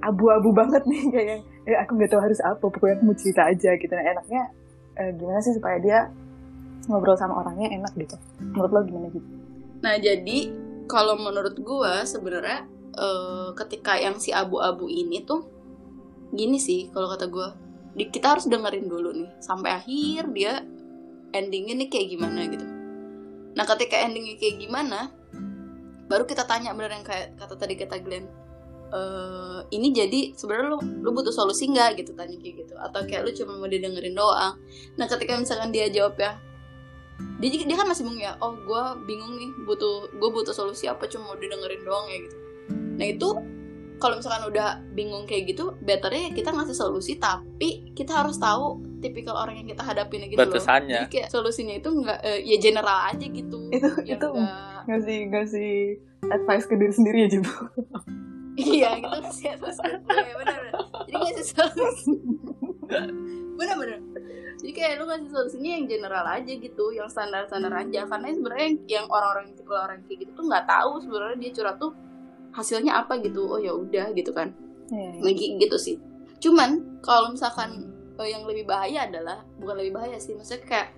abu-abu 0.00 0.56
banget 0.56 0.82
nih 0.88 1.02
kayak 1.12 1.26
yang 1.28 1.42
eh, 1.68 1.76
aku 1.76 2.00
nggak 2.00 2.08
tahu 2.08 2.22
harus 2.24 2.40
apa 2.40 2.64
pokoknya 2.64 2.96
aku 2.96 3.04
mau 3.04 3.16
cerita 3.16 3.42
aja 3.44 3.70
gitu. 3.76 3.92
Nah 3.92 4.04
enaknya 4.16 4.42
eh, 4.96 5.10
gimana 5.12 5.38
sih 5.44 5.52
supaya 5.52 5.76
dia 5.78 6.08
ngobrol 6.88 7.18
sama 7.20 7.44
orangnya 7.44 7.68
enak 7.76 7.92
gitu? 8.00 8.16
Menurut 8.40 8.70
lo 8.72 8.80
gimana 8.88 9.08
gitu 9.12 9.28
Nah 9.78 9.94
jadi 10.00 10.38
kalau 10.88 11.14
menurut 11.20 11.54
gue 11.60 11.92
sebenarnya 12.08 12.64
eh, 12.96 13.48
ketika 13.54 14.00
yang 14.00 14.16
si 14.16 14.32
abu-abu 14.32 14.88
ini 14.88 15.22
tuh 15.22 15.44
gini 16.32 16.56
sih 16.60 16.88
kalau 16.92 17.08
kata 17.12 17.28
gue 17.28 17.48
di- 17.94 18.10
kita 18.12 18.36
harus 18.36 18.46
dengerin 18.48 18.86
dulu 18.88 19.10
nih 19.14 19.30
sampai 19.40 19.70
akhir 19.78 20.32
dia 20.32 20.64
endingnya 21.32 21.74
nih 21.76 21.88
kayak 21.92 22.06
gimana 22.12 22.40
gitu. 22.48 22.66
Nah 23.54 23.64
ketika 23.64 23.96
endingnya 24.04 24.36
kayak 24.40 24.56
gimana 24.60 25.12
baru 26.08 26.24
kita 26.24 26.48
tanya 26.48 26.72
bener 26.72 26.96
yang 26.96 27.04
kayak 27.04 27.36
kata 27.36 27.54
tadi 27.56 27.74
kata 27.76 28.00
Glenn 28.00 28.26
eh 28.88 29.60
ini 29.76 29.92
jadi 29.92 30.32
sebenarnya 30.32 30.72
lu 30.72 30.80
lu 31.04 31.10
butuh 31.12 31.28
solusi 31.28 31.68
nggak? 31.68 32.00
gitu 32.00 32.16
tanya 32.16 32.36
kayak 32.40 32.64
gitu. 32.64 32.74
Atau 32.80 33.04
kayak 33.04 33.28
lu 33.28 33.30
cuma 33.36 33.60
mau 33.60 33.68
didengerin 33.68 34.16
doang. 34.16 34.56
Nah 34.96 35.06
ketika 35.06 35.36
misalkan 35.36 35.68
dia 35.68 35.92
jawab 35.92 36.16
ya 36.16 36.40
dia 37.42 37.50
dia 37.50 37.76
kan 37.76 37.86
masih 37.86 38.06
bingung 38.06 38.22
ya 38.22 38.38
oh 38.38 38.54
gue 38.54 38.82
bingung 39.06 39.34
nih 39.34 39.50
butuh 39.66 40.06
gue 40.10 40.30
butuh 40.30 40.54
solusi 40.54 40.86
apa 40.86 41.10
cuma 41.10 41.34
mau 41.34 41.36
didengerin 41.36 41.82
doang 41.84 42.06
ya? 42.08 42.18
gitu. 42.24 42.36
Nah 42.96 43.06
itu 43.06 43.28
kalau 43.98 44.14
misalkan 44.14 44.46
udah 44.46 44.68
bingung 44.92 45.24
kayak 45.24 45.48
gitu 45.48 45.74
betternya 45.78 46.30
kita 46.30 46.50
ngasih 46.50 46.72
solusi 46.72 47.14
tapi 47.14 47.90
kita 47.92 48.14
harus 48.16 48.34
tahu 48.36 48.78
tipikal 48.98 49.34
orang 49.36 49.54
yang 49.56 49.68
kita 49.68 49.82
hadapin 49.82 50.22
gitu 50.24 50.34
loh. 50.34 50.48
Batasannya. 50.48 50.94
jadi 50.96 51.06
kayak 51.08 51.28
solusinya 51.28 51.74
itu 51.74 51.90
nggak 51.92 52.18
eh, 52.20 52.40
ya 52.44 52.56
general 52.58 52.98
aja 53.06 53.26
gitu 53.26 53.58
Itu- 53.74 54.02
Ya 54.02 54.14
itu- 54.14 54.30
nggak- 54.30 54.82
ngasih 54.86 55.18
ngasih 55.28 55.70
advice 56.26 56.64
ke 56.64 56.74
diri 56.74 56.92
sendiri 56.92 57.18
aja 57.24 57.38
bu. 57.38 57.52
Iya 58.58 58.90
gitu 58.96 59.16
ngasih 59.16 59.46
advice 59.52 59.78
ke 59.78 59.90
bener 60.00 60.34
bener 60.34 60.58
jadi 61.04 61.14
ngasih 61.16 61.46
solusi 61.48 62.10
bener 63.58 63.74
bener 63.76 63.98
jadi 64.58 64.72
kayak 64.74 64.92
lu 64.98 65.04
ngasih 65.06 65.30
solusinya 65.30 65.70
yang 65.72 65.84
general 65.86 66.26
aja 66.26 66.50
gitu 66.50 66.84
yang 66.90 67.06
standar 67.06 67.46
standar 67.46 67.70
aja. 67.72 68.02
Karena 68.04 68.26
sebenarnya 68.28 68.68
yang, 68.90 69.06
orang-orang 69.06 69.54
kalau 69.60 69.86
orang 69.86 70.02
kayak 70.02 70.26
gitu 70.26 70.34
tuh 70.34 70.44
nggak 70.44 70.66
tahu 70.66 70.98
sebenarnya 70.98 71.36
dia 71.38 71.50
curhat 71.54 71.78
tuh 71.78 71.94
hasilnya 72.52 73.04
apa 73.04 73.20
gitu 73.20 73.44
oh 73.46 73.60
ya 73.60 73.72
udah 73.74 74.12
gitu 74.16 74.32
kan. 74.32 74.52
Iya, 74.88 75.20
Lagi 75.20 75.60
gitu 75.60 75.76
sih. 75.76 75.96
Cuman 76.40 77.00
kalau 77.04 77.32
misalkan 77.32 77.92
eh, 78.16 78.28
yang 78.28 78.48
lebih 78.48 78.64
bahaya 78.64 79.06
adalah 79.06 79.44
bukan 79.60 79.76
lebih 79.84 79.92
bahaya 80.00 80.16
sih 80.16 80.34
maksudnya 80.34 80.64
kayak 80.64 80.88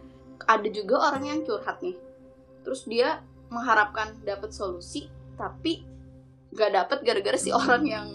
ada 0.46 0.68
juga 0.72 1.10
orang 1.10 1.24
yang 1.26 1.40
curhat 1.44 1.82
nih. 1.82 1.96
Terus 2.64 2.86
dia 2.86 3.20
mengharapkan 3.50 4.14
dapat 4.22 4.54
solusi 4.54 5.10
tapi 5.34 5.82
nggak 6.54 6.70
dapat 6.70 6.98
gara-gara 7.02 7.38
si 7.38 7.50
orang 7.50 7.82
yang 7.86 8.06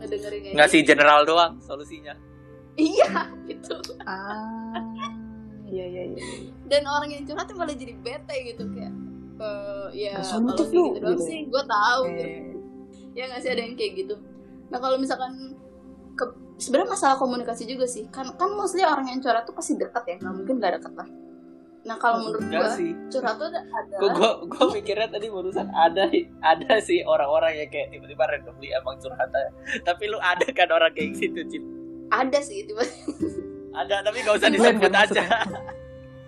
ngedengerinnya 0.00 0.52
ini. 0.52 0.56
ngasih 0.56 0.80
general 0.84 1.24
doang 1.24 1.60
solusinya. 1.60 2.16
Iya 2.74 3.28
gitu. 3.48 3.76
Ah 4.08 4.80
iya 5.68 5.84
iya 5.88 6.02
iya. 6.14 6.22
Dan 6.68 6.88
orang 6.88 7.10
yang 7.12 7.22
curhat 7.28 7.46
tuh 7.48 7.56
malah 7.56 7.76
jadi 7.76 7.94
bete 8.00 8.36
gitu 8.54 8.64
kayak 8.72 8.92
eh 9.34 9.86
ya 9.92 10.14
Gak 10.18 10.30
kalau 10.30 10.54
kayak 10.54 10.70
lu, 10.70 10.84
gitu 10.86 10.98
doang 11.00 11.14
gitu. 11.18 11.24
sih 11.26 11.38
gue 11.44 11.62
tahu 11.64 12.02
Eh, 12.06 12.14
gitu. 12.14 12.58
ya 13.12 13.22
nggak 13.26 13.40
sih 13.42 13.50
ada 13.50 13.62
yang 13.62 13.74
kayak 13.74 13.92
gitu. 13.98 14.14
Nah 14.70 14.78
kalau 14.78 14.96
misalkan 14.96 15.32
ke 16.14 16.24
sebenarnya 16.56 16.90
masalah 16.90 17.16
komunikasi 17.18 17.66
juga 17.66 17.84
sih. 17.84 18.06
Kan 18.08 18.30
kan 18.34 18.50
mostly 18.52 18.82
orang 18.82 19.06
yang 19.06 19.18
curhat 19.18 19.42
tuh 19.42 19.52
pasti 19.52 19.74
dekat 19.74 20.02
ya 20.06 20.14
nggak 20.18 20.34
mungkin 20.34 20.54
nggak 20.58 20.72
dekat 20.78 20.94
lah. 20.94 21.08
Nah 21.84 21.96
kalau 21.98 22.16
menurut 22.22 22.46
enggak 22.46 22.78
gue 22.78 22.94
curhat 23.10 23.34
tuh 23.36 23.48
ada. 23.50 23.94
Gue 23.98 24.08
gue 24.10 24.30
gue 24.48 24.66
mikirnya 24.72 25.08
tadi 25.10 25.26
barusan 25.28 25.68
ada 25.68 26.04
ada 26.42 26.72
sih 26.80 27.02
orang-orang 27.02 27.58
yang 27.58 27.68
kayak 27.68 27.90
tiba-tiba 27.90 28.24
randomly 28.24 28.70
emang 28.70 28.96
curhat 28.98 29.28
aja. 29.28 29.50
tapi 29.82 30.04
lu 30.06 30.16
ada 30.16 30.46
kan 30.48 30.70
orang 30.70 30.94
kayak 30.94 31.12
gitu 31.14 31.42
Cip? 31.44 31.62
Ada 32.08 32.38
sih 32.38 32.62
tiba 32.64 32.86
ada 33.74 34.00
tapi 34.00 34.22
gak 34.22 34.38
usah 34.38 34.48
Glenn 34.48 34.78
disebut 34.78 34.86
kan 34.86 34.94
aja. 35.02 35.24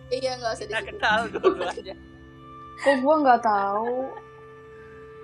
Iya 0.06 0.30
nggak 0.36 0.52
usah 0.52 0.64
kita 0.64 0.74
disebut. 0.76 0.90
kenal 0.92 1.20
dua-duanya 1.30 1.94
kok 2.78 2.96
gue 2.96 3.14
nggak 3.18 3.40
tahu? 3.40 3.94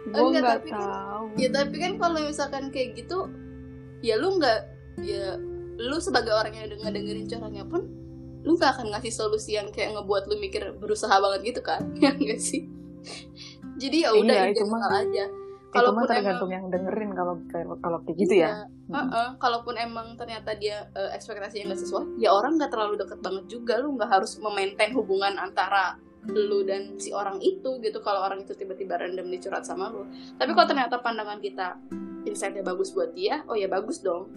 Gue 0.05 0.27
nggak 0.33 0.45
kan- 0.63 0.67
tahu. 0.69 1.25
ya 1.35 1.49
tapi 1.49 1.77
kan 1.77 1.93
kalau 1.95 2.19
misalkan 2.21 2.65
kayak 2.69 2.97
gitu 2.97 3.31
ya 4.01 4.17
lu 4.17 4.35
nggak 4.35 4.59
ya 4.99 5.39
lu 5.75 5.97
sebagai 5.97 6.31
orang 6.31 6.53
yang 6.53 6.69
denger 6.69 6.91
dengerin 6.91 7.27
curhatnya 7.27 7.65
pun 7.65 7.83
lu 8.43 8.59
nggak 8.59 8.75
akan 8.75 8.91
ngasih 8.91 9.13
solusi 9.13 9.55
yang 9.55 9.71
kayak 9.71 9.95
ngebuat 9.95 10.27
lu 10.27 10.37
mikir 10.37 10.75
berusaha 10.75 11.15
banget 11.15 11.41
gitu 11.47 11.61
kan? 11.61 11.81
Ya 12.03 12.11
enggak 12.11 12.39
sih? 12.39 12.67
Jadi 13.75 13.97
ya 14.01 14.11
udah 14.13 14.37
Iya, 14.43 14.53
itu 14.53 14.65
mah- 14.65 14.91
aja. 14.93 15.27
Itu 15.27 15.71
kalaupun 15.73 15.97
mah 15.99 16.11
tergantung 16.11 16.51
yang 16.51 16.65
dengerin 16.69 17.11
kalau 17.13 17.35
kalau 17.79 17.99
kayak 18.03 18.17
gitu 18.19 18.35
ya. 18.37 18.51
Iya. 18.53 18.55
Heeh, 18.93 19.29
kalaupun 19.39 19.75
emang 19.75 20.13
ternyata 20.15 20.53
dia 20.53 20.85
eh, 20.93 21.11
ekspektasinya 21.13 21.71
nggak 21.71 21.81
sesuai 21.81 22.05
ya 22.19 22.29
orang 22.29 22.59
nggak 22.59 22.69
terlalu 22.69 22.99
deket 22.99 23.19
banget 23.21 23.45
juga. 23.49 23.79
Lu 23.79 23.95
nggak 23.95 24.11
harus 24.11 24.37
memaintain 24.37 24.93
hubungan 24.93 25.33
antara 25.35 25.97
lu 26.31 26.63
dan 26.63 26.99
si 27.03 27.11
orang 27.11 27.43
itu 27.43 27.83
gitu. 27.83 27.99
Kalau 27.99 28.23
orang 28.23 28.47
itu 28.47 28.55
tiba-tiba 28.55 28.99
random 28.99 29.27
curhat 29.43 29.67
sama 29.67 29.91
lu. 29.91 30.07
Tapi 30.39 30.51
kalau 30.55 30.67
ternyata 30.71 31.03
pandangan 31.03 31.43
kita 31.43 31.79
insight-nya 32.23 32.63
bagus 32.63 32.95
buat 32.95 33.11
dia 33.15 33.43
oh 33.51 33.59
ya 33.59 33.67
bagus 33.67 33.99
dong. 34.03 34.31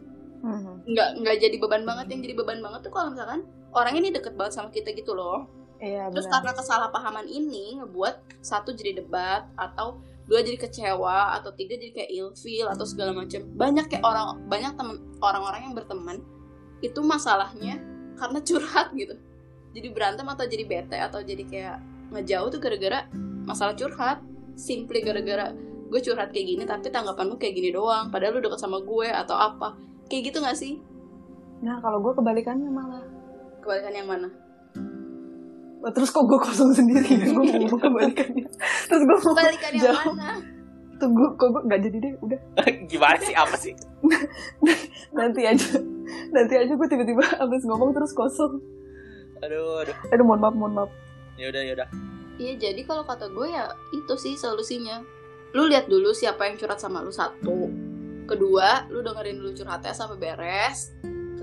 Mhm. 0.45 0.93
nggak 0.93 1.09
nggak 1.21 1.35
jadi 1.41 1.55
beban 1.61 1.83
banget. 1.85 2.05
Yang 2.13 2.21
jadi 2.29 2.35
beban 2.41 2.59
banget 2.61 2.79
tuh 2.89 2.93
kalau 2.93 3.13
misalkan 3.13 3.45
orang 3.73 3.93
ini 3.97 4.09
deket 4.09 4.33
banget 4.33 4.53
sama 4.57 4.69
kita 4.73 4.93
gitu 4.93 5.13
loh. 5.13 5.45
Iya 5.77 6.07
terus 6.09 6.25
benar. 6.25 6.39
karena 6.39 6.51
kesalahpahaman 6.55 7.27
ini 7.27 7.83
ngebuat 7.83 8.39
satu 8.39 8.71
jadi 8.71 9.03
debat 9.03 9.43
atau 9.59 9.99
dua 10.25 10.41
jadi 10.41 10.57
kecewa 10.57 11.37
atau 11.37 11.53
tiga 11.53 11.77
jadi 11.77 11.93
kayak 11.93 12.11
ilfeel 12.11 12.67
atau 12.71 12.85
segala 12.87 13.13
macam 13.13 13.45
banyak 13.53 13.85
kayak 13.91 14.01
orang 14.01 14.41
banyak 14.49 14.73
temen 14.73 14.97
orang-orang 15.21 15.61
yang 15.69 15.75
berteman 15.77 16.17
itu 16.81 16.99
masalahnya 17.05 17.77
karena 18.17 18.39
curhat 18.41 18.89
gitu 18.97 19.15
jadi 19.75 19.91
berantem 19.91 20.23
atau 20.23 20.47
jadi 20.47 20.63
bete 20.63 20.95
atau 20.95 21.19
jadi 21.19 21.43
kayak 21.43 21.77
ngejauh 22.15 22.47
tuh 22.47 22.63
gara-gara 22.63 23.11
masalah 23.43 23.75
curhat. 23.75 24.23
Simply 24.55 25.03
gara-gara 25.03 25.51
gue 25.91 25.99
curhat 25.99 26.31
kayak 26.31 26.47
gini 26.47 26.63
tapi 26.63 26.87
tanggapan 26.87 27.27
lu 27.27 27.35
kayak 27.35 27.59
gini 27.59 27.75
doang 27.75 28.07
padahal 28.07 28.39
lu 28.39 28.47
deket 28.47 28.63
sama 28.63 28.79
gue 28.79 29.11
atau 29.11 29.35
apa. 29.35 29.75
Kayak 30.07 30.31
gitu 30.31 30.37
gak 30.39 30.55
sih? 30.55 30.79
Nah 31.59 31.83
kalau 31.83 31.99
gue 31.99 32.15
kebalikannya 32.15 32.71
malah. 32.71 33.03
Kebalikan 33.59 33.93
yang 33.99 34.07
mana? 34.07 34.29
Wah, 35.83 35.91
terus 35.93 36.09
kok 36.09 36.25
gue 36.25 36.39
kosong 36.39 36.71
sendiri 36.73 37.05
gue 37.05 37.35
mau 37.35 37.45
ngomong 37.45 37.77
kebalikannya 37.77 38.47
terus 38.89 39.01
gue 39.03 39.17
mau 39.19 39.27
kebalikan 39.35 39.71
yang 39.75 39.91
mana? 39.91 40.29
Tunggu 40.95 41.35
kok 41.35 41.51
gue 41.51 41.61
nggak 41.67 41.81
jadi 41.83 41.97
deh 41.99 42.13
udah. 42.23 42.39
Gimana 42.95 43.19
sih? 43.19 43.35
Apa 43.35 43.55
sih? 43.59 43.75
Nanti 45.19 45.43
aja. 45.43 45.83
Nanti 46.31 46.53
aja 46.55 46.71
gue 46.71 46.87
tiba-tiba 46.87 47.27
abis 47.43 47.67
ngomong 47.67 47.91
terus 47.91 48.15
kosong 48.15 48.63
aduh 49.45 49.85
aduh. 49.85 49.97
Aduh 50.11 50.25
mohon 50.25 50.41
maaf 50.41 50.55
mohon 50.57 50.73
maaf. 50.73 50.91
Yaudah 51.37 51.61
yaudah. 51.61 51.89
Iya 52.35 52.53
jadi 52.59 52.81
kalau 52.83 53.07
kata 53.07 53.31
gue 53.31 53.47
ya 53.47 53.71
itu 53.95 54.13
sih 54.19 54.35
solusinya. 54.35 54.99
Lu 55.55 55.71
lihat 55.71 55.87
dulu 55.87 56.11
siapa 56.11 56.49
yang 56.49 56.59
curhat 56.59 56.83
sama 56.83 56.99
lu 56.99 57.13
satu. 57.13 57.71
Kedua, 58.25 58.89
lu 58.91 59.05
dengerin 59.05 59.39
dulu 59.39 59.55
curhatnya 59.55 59.93
sampai 59.95 60.17
beres. 60.19 60.91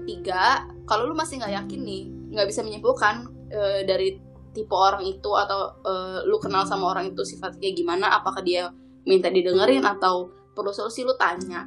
Ketiga, 0.03 0.66
kalau 0.84 1.09
lu 1.09 1.14
masih 1.14 1.40
nggak 1.40 1.55
yakin 1.64 1.80
nih 1.80 2.03
nggak 2.34 2.46
bisa 2.50 2.61
menyimpulkan 2.66 3.30
eh, 3.48 3.80
dari 3.86 4.18
tipe 4.53 4.72
orang 4.72 5.05
itu 5.07 5.30
Atau 5.32 5.80
eh, 5.86 6.20
lu 6.28 6.36
kenal 6.42 6.68
sama 6.68 6.92
orang 6.92 7.12
itu 7.14 7.24
sifatnya 7.24 7.61
kayak 7.61 7.76
gimana 7.76 8.07
Apakah 8.20 8.44
dia 8.44 8.68
minta 9.09 9.32
didengerin 9.32 9.84
atau 9.86 10.28
perlu 10.53 10.74
solusi 10.74 11.07
lu 11.07 11.16
tanya. 11.16 11.64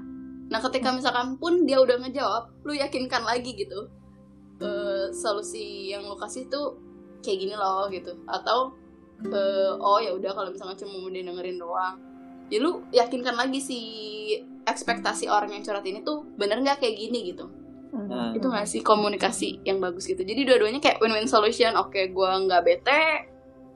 Nah 0.52 0.60
ketika 0.62 0.94
misalkan 0.94 1.42
pun 1.42 1.66
dia 1.66 1.82
udah 1.82 1.98
ngejawab 1.98 2.62
Lu 2.62 2.78
yakinkan 2.78 3.26
lagi 3.26 3.58
gitu 3.58 3.90
eh, 4.62 5.08
Solusi 5.12 5.92
yang 5.92 6.08
lu 6.08 6.16
kasih 6.16 6.48
tuh 6.48 6.80
kayak 7.26 7.38
gini 7.42 7.56
loh 7.58 7.88
gitu. 7.90 8.14
Atau 8.30 8.76
eh, 9.26 9.72
oh 9.76 10.00
ya 10.00 10.12
udah 10.14 10.32
kalau 10.36 10.50
misalnya 10.52 10.78
cuma 10.80 11.02
mau 11.02 11.10
dengerin 11.10 11.58
doang. 11.58 11.96
Ya 12.54 12.62
lu 12.62 12.86
yakinkan 12.94 13.34
lagi 13.34 13.58
si 13.58 13.80
ekspektasi 14.66 15.30
orang 15.30 15.54
yang 15.54 15.64
curhat 15.66 15.86
ini 15.86 16.06
tuh 16.06 16.26
bener 16.38 16.62
nggak 16.62 16.82
kayak 16.82 16.96
gini 16.98 17.34
gitu. 17.34 17.48
Hmm. 17.96 18.36
itu 18.36 18.44
nggak 18.44 18.68
sih 18.68 18.84
komunikasi 18.84 19.64
yang 19.64 19.80
bagus 19.80 20.04
gitu? 20.12 20.20
Jadi 20.20 20.44
dua-duanya 20.44 20.84
kayak 20.84 21.00
win-win 21.00 21.32
solution. 21.32 21.80
Oke 21.80 22.12
gua 22.12 22.36
nggak 22.44 22.64
bete 22.68 23.02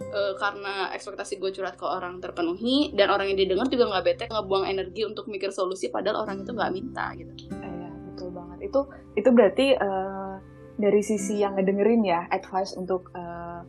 eh, 0.04 0.34
karena 0.36 0.92
ekspektasi 0.92 1.40
gue 1.40 1.56
curhat 1.56 1.80
ke 1.80 1.88
orang 1.88 2.20
terpenuhi 2.20 2.92
dan 3.00 3.16
orang 3.16 3.32
yang 3.32 3.40
didengar 3.40 3.72
juga 3.72 3.88
nggak 3.88 4.04
bete 4.04 4.24
ngebuang 4.28 4.68
energi 4.68 5.08
untuk 5.08 5.32
mikir 5.32 5.56
solusi 5.56 5.88
padahal 5.88 6.28
orang 6.28 6.44
itu 6.44 6.52
nggak 6.52 6.72
minta 6.76 7.16
gitu. 7.16 7.32
Iya, 7.48 7.90
betul 8.12 8.30
banget. 8.36 8.58
Itu 8.68 8.82
itu 9.16 9.30
berarti 9.32 9.66
eh, 9.80 10.19
dari 10.80 11.04
sisi 11.04 11.44
yang 11.44 11.60
ngedengerin 11.60 12.02
ya, 12.02 12.24
advice 12.32 12.74
untuk 12.74 13.12
eh, 13.12 13.60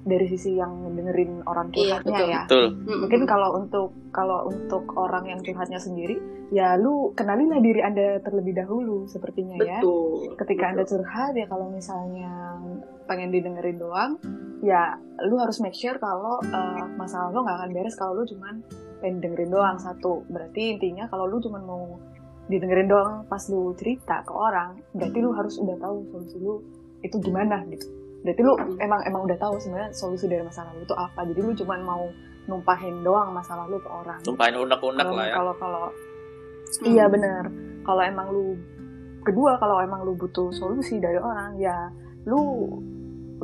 dari 0.00 0.24
sisi 0.24 0.56
yang 0.56 0.86
ngedengerin 0.86 1.44
orang 1.44 1.68
Iya, 1.74 2.00
curhatnya 2.00 2.16
betul. 2.16 2.30
ya. 2.32 2.40
betul 2.46 2.64
Mungkin 3.04 3.20
kalau 3.28 3.48
untuk 3.58 3.88
kalau 4.10 4.38
untuk 4.48 4.84
orang 4.96 5.28
yang 5.28 5.40
curhatnya 5.44 5.76
sendiri, 5.76 6.16
ya 6.48 6.78
lu 6.80 7.12
kenalilah 7.12 7.60
diri 7.60 7.84
Anda 7.84 8.22
terlebih 8.24 8.56
dahulu 8.56 9.04
sepertinya 9.04 9.60
ya. 9.60 9.82
betul 9.82 10.32
Ketika 10.40 10.72
Anda 10.72 10.82
Betul. 10.88 11.04
curhat 11.04 11.32
ya 11.36 11.46
kalau 11.46 11.68
misalnya 11.68 12.32
pengen 13.04 13.28
didengerin 13.28 13.76
doang, 13.76 14.16
ya 14.64 14.96
lu 15.26 15.36
harus 15.36 15.60
make 15.60 15.76
sure 15.76 15.98
kalau 16.00 16.40
eh, 16.40 16.84
masalah 16.96 17.28
lu 17.28 17.44
nggak 17.44 17.58
akan 17.60 17.70
beres 17.74 17.98
kalau 17.98 18.22
lu 18.22 18.24
cuman 18.24 18.64
pengen 19.04 19.20
dengerin 19.20 19.50
doang 19.52 19.76
satu. 19.76 20.24
Berarti 20.32 20.80
intinya 20.80 21.12
kalau 21.12 21.28
lu 21.28 21.44
cuman 21.44 21.60
mau 21.60 22.00
didengerin 22.50 22.90
doang 22.90 23.12
pas 23.30 23.40
lu 23.46 23.70
cerita 23.78 24.26
ke 24.26 24.32
orang, 24.34 24.82
berarti 24.92 25.18
lu 25.22 25.30
harus 25.30 25.54
udah 25.62 25.76
tahu 25.78 25.96
solusi 26.10 26.36
lu 26.42 26.58
itu 27.00 27.16
gimana 27.22 27.62
gitu. 27.70 27.86
Berarti 28.26 28.40
lu 28.42 28.52
emang 28.82 29.00
emang 29.06 29.22
udah 29.24 29.38
tahu 29.38 29.54
sebenarnya 29.62 29.94
solusi 29.94 30.26
dari 30.26 30.42
masalah 30.42 30.74
lu 30.74 30.82
itu 30.82 30.96
apa. 30.98 31.22
Jadi 31.24 31.40
lu 31.40 31.52
cuman 31.54 31.80
mau 31.86 32.02
numpahin 32.50 33.06
doang 33.06 33.30
masalah 33.30 33.70
lu 33.70 33.78
ke 33.78 33.86
orang. 33.86 34.18
tumpahin 34.26 34.58
unek-unek 34.58 35.06
lah 35.06 35.24
ya 35.30 35.34
kalau 35.38 35.54
kalau 35.56 35.86
Hmm. 36.78 36.86
Iya 36.86 37.04
bener. 37.10 37.44
Kalau 37.82 38.02
emang 38.06 38.30
lu 38.30 38.54
kedua 39.26 39.58
kalau 39.58 39.82
emang 39.82 40.06
lu 40.06 40.14
butuh 40.14 40.48
solusi 40.54 41.02
dari 41.02 41.18
orang 41.18 41.58
ya 41.60 41.90
lu 42.24 42.72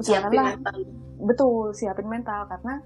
siapin 0.00 0.40
usahakanlah 0.40 0.56
mental 0.56 0.78
betul 1.20 1.64
siapin 1.76 2.08
mental 2.08 2.40
karena 2.48 2.80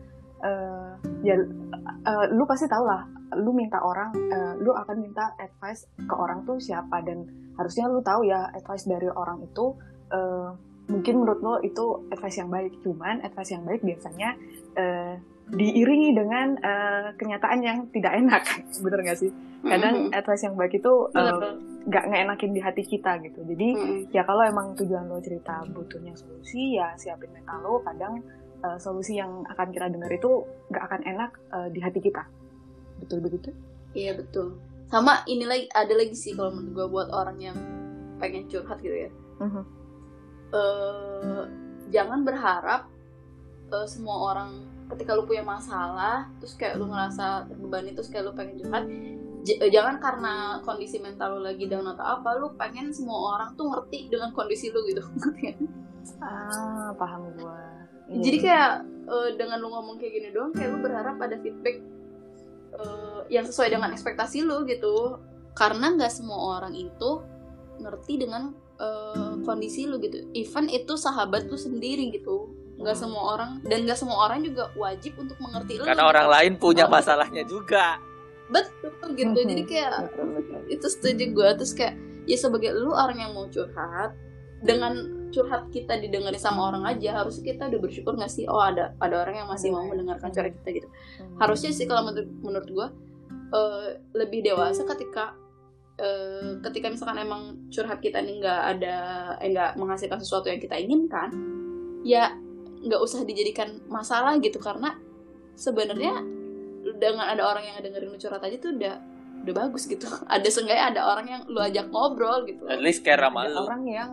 eh, 0.44 0.90
ya 1.24 1.34
eh, 1.36 2.26
lu 2.32 2.44
pasti 2.48 2.66
tau 2.66 2.84
lah 2.84 3.02
lu 3.38 3.54
minta 3.54 3.78
orang 3.78 4.10
eh, 4.14 4.52
lu 4.58 4.74
akan 4.74 4.96
minta 4.98 5.34
advice 5.38 5.86
ke 5.94 6.14
orang 6.14 6.42
tuh 6.42 6.58
siapa. 6.58 7.02
Dan 7.04 7.26
harusnya 7.54 7.86
lu 7.86 8.02
tahu 8.02 8.26
ya 8.26 8.50
advice 8.50 8.88
dari 8.90 9.06
orang 9.06 9.44
itu 9.46 9.76
eh, 10.10 10.50
mungkin 10.90 11.14
menurut 11.22 11.40
lo 11.40 11.54
itu 11.62 12.10
advice 12.10 12.42
yang 12.42 12.50
baik. 12.50 12.72
Cuman 12.82 13.22
advice 13.22 13.54
yang 13.54 13.62
baik 13.62 13.82
biasanya 13.86 14.34
eh, 14.74 15.14
diiringi 15.50 16.10
dengan 16.14 16.58
eh, 16.58 17.08
kenyataan 17.14 17.60
yang 17.62 17.78
tidak 17.94 18.12
enak. 18.18 18.42
Bener 18.82 19.00
gak 19.06 19.18
sih? 19.18 19.30
Kadang 19.60 20.08
Mm-mm. 20.08 20.16
advice 20.16 20.42
yang 20.46 20.56
baik 20.56 20.80
itu 20.80 20.92
Bener, 21.12 21.60
nggak 21.80 22.04
ngenakin 22.08 22.50
di 22.56 22.60
hati 22.64 22.82
kita 22.82 23.20
gitu. 23.22 23.44
Jadi 23.44 23.68
Mm-mm. 23.76 24.00
ya 24.14 24.22
kalau 24.24 24.42
emang 24.42 24.72
tujuan 24.74 25.06
lo 25.06 25.20
cerita 25.20 25.62
butuhnya 25.70 26.16
solusi 26.16 26.80
ya 26.80 26.96
siapin 26.96 27.30
mental 27.30 27.60
lo. 27.62 27.78
Kadang 27.84 28.24
eh, 28.60 28.78
solusi 28.78 29.16
yang 29.16 29.42
akan 29.46 29.68
kita 29.70 29.88
dengar 29.88 30.08
itu 30.08 30.30
nggak 30.68 30.84
akan 30.84 31.00
enak 31.04 31.30
eh, 31.50 31.68
di 31.68 31.80
hati 31.80 32.00
kita 32.00 32.22
betul 32.98 33.20
begitu 33.20 33.50
Iya 33.90 34.14
betul. 34.14 34.54
Sama 34.86 35.26
ini 35.26 35.42
lagi 35.42 35.66
ada 35.66 35.90
lagi 35.90 36.14
sih 36.14 36.38
kalau 36.38 36.54
menurut 36.54 36.70
gue 36.78 36.86
buat 36.94 37.08
orang 37.10 37.42
yang 37.42 37.58
pengen 38.22 38.46
curhat 38.46 38.78
gitu 38.78 38.94
ya. 38.94 39.10
Mhm. 39.42 39.62
Eh, 40.50 41.42
jangan 41.90 42.22
berharap 42.22 42.86
eh, 43.66 43.86
semua 43.86 44.30
orang 44.30 44.62
ketika 44.90 45.14
lu 45.14 45.22
punya 45.22 45.42
masalah 45.42 46.26
terus 46.38 46.54
kayak 46.54 46.74
lu 46.74 46.86
ngerasa 46.86 47.46
terbebani 47.46 47.94
terus 47.94 48.10
kayak 48.10 48.26
lu 48.26 48.32
pengen 48.34 48.58
curhat 48.58 48.84
j- 49.42 49.58
jangan 49.70 50.02
karena 50.02 50.58
kondisi 50.62 50.98
mental 50.98 51.38
lu 51.38 51.46
lagi 51.46 51.66
down 51.66 51.86
atau 51.86 52.18
apa 52.18 52.34
lu 52.34 52.50
pengen 52.54 52.90
semua 52.90 53.38
orang 53.38 53.54
tuh 53.54 53.70
ngerti 53.70 54.10
dengan 54.10 54.30
kondisi 54.30 54.70
lu 54.70 54.82
gitu 54.86 55.02
ah 56.26 56.90
paham 56.94 57.30
gua 57.38 57.79
Iya. 58.10 58.20
jadi 58.20 58.38
kayak 58.40 58.70
eh, 59.06 59.28
dengan 59.34 59.56
lu 59.58 59.68
ngomong 59.68 59.96
kayak 59.96 60.12
gini 60.12 60.28
doang 60.30 60.50
kayak 60.50 60.68
lu 60.68 60.78
berharap 60.78 61.16
ada 61.16 61.38
feedback 61.38 61.78
eh, 62.72 63.20
yang 63.28 63.44
sesuai 63.44 63.70
dengan 63.70 63.90
ekspektasi 63.90 64.42
lu 64.42 64.62
gitu 64.64 65.18
karena 65.52 65.94
nggak 65.94 66.10
semua 66.10 66.58
orang 66.58 66.74
itu 66.74 67.22
ngerti 67.78 68.14
dengan 68.18 68.50
eh, 68.76 69.34
kondisi 69.40 69.86
lu 69.86 69.98
gitu 69.98 70.26
even 70.32 70.66
itu 70.66 70.94
sahabat 70.94 71.46
lu 71.46 71.56
sendiri 71.56 72.10
gitu 72.10 72.50
nggak 72.76 72.96
Hmm. 72.96 73.02
semua 73.06 73.22
orang 73.30 73.50
dan 73.62 73.84
nggak 73.84 73.94
semua 73.94 74.24
orang 74.24 74.40
juga 74.40 74.72
wajib 74.74 75.12
untuk 75.14 75.36
mengerti 75.36 75.76
lu 75.76 75.84
karena 75.84 76.00
gitu. 76.00 76.10
orang 76.10 76.26
lain 76.28 76.52
punya 76.56 76.84
Oh. 76.84 76.90
masalahnya 76.90 77.44
juga 77.44 78.00
betul 78.48 78.90
gitu 79.14 79.36
Mhm. 79.36 79.46
jadi 79.46 79.62
kayak 79.64 79.92
Betul, 80.08 80.26
betul. 80.34 80.58
itu 80.66 80.86
setuju 80.88 81.24
gue 81.30 81.48
terus 81.54 81.72
kayak 81.72 81.94
ya 82.24 82.36
sebagai 82.36 82.72
lu 82.72 82.90
orang 82.90 83.18
yang 83.18 83.30
mau 83.30 83.46
curhat 83.46 84.16
dengan 84.60 84.92
curhat 85.30 85.70
kita 85.70 85.96
didengarin 86.02 86.36
sama 86.42 86.68
orang 86.74 86.84
aja 86.84 87.22
harusnya 87.22 87.54
kita 87.54 87.70
udah 87.70 87.80
bersyukur 87.80 88.12
nggak 88.18 88.32
sih? 88.32 88.44
Oh 88.50 88.60
ada 88.60 88.92
ada 89.00 89.16
orang 89.22 89.40
yang 89.44 89.48
masih 89.48 89.70
mau 89.72 89.86
mendengarkan 89.86 90.28
curhat 90.34 90.52
kita 90.62 90.84
gitu. 90.84 90.88
Harusnya 91.38 91.70
sih 91.72 91.86
kalau 91.86 92.10
menurut 92.10 92.30
menurut 92.42 92.68
gue 92.68 92.88
eh, 93.54 93.88
lebih 94.18 94.44
dewasa 94.44 94.82
ketika 94.84 95.32
eh, 95.96 96.58
ketika 96.66 96.90
misalkan 96.92 97.18
emang 97.22 97.42
curhat 97.70 98.02
kita 98.02 98.20
nih 98.20 98.42
nggak 98.42 98.60
ada 98.76 98.96
eh 99.40 99.48
nggak 99.54 99.78
menghasilkan 99.78 100.18
sesuatu 100.20 100.50
yang 100.50 100.60
kita 100.60 100.76
inginkan 100.76 101.30
ya 102.04 102.34
nggak 102.80 103.00
usah 103.00 103.22
dijadikan 103.24 103.80
masalah 103.88 104.36
gitu. 104.42 104.58
Karena 104.58 104.92
sebenarnya 105.56 106.20
dengan 107.00 107.28
ada 107.28 107.44
orang 107.44 107.64
yang 107.64 107.76
dengerin 107.80 108.12
lu 108.12 108.18
curhat 108.18 108.42
aja 108.44 108.56
tuh 108.58 108.74
udah 108.76 108.94
udah 109.40 109.54
bagus 109.56 109.88
gitu. 109.88 110.04
Ada 110.34 110.48
seenggaknya 110.52 110.84
ada 110.92 111.00
orang 111.16 111.26
yang 111.28 111.42
lu 111.48 111.60
ajak 111.64 111.88
ngobrol 111.88 112.44
gitu. 112.44 112.60
At 112.68 112.82
least 112.84 113.00
care 113.00 113.20
sama 113.24 113.48
Ada 113.48 113.56
lu. 113.56 113.60
orang 113.64 113.82
yang 113.88 114.10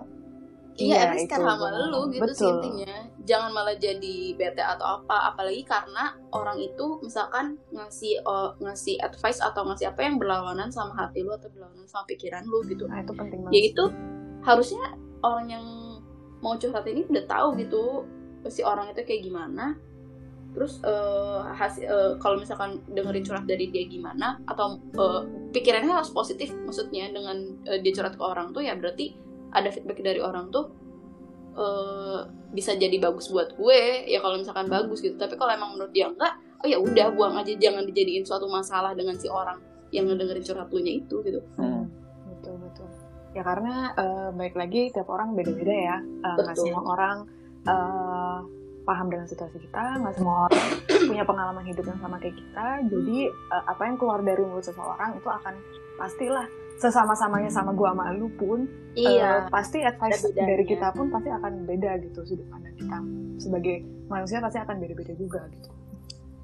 Iya, 0.78 1.18
Iya, 1.18 1.26
itu 1.26 1.34
karena 1.34 1.58
sama 1.58 1.68
lu 1.90 2.02
gitu 2.14 2.30
sih 2.32 2.46
Betul. 2.46 2.54
intinya. 2.62 2.96
Jangan 3.28 3.50
malah 3.52 3.76
jadi 3.76 4.16
bete 4.38 4.64
atau 4.64 5.02
apa, 5.02 5.34
apalagi 5.34 5.66
karena 5.66 6.14
orang 6.32 6.62
itu 6.62 7.02
misalkan 7.02 7.58
ngasih 7.74 8.22
oh, 8.24 8.54
ngasih 8.62 9.02
advice 9.02 9.42
atau 9.42 9.66
ngasih 9.66 9.90
apa 9.90 10.06
yang 10.06 10.22
berlawanan 10.22 10.70
sama 10.70 10.94
hati 10.96 11.26
lu 11.26 11.34
atau 11.34 11.50
berlawanan 11.50 11.90
sama 11.90 12.06
pikiran 12.08 12.46
lu 12.46 12.62
gitu. 12.70 12.86
nah 12.88 13.02
itu 13.02 13.14
penting 13.18 13.40
Ya 13.42 13.46
banget 13.50 13.70
itu 13.74 13.84
harusnya 14.46 14.86
orang 15.26 15.46
yang 15.50 15.66
mau 16.40 16.54
curhat 16.56 16.86
ini 16.86 17.04
udah 17.10 17.26
tahu 17.26 17.58
gitu 17.58 18.06
si 18.48 18.62
orang 18.62 18.94
itu 18.94 19.02
kayak 19.04 19.26
gimana. 19.26 19.76
Terus 20.56 20.82
hasil 21.54 21.86
eh, 21.86 22.12
kalau 22.18 22.40
misalkan 22.42 22.82
dengerin 22.90 23.22
curhat 23.22 23.46
dari 23.46 23.70
dia 23.70 23.86
gimana 23.86 24.42
atau 24.50 24.78
eh, 24.98 25.22
pikirannya 25.54 25.94
harus 25.94 26.10
positif 26.10 26.50
maksudnya 26.66 27.12
dengan 27.14 27.38
eh, 27.68 27.82
dia 27.84 27.94
curhat 27.94 28.18
ke 28.18 28.24
orang 28.24 28.54
tuh 28.56 28.66
ya 28.66 28.74
berarti 28.74 29.14
ada 29.52 29.70
feedback 29.72 30.00
dari 30.04 30.20
orang 30.20 30.52
tuh 30.52 30.72
eh, 31.58 32.20
bisa 32.52 32.76
jadi 32.76 32.96
bagus 33.00 33.30
buat 33.32 33.56
gue. 33.56 34.08
Ya 34.08 34.20
kalau 34.24 34.40
misalkan 34.40 34.68
bagus 34.72 35.04
gitu. 35.04 35.16
Tapi 35.16 35.36
kalau 35.36 35.52
emang 35.52 35.76
menurut 35.76 35.92
dia 35.92 36.08
enggak 36.08 36.34
oh 36.64 36.68
ya 36.68 36.78
udah 36.80 37.14
buang 37.14 37.36
aja. 37.38 37.54
Jangan 37.56 37.84
dijadiin 37.88 38.24
suatu 38.24 38.48
masalah 38.48 38.94
dengan 38.94 39.16
si 39.18 39.28
orang 39.28 39.60
yang 39.92 40.08
ngedengerin 40.08 40.44
curhat 40.44 40.70
lu 40.72 40.80
nya 40.84 40.94
itu 41.00 41.16
gitu. 41.24 41.40
Hmm. 41.56 41.88
betul 42.28 42.56
betul. 42.60 42.88
Ya 43.36 43.44
karena 43.44 43.94
eh, 43.96 44.30
baik 44.34 44.56
lagi 44.56 44.82
tiap 44.92 45.08
orang 45.12 45.36
beda-beda 45.38 45.74
ya. 45.74 45.98
Eh, 46.02 46.34
nggak 46.36 46.56
Betul. 46.58 46.74
semua 46.74 46.84
orang 46.96 47.18
eh, 47.68 48.40
paham 48.88 49.08
dengan 49.12 49.28
situasi 49.28 49.58
kita. 49.60 50.00
Nggak 50.00 50.16
semua 50.16 50.48
orang 50.48 50.64
punya 51.12 51.24
pengalaman 51.28 51.66
hidup 51.68 51.86
yang 51.86 52.00
sama 52.00 52.18
kayak 52.18 52.36
kita. 52.40 52.68
Jadi 52.88 53.18
eh, 53.28 53.64
apa 53.68 53.82
yang 53.84 53.96
keluar 54.00 54.20
dari 54.24 54.44
mulut 54.44 54.64
seseorang 54.64 55.20
itu 55.20 55.28
akan 55.28 55.54
pastilah 56.00 56.48
sesama-samanya 56.78 57.50
sama 57.50 57.74
gua 57.74 57.92
sama 57.92 58.14
lu 58.14 58.30
pun 58.38 58.70
iya. 58.94 59.46
eh, 59.46 59.50
pasti 59.50 59.82
advice 59.82 60.30
bedanya. 60.30 60.48
dari 60.54 60.64
kita 60.66 60.88
pun 60.94 61.10
pasti 61.10 61.30
akan 61.34 61.54
beda 61.66 61.92
gitu 62.06 62.20
sudut 62.24 62.48
pandang 62.54 62.76
kita. 62.78 62.98
Sebagai 63.42 63.76
manusia 64.08 64.38
pasti 64.38 64.62
akan 64.62 64.76
beda-beda 64.78 65.14
juga 65.18 65.42
gitu. 65.52 65.70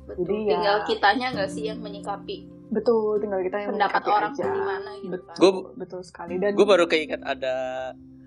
Betul. 0.03 0.17
Jadi 0.25 0.35
ya- 0.35 0.49
tinggal 0.57 0.77
kitanya 0.89 1.27
nggak 1.31 1.49
sih 1.53 1.63
yang 1.69 1.79
menyikapi 1.79 2.37
betul 2.73 3.21
tinggal 3.21 3.37
kita 3.45 3.57
yang 3.61 3.69
pendapat 3.77 4.01
menyikapi 4.01 4.17
orang 4.17 4.33
aja. 4.33 4.41
tuh 4.41 4.53
gimana 4.57 4.89
gitu 4.97 5.11
betul 5.13 5.29
kan. 5.29 5.37
Gua- 5.37 5.71
betul 5.77 6.01
sekali. 6.01 6.33
Dan 6.41 6.51
gue 6.57 6.67
baru 6.67 6.85
keinget 6.89 7.21
ada 7.21 7.55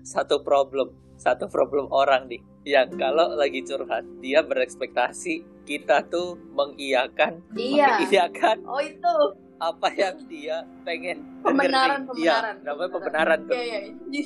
satu 0.07 0.35
problem 0.41 0.87
satu 1.17 1.49
problem 1.49 1.89
orang 1.91 2.29
nih 2.31 2.41
yang 2.63 2.87
kalau 2.95 3.35
lagi 3.35 3.65
curhat 3.65 4.05
dia 4.23 4.45
berekspektasi 4.45 5.43
kita 5.67 6.07
tuh 6.07 6.39
mengiyakan 6.55 7.43
iya. 7.59 7.99
mengiyakan. 7.99 8.63
Oh 8.63 8.79
itu 8.79 9.13
apa 9.57 9.87
yang 9.93 10.17
dia 10.29 10.63
pengen 10.85 11.25
Pembenaran, 11.41 12.05
dengerin. 12.05 12.21
Iya, 12.21 12.35
pembenaran, 12.37 12.55
namanya 12.61 12.89
pembenaran. 12.93 13.39
tuh. 13.45 13.53
Iya 13.57 13.77
iya 14.13 14.23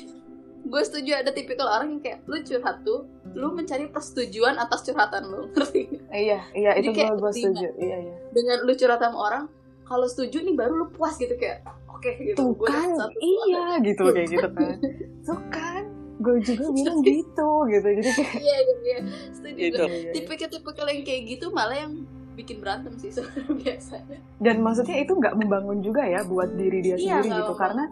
gue 0.61 0.81
setuju 0.85 1.11
ada 1.17 1.31
tipikal 1.33 1.67
orang 1.67 1.97
yang 1.97 2.01
kayak 2.01 2.19
lu 2.29 2.37
curhat 2.45 2.77
tuh 2.85 3.09
lu 3.33 3.47
mencari 3.55 3.89
persetujuan 3.89 4.61
atas 4.61 4.85
curhatan 4.85 5.23
lu. 5.25 5.49
Ngerti 5.57 5.83
iya 6.13 6.45
iya 6.53 6.71
itu 6.77 6.93
kayak 6.93 7.17
gue 7.17 7.21
gue 7.21 7.31
setuju. 7.33 7.67
Iya 7.81 7.97
iya. 8.05 8.15
dengan 8.31 8.57
lu 8.61 8.73
curhat 8.77 9.01
sama 9.01 9.17
orang 9.17 9.43
kalau 9.83 10.07
setuju 10.07 10.45
nih 10.45 10.55
baru 10.55 10.85
lu 10.85 10.87
puas 10.93 11.17
gitu 11.17 11.33
kayak 11.35 11.65
oke 11.89 12.11
gitu. 12.21 12.37
Tuh 12.37 12.49
gua 12.53 12.69
kan 12.69 13.09
iya 13.19 13.65
gitu 13.81 14.03
kayak 14.13 14.29
gitu 14.29 14.47
kan. 14.53 14.77
Tuh 15.27 15.41
kan 15.49 15.83
gue 16.21 16.35
juga 16.45 16.65
bilang 16.69 16.99
gitu 17.01 17.49
gitu. 17.65 17.87
Jadi 17.97 18.11
kayak 18.13 18.33
iya 18.37 18.57
iya 18.61 18.75
iya. 18.85 18.97
Setuju 19.33 19.57
Itu. 19.57 19.81
gue. 19.81 19.87
iya, 19.89 19.97
iya. 19.97 20.11
tipikal-tipikal 20.13 20.85
yang 20.93 21.01
kayak 21.01 21.21
gitu 21.25 21.45
malah 21.49 21.77
yang 21.77 21.93
bikin 22.41 22.57
berantem 22.59 22.93
sih 22.97 23.13
sebenarnya 23.15 23.53
biasanya. 23.53 24.17
Dan 24.41 24.55
maksudnya 24.65 24.97
itu 24.97 25.13
nggak 25.13 25.35
membangun 25.37 25.79
juga 25.85 26.01
ya 26.03 26.25
buat 26.25 26.49
diri 26.57 26.79
dia 26.81 26.97
iya 26.97 27.21
sendiri 27.21 27.37
gitu 27.37 27.53
karena 27.53 27.83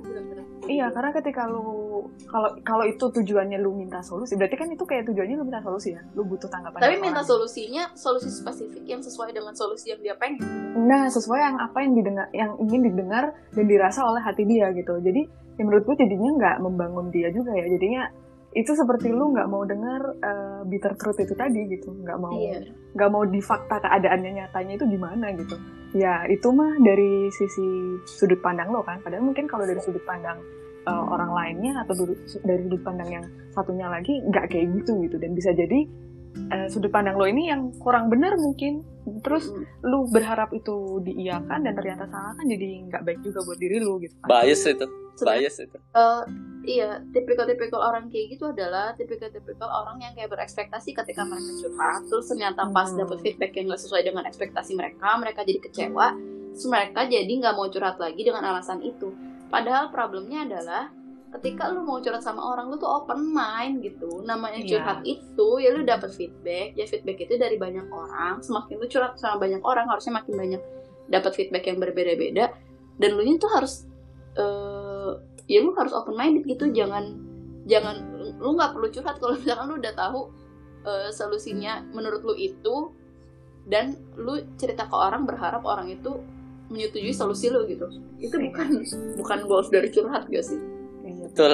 iya 0.66 0.88
karena 0.90 1.10
ketika 1.14 1.46
lu 1.50 1.90
kalau 2.30 2.50
kalau 2.62 2.86
itu 2.86 3.06
tujuannya 3.10 3.58
lu 3.62 3.74
minta 3.74 4.02
solusi 4.06 4.38
berarti 4.38 4.56
kan 4.58 4.70
itu 4.70 4.84
kayak 4.86 5.06
tujuannya 5.10 5.36
lu 5.38 5.46
minta 5.46 5.62
solusi 5.62 5.94
ya? 5.94 6.02
Lu 6.18 6.26
butuh 6.26 6.50
tanggapan 6.50 6.80
tapi 6.82 6.98
minta 6.98 7.22
orang. 7.22 7.30
solusinya 7.30 7.84
solusi 7.94 8.30
spesifik 8.34 8.84
yang 8.86 9.02
sesuai 9.02 9.30
dengan 9.32 9.54
solusi 9.54 9.94
yang 9.94 10.02
dia 10.02 10.16
pengen. 10.18 10.42
Nah 10.76 11.08
sesuai 11.08 11.40
yang 11.40 11.58
apa 11.62 11.78
yang 11.86 11.94
didengar 11.94 12.28
yang 12.34 12.52
ingin 12.62 12.82
didengar 12.90 13.34
dan 13.54 13.66
dirasa 13.66 14.02
oleh 14.06 14.22
hati 14.22 14.44
dia 14.46 14.74
gitu. 14.74 14.98
Jadi 15.02 15.22
ya 15.60 15.64
menurut 15.68 15.84
gue 15.84 15.96
jadinya 16.00 16.30
nggak 16.40 16.58
membangun 16.64 17.08
dia 17.12 17.30
juga 17.34 17.52
ya. 17.54 17.66
Jadinya 17.68 18.04
itu 18.58 18.72
seperti 18.74 19.14
lu 19.14 19.30
nggak 19.30 19.46
mau 19.46 19.62
dengar 19.62 20.02
eh, 20.18 20.62
bitter 20.66 20.98
truth 20.98 21.22
itu 21.22 21.38
tadi 21.38 21.70
gitu. 21.70 21.94
Nggak 21.94 22.18
mau 22.18 22.34
iya. 22.34 22.66
nggak 22.98 23.10
mau 23.14 23.24
di 23.26 23.42
fakta 23.46 23.78
keadaannya 23.86 24.32
nyatanya 24.42 24.74
itu 24.74 24.86
gimana 24.90 25.26
gitu. 25.38 25.56
Ya 25.94 26.26
itu 26.26 26.50
mah 26.50 26.82
dari 26.82 27.30
sisi 27.30 27.68
sudut 28.10 28.42
pandang 28.42 28.74
lo 28.74 28.82
kan. 28.82 29.02
Padahal 29.06 29.22
mungkin 29.22 29.46
kalau 29.46 29.70
dari 29.70 29.78
sudut 29.82 30.02
pandang 30.02 30.42
uh, 30.90 31.06
orang 31.14 31.30
lainnya 31.30 31.86
atau 31.86 31.94
dari 32.42 32.62
sudut 32.66 32.82
pandang 32.82 33.10
yang 33.10 33.26
satunya 33.54 33.86
lagi 33.86 34.18
nggak 34.18 34.50
kayak 34.50 34.74
gitu 34.82 34.98
gitu. 35.06 35.22
Dan 35.22 35.38
bisa 35.38 35.54
jadi 35.54 35.86
uh, 36.50 36.68
sudut 36.74 36.90
pandang 36.90 37.22
lo 37.22 37.30
ini 37.30 37.54
yang 37.54 37.70
kurang 37.78 38.10
benar 38.10 38.34
mungkin. 38.34 38.82
Terus 39.26 39.50
Mm. 39.50 39.66
lu 39.90 40.00
berharap 40.10 40.54
itu 40.54 41.02
diiyakan 41.02 41.66
dan 41.66 41.74
ternyata 41.74 42.06
salah 42.10 42.34
kan 42.38 42.46
jadi 42.46 42.86
nggak 42.90 43.02
baik 43.02 43.20
juga 43.26 43.42
buat 43.46 43.58
diri 43.58 43.78
lu 43.82 43.98
gitu 44.02 44.14
kan. 44.22 44.28
bias 44.30 44.62
itu. 44.66 44.86
Bias 45.20 45.56
itu. 45.58 45.78
Eh, 45.78 46.22
iya, 46.70 47.02
tipikal-tipikal 47.10 47.82
orang 47.82 48.14
kayak 48.14 48.38
gitu 48.38 48.54
adalah 48.54 48.94
tipikal-tipikal 48.94 49.66
orang 49.66 49.98
yang 50.06 50.14
kayak 50.14 50.30
berekspektasi 50.30 50.94
ketika 50.94 51.26
mereka 51.26 51.50
curhat, 51.58 52.02
terus 52.06 52.30
ternyata 52.30 52.70
pas 52.70 52.94
Hmm. 52.94 53.02
dapet 53.02 53.18
feedback 53.26 53.52
yang 53.58 53.74
gak 53.74 53.82
sesuai 53.82 54.06
dengan 54.06 54.24
ekspektasi 54.30 54.78
mereka, 54.78 55.18
mereka 55.18 55.42
jadi 55.42 55.60
kecewa, 55.66 56.08
terus 56.54 56.68
mereka 56.70 57.10
jadi 57.10 57.30
nggak 57.30 57.54
mau 57.58 57.66
curhat 57.68 57.98
lagi 57.98 58.22
dengan 58.22 58.46
alasan 58.46 58.86
itu. 58.86 59.10
Padahal 59.50 59.90
problemnya 59.90 60.46
adalah 60.46 60.94
ketika 61.30 61.70
lu 61.70 61.86
mau 61.86 61.98
curhat 62.02 62.22
sama 62.22 62.42
orang, 62.42 62.70
lu 62.70 62.78
tuh 62.78 62.90
open 62.90 63.34
mind 63.34 63.82
gitu. 63.82 64.22
Namanya 64.22 64.62
Iya. 64.62 64.70
curhat 64.78 65.00
itu, 65.06 65.48
ya 65.62 65.70
lu 65.74 65.82
dapet 65.86 66.10
feedback, 66.14 66.74
ya 66.74 66.86
feedback 66.86 67.18
itu 67.26 67.38
dari 67.38 67.58
banyak 67.58 67.86
orang. 67.90 68.42
Semakin 68.42 68.78
lu 68.78 68.86
curhat 68.86 69.18
sama 69.18 69.42
banyak 69.42 69.62
orang, 69.62 69.86
harusnya 69.90 70.22
makin 70.22 70.34
banyak 70.38 70.62
dapat 71.10 71.32
feedback 71.34 71.66
yang 71.66 71.78
berbeda-beda. 71.78 72.54
Dan 72.98 73.10
lu 73.18 73.26
nya 73.26 73.38
tuh 73.38 73.50
harus 73.54 73.86
eh, 74.38 74.79
ya 75.50 75.66
lu 75.66 75.74
harus 75.74 75.92
open 75.92 76.14
minded 76.14 76.46
gitu 76.46 76.70
jangan 76.70 77.18
jangan 77.66 77.98
lu 78.38 78.54
nggak 78.54 78.78
perlu 78.78 78.88
curhat 78.94 79.18
kalau 79.18 79.34
misalkan 79.42 79.66
lu 79.74 79.76
udah 79.82 79.94
tahu 79.98 80.20
eh, 80.86 81.10
solusinya 81.10 81.82
menurut 81.90 82.22
lu 82.22 82.38
itu 82.38 82.94
dan 83.70 83.98
lu 84.18 84.40
cerita 84.58 84.86
ke 84.90 84.96
orang 84.96 85.26
berharap 85.26 85.62
orang 85.66 85.90
itu 85.90 86.22
menyetujui 86.70 87.14
solusi 87.14 87.50
lu 87.50 87.66
gitu. 87.66 87.86
Itu 88.22 88.38
bukan 88.38 88.86
bukan 89.18 89.40
goals 89.50 89.70
dari 89.74 89.90
curhat 89.90 90.30
gak 90.30 90.46
sih? 90.46 90.58
Iya. 91.06 91.30
betul. 91.30 91.54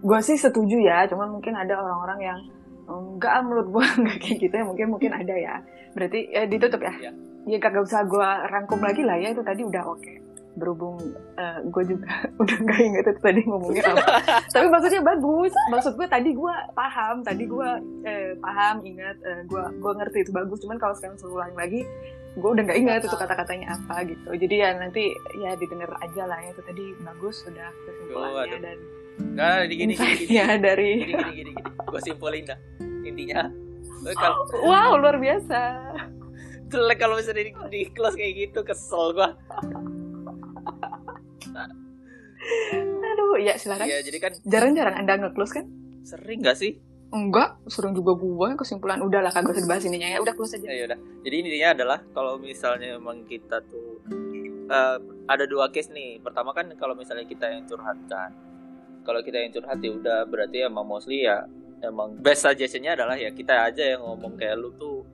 Gue 0.00 0.20
sih 0.24 0.36
setuju 0.40 0.80
ya 0.80 1.04
cuman 1.08 1.36
mungkin 1.36 1.52
ada 1.56 1.76
orang-orang 1.76 2.20
yang 2.24 2.38
enggak 2.86 3.32
ah, 3.36 3.42
menurut 3.44 3.68
gue 3.68 3.84
enggak 4.00 4.18
kayak 4.20 4.36
gitu 4.48 4.54
ya 4.56 4.64
mungkin 4.64 4.86
mungkin 4.92 5.12
ada 5.12 5.34
ya. 5.36 5.54
Berarti 5.92 6.18
ya 6.32 6.42
ditutup 6.48 6.80
ya? 6.80 6.92
Iya. 6.96 7.12
ya 7.46 7.58
kagak 7.62 7.84
usah 7.86 8.02
gue 8.04 8.28
rangkum 8.50 8.80
lagi 8.82 9.06
lah 9.06 9.16
ya 9.22 9.30
itu 9.30 9.44
tadi 9.44 9.62
udah 9.62 9.82
oke 9.86 10.25
berhubung 10.56 10.96
gue 11.68 11.82
juga 11.84 12.08
udah 12.42 12.56
nggak 12.64 12.80
inget 12.80 13.04
itu 13.06 13.20
tadi 13.20 13.40
ngomongnya 13.44 13.82
apa. 13.92 14.18
Tapi 14.54 14.66
maksudnya 14.72 15.02
bagus. 15.04 15.52
Maksud 15.72 15.92
gue 15.94 16.06
tadi 16.08 16.30
gue 16.32 16.54
paham 16.72 17.22
tadi 17.22 17.44
gue 17.44 17.70
eh, 18.06 18.32
paham 18.40 18.82
ingat 18.84 19.16
eh, 19.22 19.40
gue 19.46 19.62
gue 19.76 19.92
ngerti 20.02 20.18
itu 20.26 20.32
bagus. 20.32 20.58
Cuman 20.64 20.80
kalau 20.80 20.94
sekarang 20.96 21.16
suruh 21.20 21.42
ulang 21.42 21.56
lagi 21.56 21.84
gue 22.36 22.50
udah 22.52 22.62
nggak 22.68 22.78
ingat 22.80 23.00
itu 23.04 23.16
kata-katanya 23.16 23.66
apa 23.76 23.94
gitu. 24.08 24.28
Jadi 24.36 24.54
ya 24.60 24.68
nanti 24.76 25.12
ya 25.40 25.56
didengar 25.56 25.90
aja 26.00 26.22
lah 26.28 26.38
ya 26.40 26.50
itu 26.52 26.62
tadi 26.64 26.84
bagus 27.00 27.44
sudah 27.44 27.68
kesimpulannya 27.84 28.58
dan 28.60 28.78
nah 29.32 29.64
gini 29.64 29.96
gini 29.96 29.96
gini 29.96 29.96
gini. 29.96 29.96
insightnya 29.96 30.46
dari 30.60 30.90
gini 31.00 31.12
gini 31.16 31.32
gini, 31.32 31.52
gini. 31.56 31.84
gue 31.88 32.00
simpulin 32.04 32.44
dah 32.44 32.58
intinya. 33.08 33.48
Eh, 34.04 34.16
kalau 34.16 34.44
wow 34.68 34.92
luar 35.00 35.16
biasa. 35.16 35.60
Jelek 36.66 36.98
kalau 36.98 37.14
misalnya 37.16 37.46
di, 37.46 37.52
di 37.70 37.80
close 37.94 38.18
kayak 38.18 38.50
gitu 38.50 38.66
kesel 38.66 39.14
gue 39.14 39.28
aduh 43.12 43.36
ya 43.38 43.54
silakan 43.56 43.86
Iya 43.86 43.98
jadi 44.02 44.18
kan 44.18 44.32
jarang-jarang 44.46 44.94
anda 44.96 45.12
nge-close 45.18 45.54
kan 45.62 45.66
Sering 46.06 46.38
gak 46.38 46.54
sih? 46.54 46.78
Enggak, 47.10 47.58
sering 47.66 47.94
juga 47.94 48.14
gue 48.18 48.48
kesimpulan 48.58 48.98
udahlah 49.02 49.30
kagak 49.30 49.58
usah 49.58 49.62
dibahas 49.62 49.84
ininya 49.86 50.06
ya. 50.10 50.18
Udah 50.22 50.34
close 50.34 50.58
aja. 50.58 50.70
Ya 50.70 50.84
udah. 50.90 50.98
Jadi 51.22 51.34
intinya 51.38 51.68
adalah 51.74 51.98
kalau 52.14 52.34
misalnya 52.38 52.98
memang 52.98 53.26
kita 53.26 53.62
tuh 53.66 54.02
eh, 54.66 54.96
ada 55.26 55.44
dua 55.46 55.70
case 55.70 55.90
nih. 55.90 56.18
Pertama 56.22 56.50
kan 56.54 56.70
kalau 56.78 56.94
misalnya 56.98 57.26
kita 57.26 57.46
yang 57.46 57.66
curhat 57.66 57.98
kan. 58.10 58.30
Kalau 59.06 59.22
kita 59.22 59.38
yang 59.38 59.54
curhat 59.54 59.78
ya 59.78 59.90
udah 59.94 60.18
berarti 60.26 60.66
emang 60.66 60.86
mostly 60.86 61.26
ya 61.26 61.46
emang 61.82 62.18
best 62.18 62.42
suggestionnya 62.42 62.98
adalah 62.98 63.14
ya 63.14 63.30
kita 63.30 63.54
aja 63.70 63.94
yang 63.94 64.02
ngomong 64.02 64.34
kayak 64.34 64.58
lu 64.58 64.74
tuh 64.74 65.06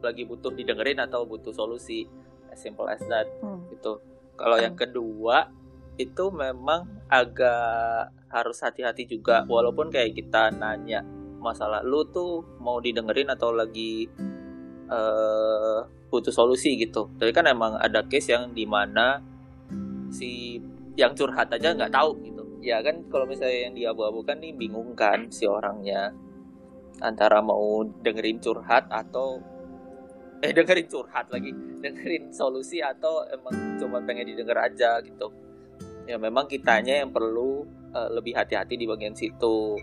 lagi 0.00 0.24
butuh 0.24 0.52
didengerin 0.52 1.00
atau 1.00 1.28
butuh 1.28 1.52
solusi. 1.52 2.08
As 2.48 2.60
simple 2.60 2.88
as 2.88 3.00
that 3.08 3.28
Hmm. 3.44 3.64
gitu. 3.68 4.00
Kalau 4.36 4.56
yang 4.56 4.76
kedua 4.76 5.48
itu 5.94 6.24
memang 6.34 7.06
agak 7.06 8.10
harus 8.34 8.58
hati-hati 8.62 9.06
juga 9.06 9.46
walaupun 9.46 9.94
kayak 9.94 10.18
kita 10.18 10.50
nanya 10.50 11.06
masalah 11.38 11.86
lu 11.86 12.02
tuh 12.10 12.42
mau 12.58 12.82
didengerin 12.82 13.30
atau 13.30 13.54
lagi 13.54 14.08
eh 14.90 15.80
butuh 16.10 16.30
solusi 16.30 16.78
gitu. 16.78 17.10
Tapi 17.18 17.34
kan 17.34 17.46
emang 17.50 17.74
ada 17.74 18.06
case 18.06 18.30
yang 18.30 18.54
di 18.54 18.62
mana 18.62 19.18
si 20.14 20.62
yang 20.94 21.10
curhat 21.18 21.50
aja 21.50 21.74
nggak 21.74 21.90
tahu 21.90 22.10
gitu. 22.22 22.42
Ya 22.62 22.78
kan 22.80 23.02
kalau 23.10 23.26
misalnya 23.26 23.70
yang 23.70 23.74
diabu-abukan 23.74 24.38
nih 24.38 24.54
bingung 24.54 24.94
kan 24.94 25.28
si 25.34 25.44
orangnya 25.50 26.14
antara 27.02 27.42
mau 27.42 27.82
dengerin 27.82 28.38
curhat 28.38 28.86
atau 28.88 29.42
eh 30.38 30.54
dengerin 30.54 30.86
curhat 30.86 31.26
lagi 31.34 31.50
dengerin 31.82 32.30
solusi 32.30 32.78
atau 32.78 33.26
emang 33.26 33.76
cuma 33.82 33.98
pengen 34.06 34.30
didengar 34.30 34.70
aja 34.70 35.02
gitu 35.02 35.43
ya 36.04 36.16
memang 36.20 36.48
kitanya 36.48 37.04
yang 37.04 37.10
perlu 37.10 37.64
eh, 37.92 38.10
lebih 38.12 38.36
hati-hati 38.36 38.74
di 38.76 38.86
bagian 38.88 39.16
situ. 39.16 39.78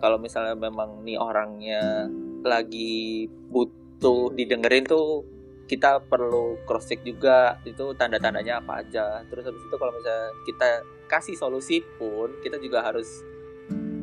Kalau 0.00 0.16
misalnya 0.16 0.56
memang 0.56 1.04
nih 1.04 1.20
orangnya 1.20 2.08
lagi 2.44 3.28
butuh 3.52 4.32
didengerin 4.32 4.84
tuh 4.84 5.24
kita 5.64 5.96
perlu 6.04 6.60
cross 6.68 6.92
check 6.92 7.00
juga 7.04 7.56
itu 7.64 7.96
tanda-tandanya 7.96 8.60
apa 8.60 8.84
aja. 8.84 9.24
Terus 9.28 9.48
habis 9.48 9.62
itu 9.64 9.76
kalau 9.76 9.92
misalnya 9.96 10.28
kita 10.44 10.70
kasih 11.08 11.36
solusi 11.36 11.80
pun 11.96 12.32
kita 12.40 12.60
juga 12.60 12.84
harus 12.84 13.08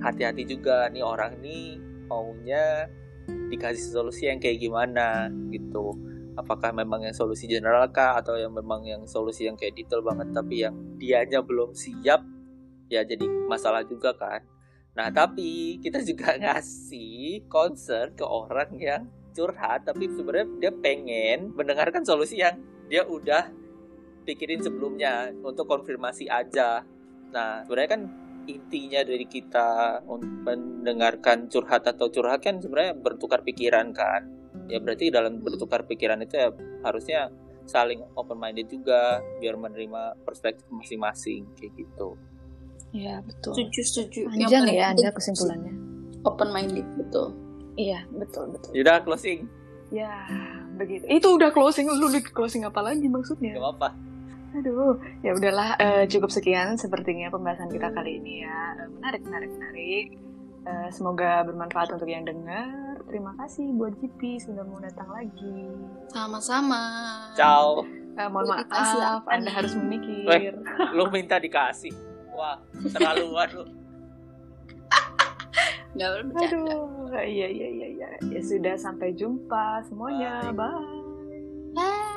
hati-hati 0.02 0.46
juga 0.50 0.90
nih 0.90 1.06
orang 1.06 1.38
nih 1.42 1.78
maunya 2.10 2.90
dikasih 3.30 3.94
solusi 3.94 4.26
yang 4.26 4.42
kayak 4.42 4.58
gimana 4.58 5.30
gitu 5.54 5.94
apakah 6.40 6.72
memang 6.72 7.04
yang 7.04 7.16
solusi 7.16 7.48
general 7.48 7.92
kah 7.92 8.20
atau 8.24 8.40
yang 8.40 8.56
memang 8.56 8.88
yang 8.88 9.04
solusi 9.04 9.48
yang 9.48 9.60
kayak 9.60 9.76
detail 9.76 10.00
banget 10.00 10.32
tapi 10.32 10.64
yang 10.64 10.76
dianya 10.96 11.44
belum 11.44 11.76
siap 11.76 12.24
ya 12.88 13.04
jadi 13.04 13.28
masalah 13.48 13.84
juga 13.84 14.16
kan. 14.16 14.44
Nah 14.96 15.12
tapi 15.12 15.80
kita 15.80 16.04
juga 16.04 16.36
ngasih 16.42 17.48
concern 17.52 18.16
ke 18.16 18.24
orang 18.24 18.72
yang 18.80 19.02
curhat 19.32 19.88
tapi 19.88 20.12
sebenarnya 20.12 20.48
dia 20.60 20.72
pengen 20.76 21.56
mendengarkan 21.56 22.04
solusi 22.04 22.44
yang 22.44 22.60
dia 22.92 23.08
udah 23.08 23.48
pikirin 24.28 24.60
sebelumnya 24.60 25.32
untuk 25.44 25.68
konfirmasi 25.68 26.28
aja. 26.28 26.84
Nah 27.32 27.64
sebenarnya 27.64 27.92
kan 27.96 28.04
intinya 28.50 29.02
dari 29.06 29.28
kita 29.30 30.02
mendengarkan 30.44 31.48
curhat 31.48 31.86
atau 31.86 32.10
curhat 32.10 32.42
kan 32.42 32.58
sebenarnya 32.58 32.98
bertukar 32.98 33.46
pikiran 33.46 33.94
kan 33.94 34.41
ya 34.68 34.78
berarti 34.78 35.10
dalam 35.10 35.40
bertukar 35.40 35.86
pikiran 35.86 36.22
itu 36.22 36.36
ya 36.36 36.50
harusnya 36.82 37.30
saling 37.64 38.02
open 38.14 38.36
minded 38.36 38.68
juga 38.68 39.22
biar 39.38 39.56
menerima 39.56 40.22
perspektif 40.22 40.66
masing-masing 40.68 41.48
kayak 41.56 41.74
gitu 41.78 42.18
Iya, 42.92 43.24
betul. 43.24 43.56
setuju 43.56 43.82
setuju 43.82 44.20
Panjang 44.28 44.68
ya 44.68 44.92
Anda 44.92 45.16
kesimpulannya. 45.16 45.74
open 46.22 46.50
minded 46.52 46.84
betul 47.00 47.32
Iya, 47.80 48.04
betul, 48.12 48.52
betul. 48.52 48.72
Yaudah 48.76 49.00
closing 49.02 49.48
Ya, 49.92 50.24
begitu. 50.80 51.04
Itu 51.04 51.36
udah 51.36 51.52
closing, 51.52 51.84
lu 51.92 52.08
closing 52.32 52.64
apa 52.64 52.80
lagi 52.80 53.12
maksudnya? 53.12 53.60
gak 53.60 53.64
apa-apa 53.76 53.90
Aduh, 54.52 55.00
ya 55.24 55.32
udahlah 55.32 55.80
eh, 55.80 56.04
cukup 56.12 56.28
sekian 56.28 56.76
sepertinya 56.76 57.32
pembahasan 57.32 57.72
kita 57.72 57.88
kali 57.92 58.20
ini 58.20 58.44
ya. 58.44 58.60
Eh, 58.84 58.88
menarik, 58.92 59.22
menarik, 59.24 59.50
menarik. 59.56 60.06
Eh, 60.68 60.90
semoga 60.92 61.48
bermanfaat 61.48 61.96
untuk 61.96 62.08
yang 62.08 62.28
dengar. 62.28 62.91
Terima 63.12 63.36
kasih 63.36 63.76
buat 63.76 63.92
GP 63.94 64.22
sudah 64.40 64.64
mau 64.64 64.80
datang 64.80 65.12
lagi. 65.12 65.68
sama-sama 66.08 66.82
ciao 67.34 67.84
Eh, 68.12 68.28
mohon 68.28 68.44
maaf, 68.46 68.68
apa 69.24 69.28
Anda 69.30 69.46
nih? 69.46 69.54
harus 69.54 69.72
memikir. 69.74 70.24
Weh. 70.26 70.52
lu 70.92 71.08
minta 71.08 71.36
dikasih 71.38 71.92
wah 72.30 72.56
terlaluan 72.90 73.48
lu 73.54 73.64
nggak 75.92 76.08
boleh 76.10 76.24
bercanda 76.26 76.72
Aduh, 76.72 76.88
iya, 77.20 77.48
iya, 77.48 77.68
iya, 77.70 77.88
iya. 77.90 78.10
Ya 78.26 78.40
sudah, 78.42 78.76
sampai 78.76 79.12
jumpa 79.12 79.84
semuanya. 79.84 80.40
Bye. 80.50 80.72
Bye. 81.74 82.08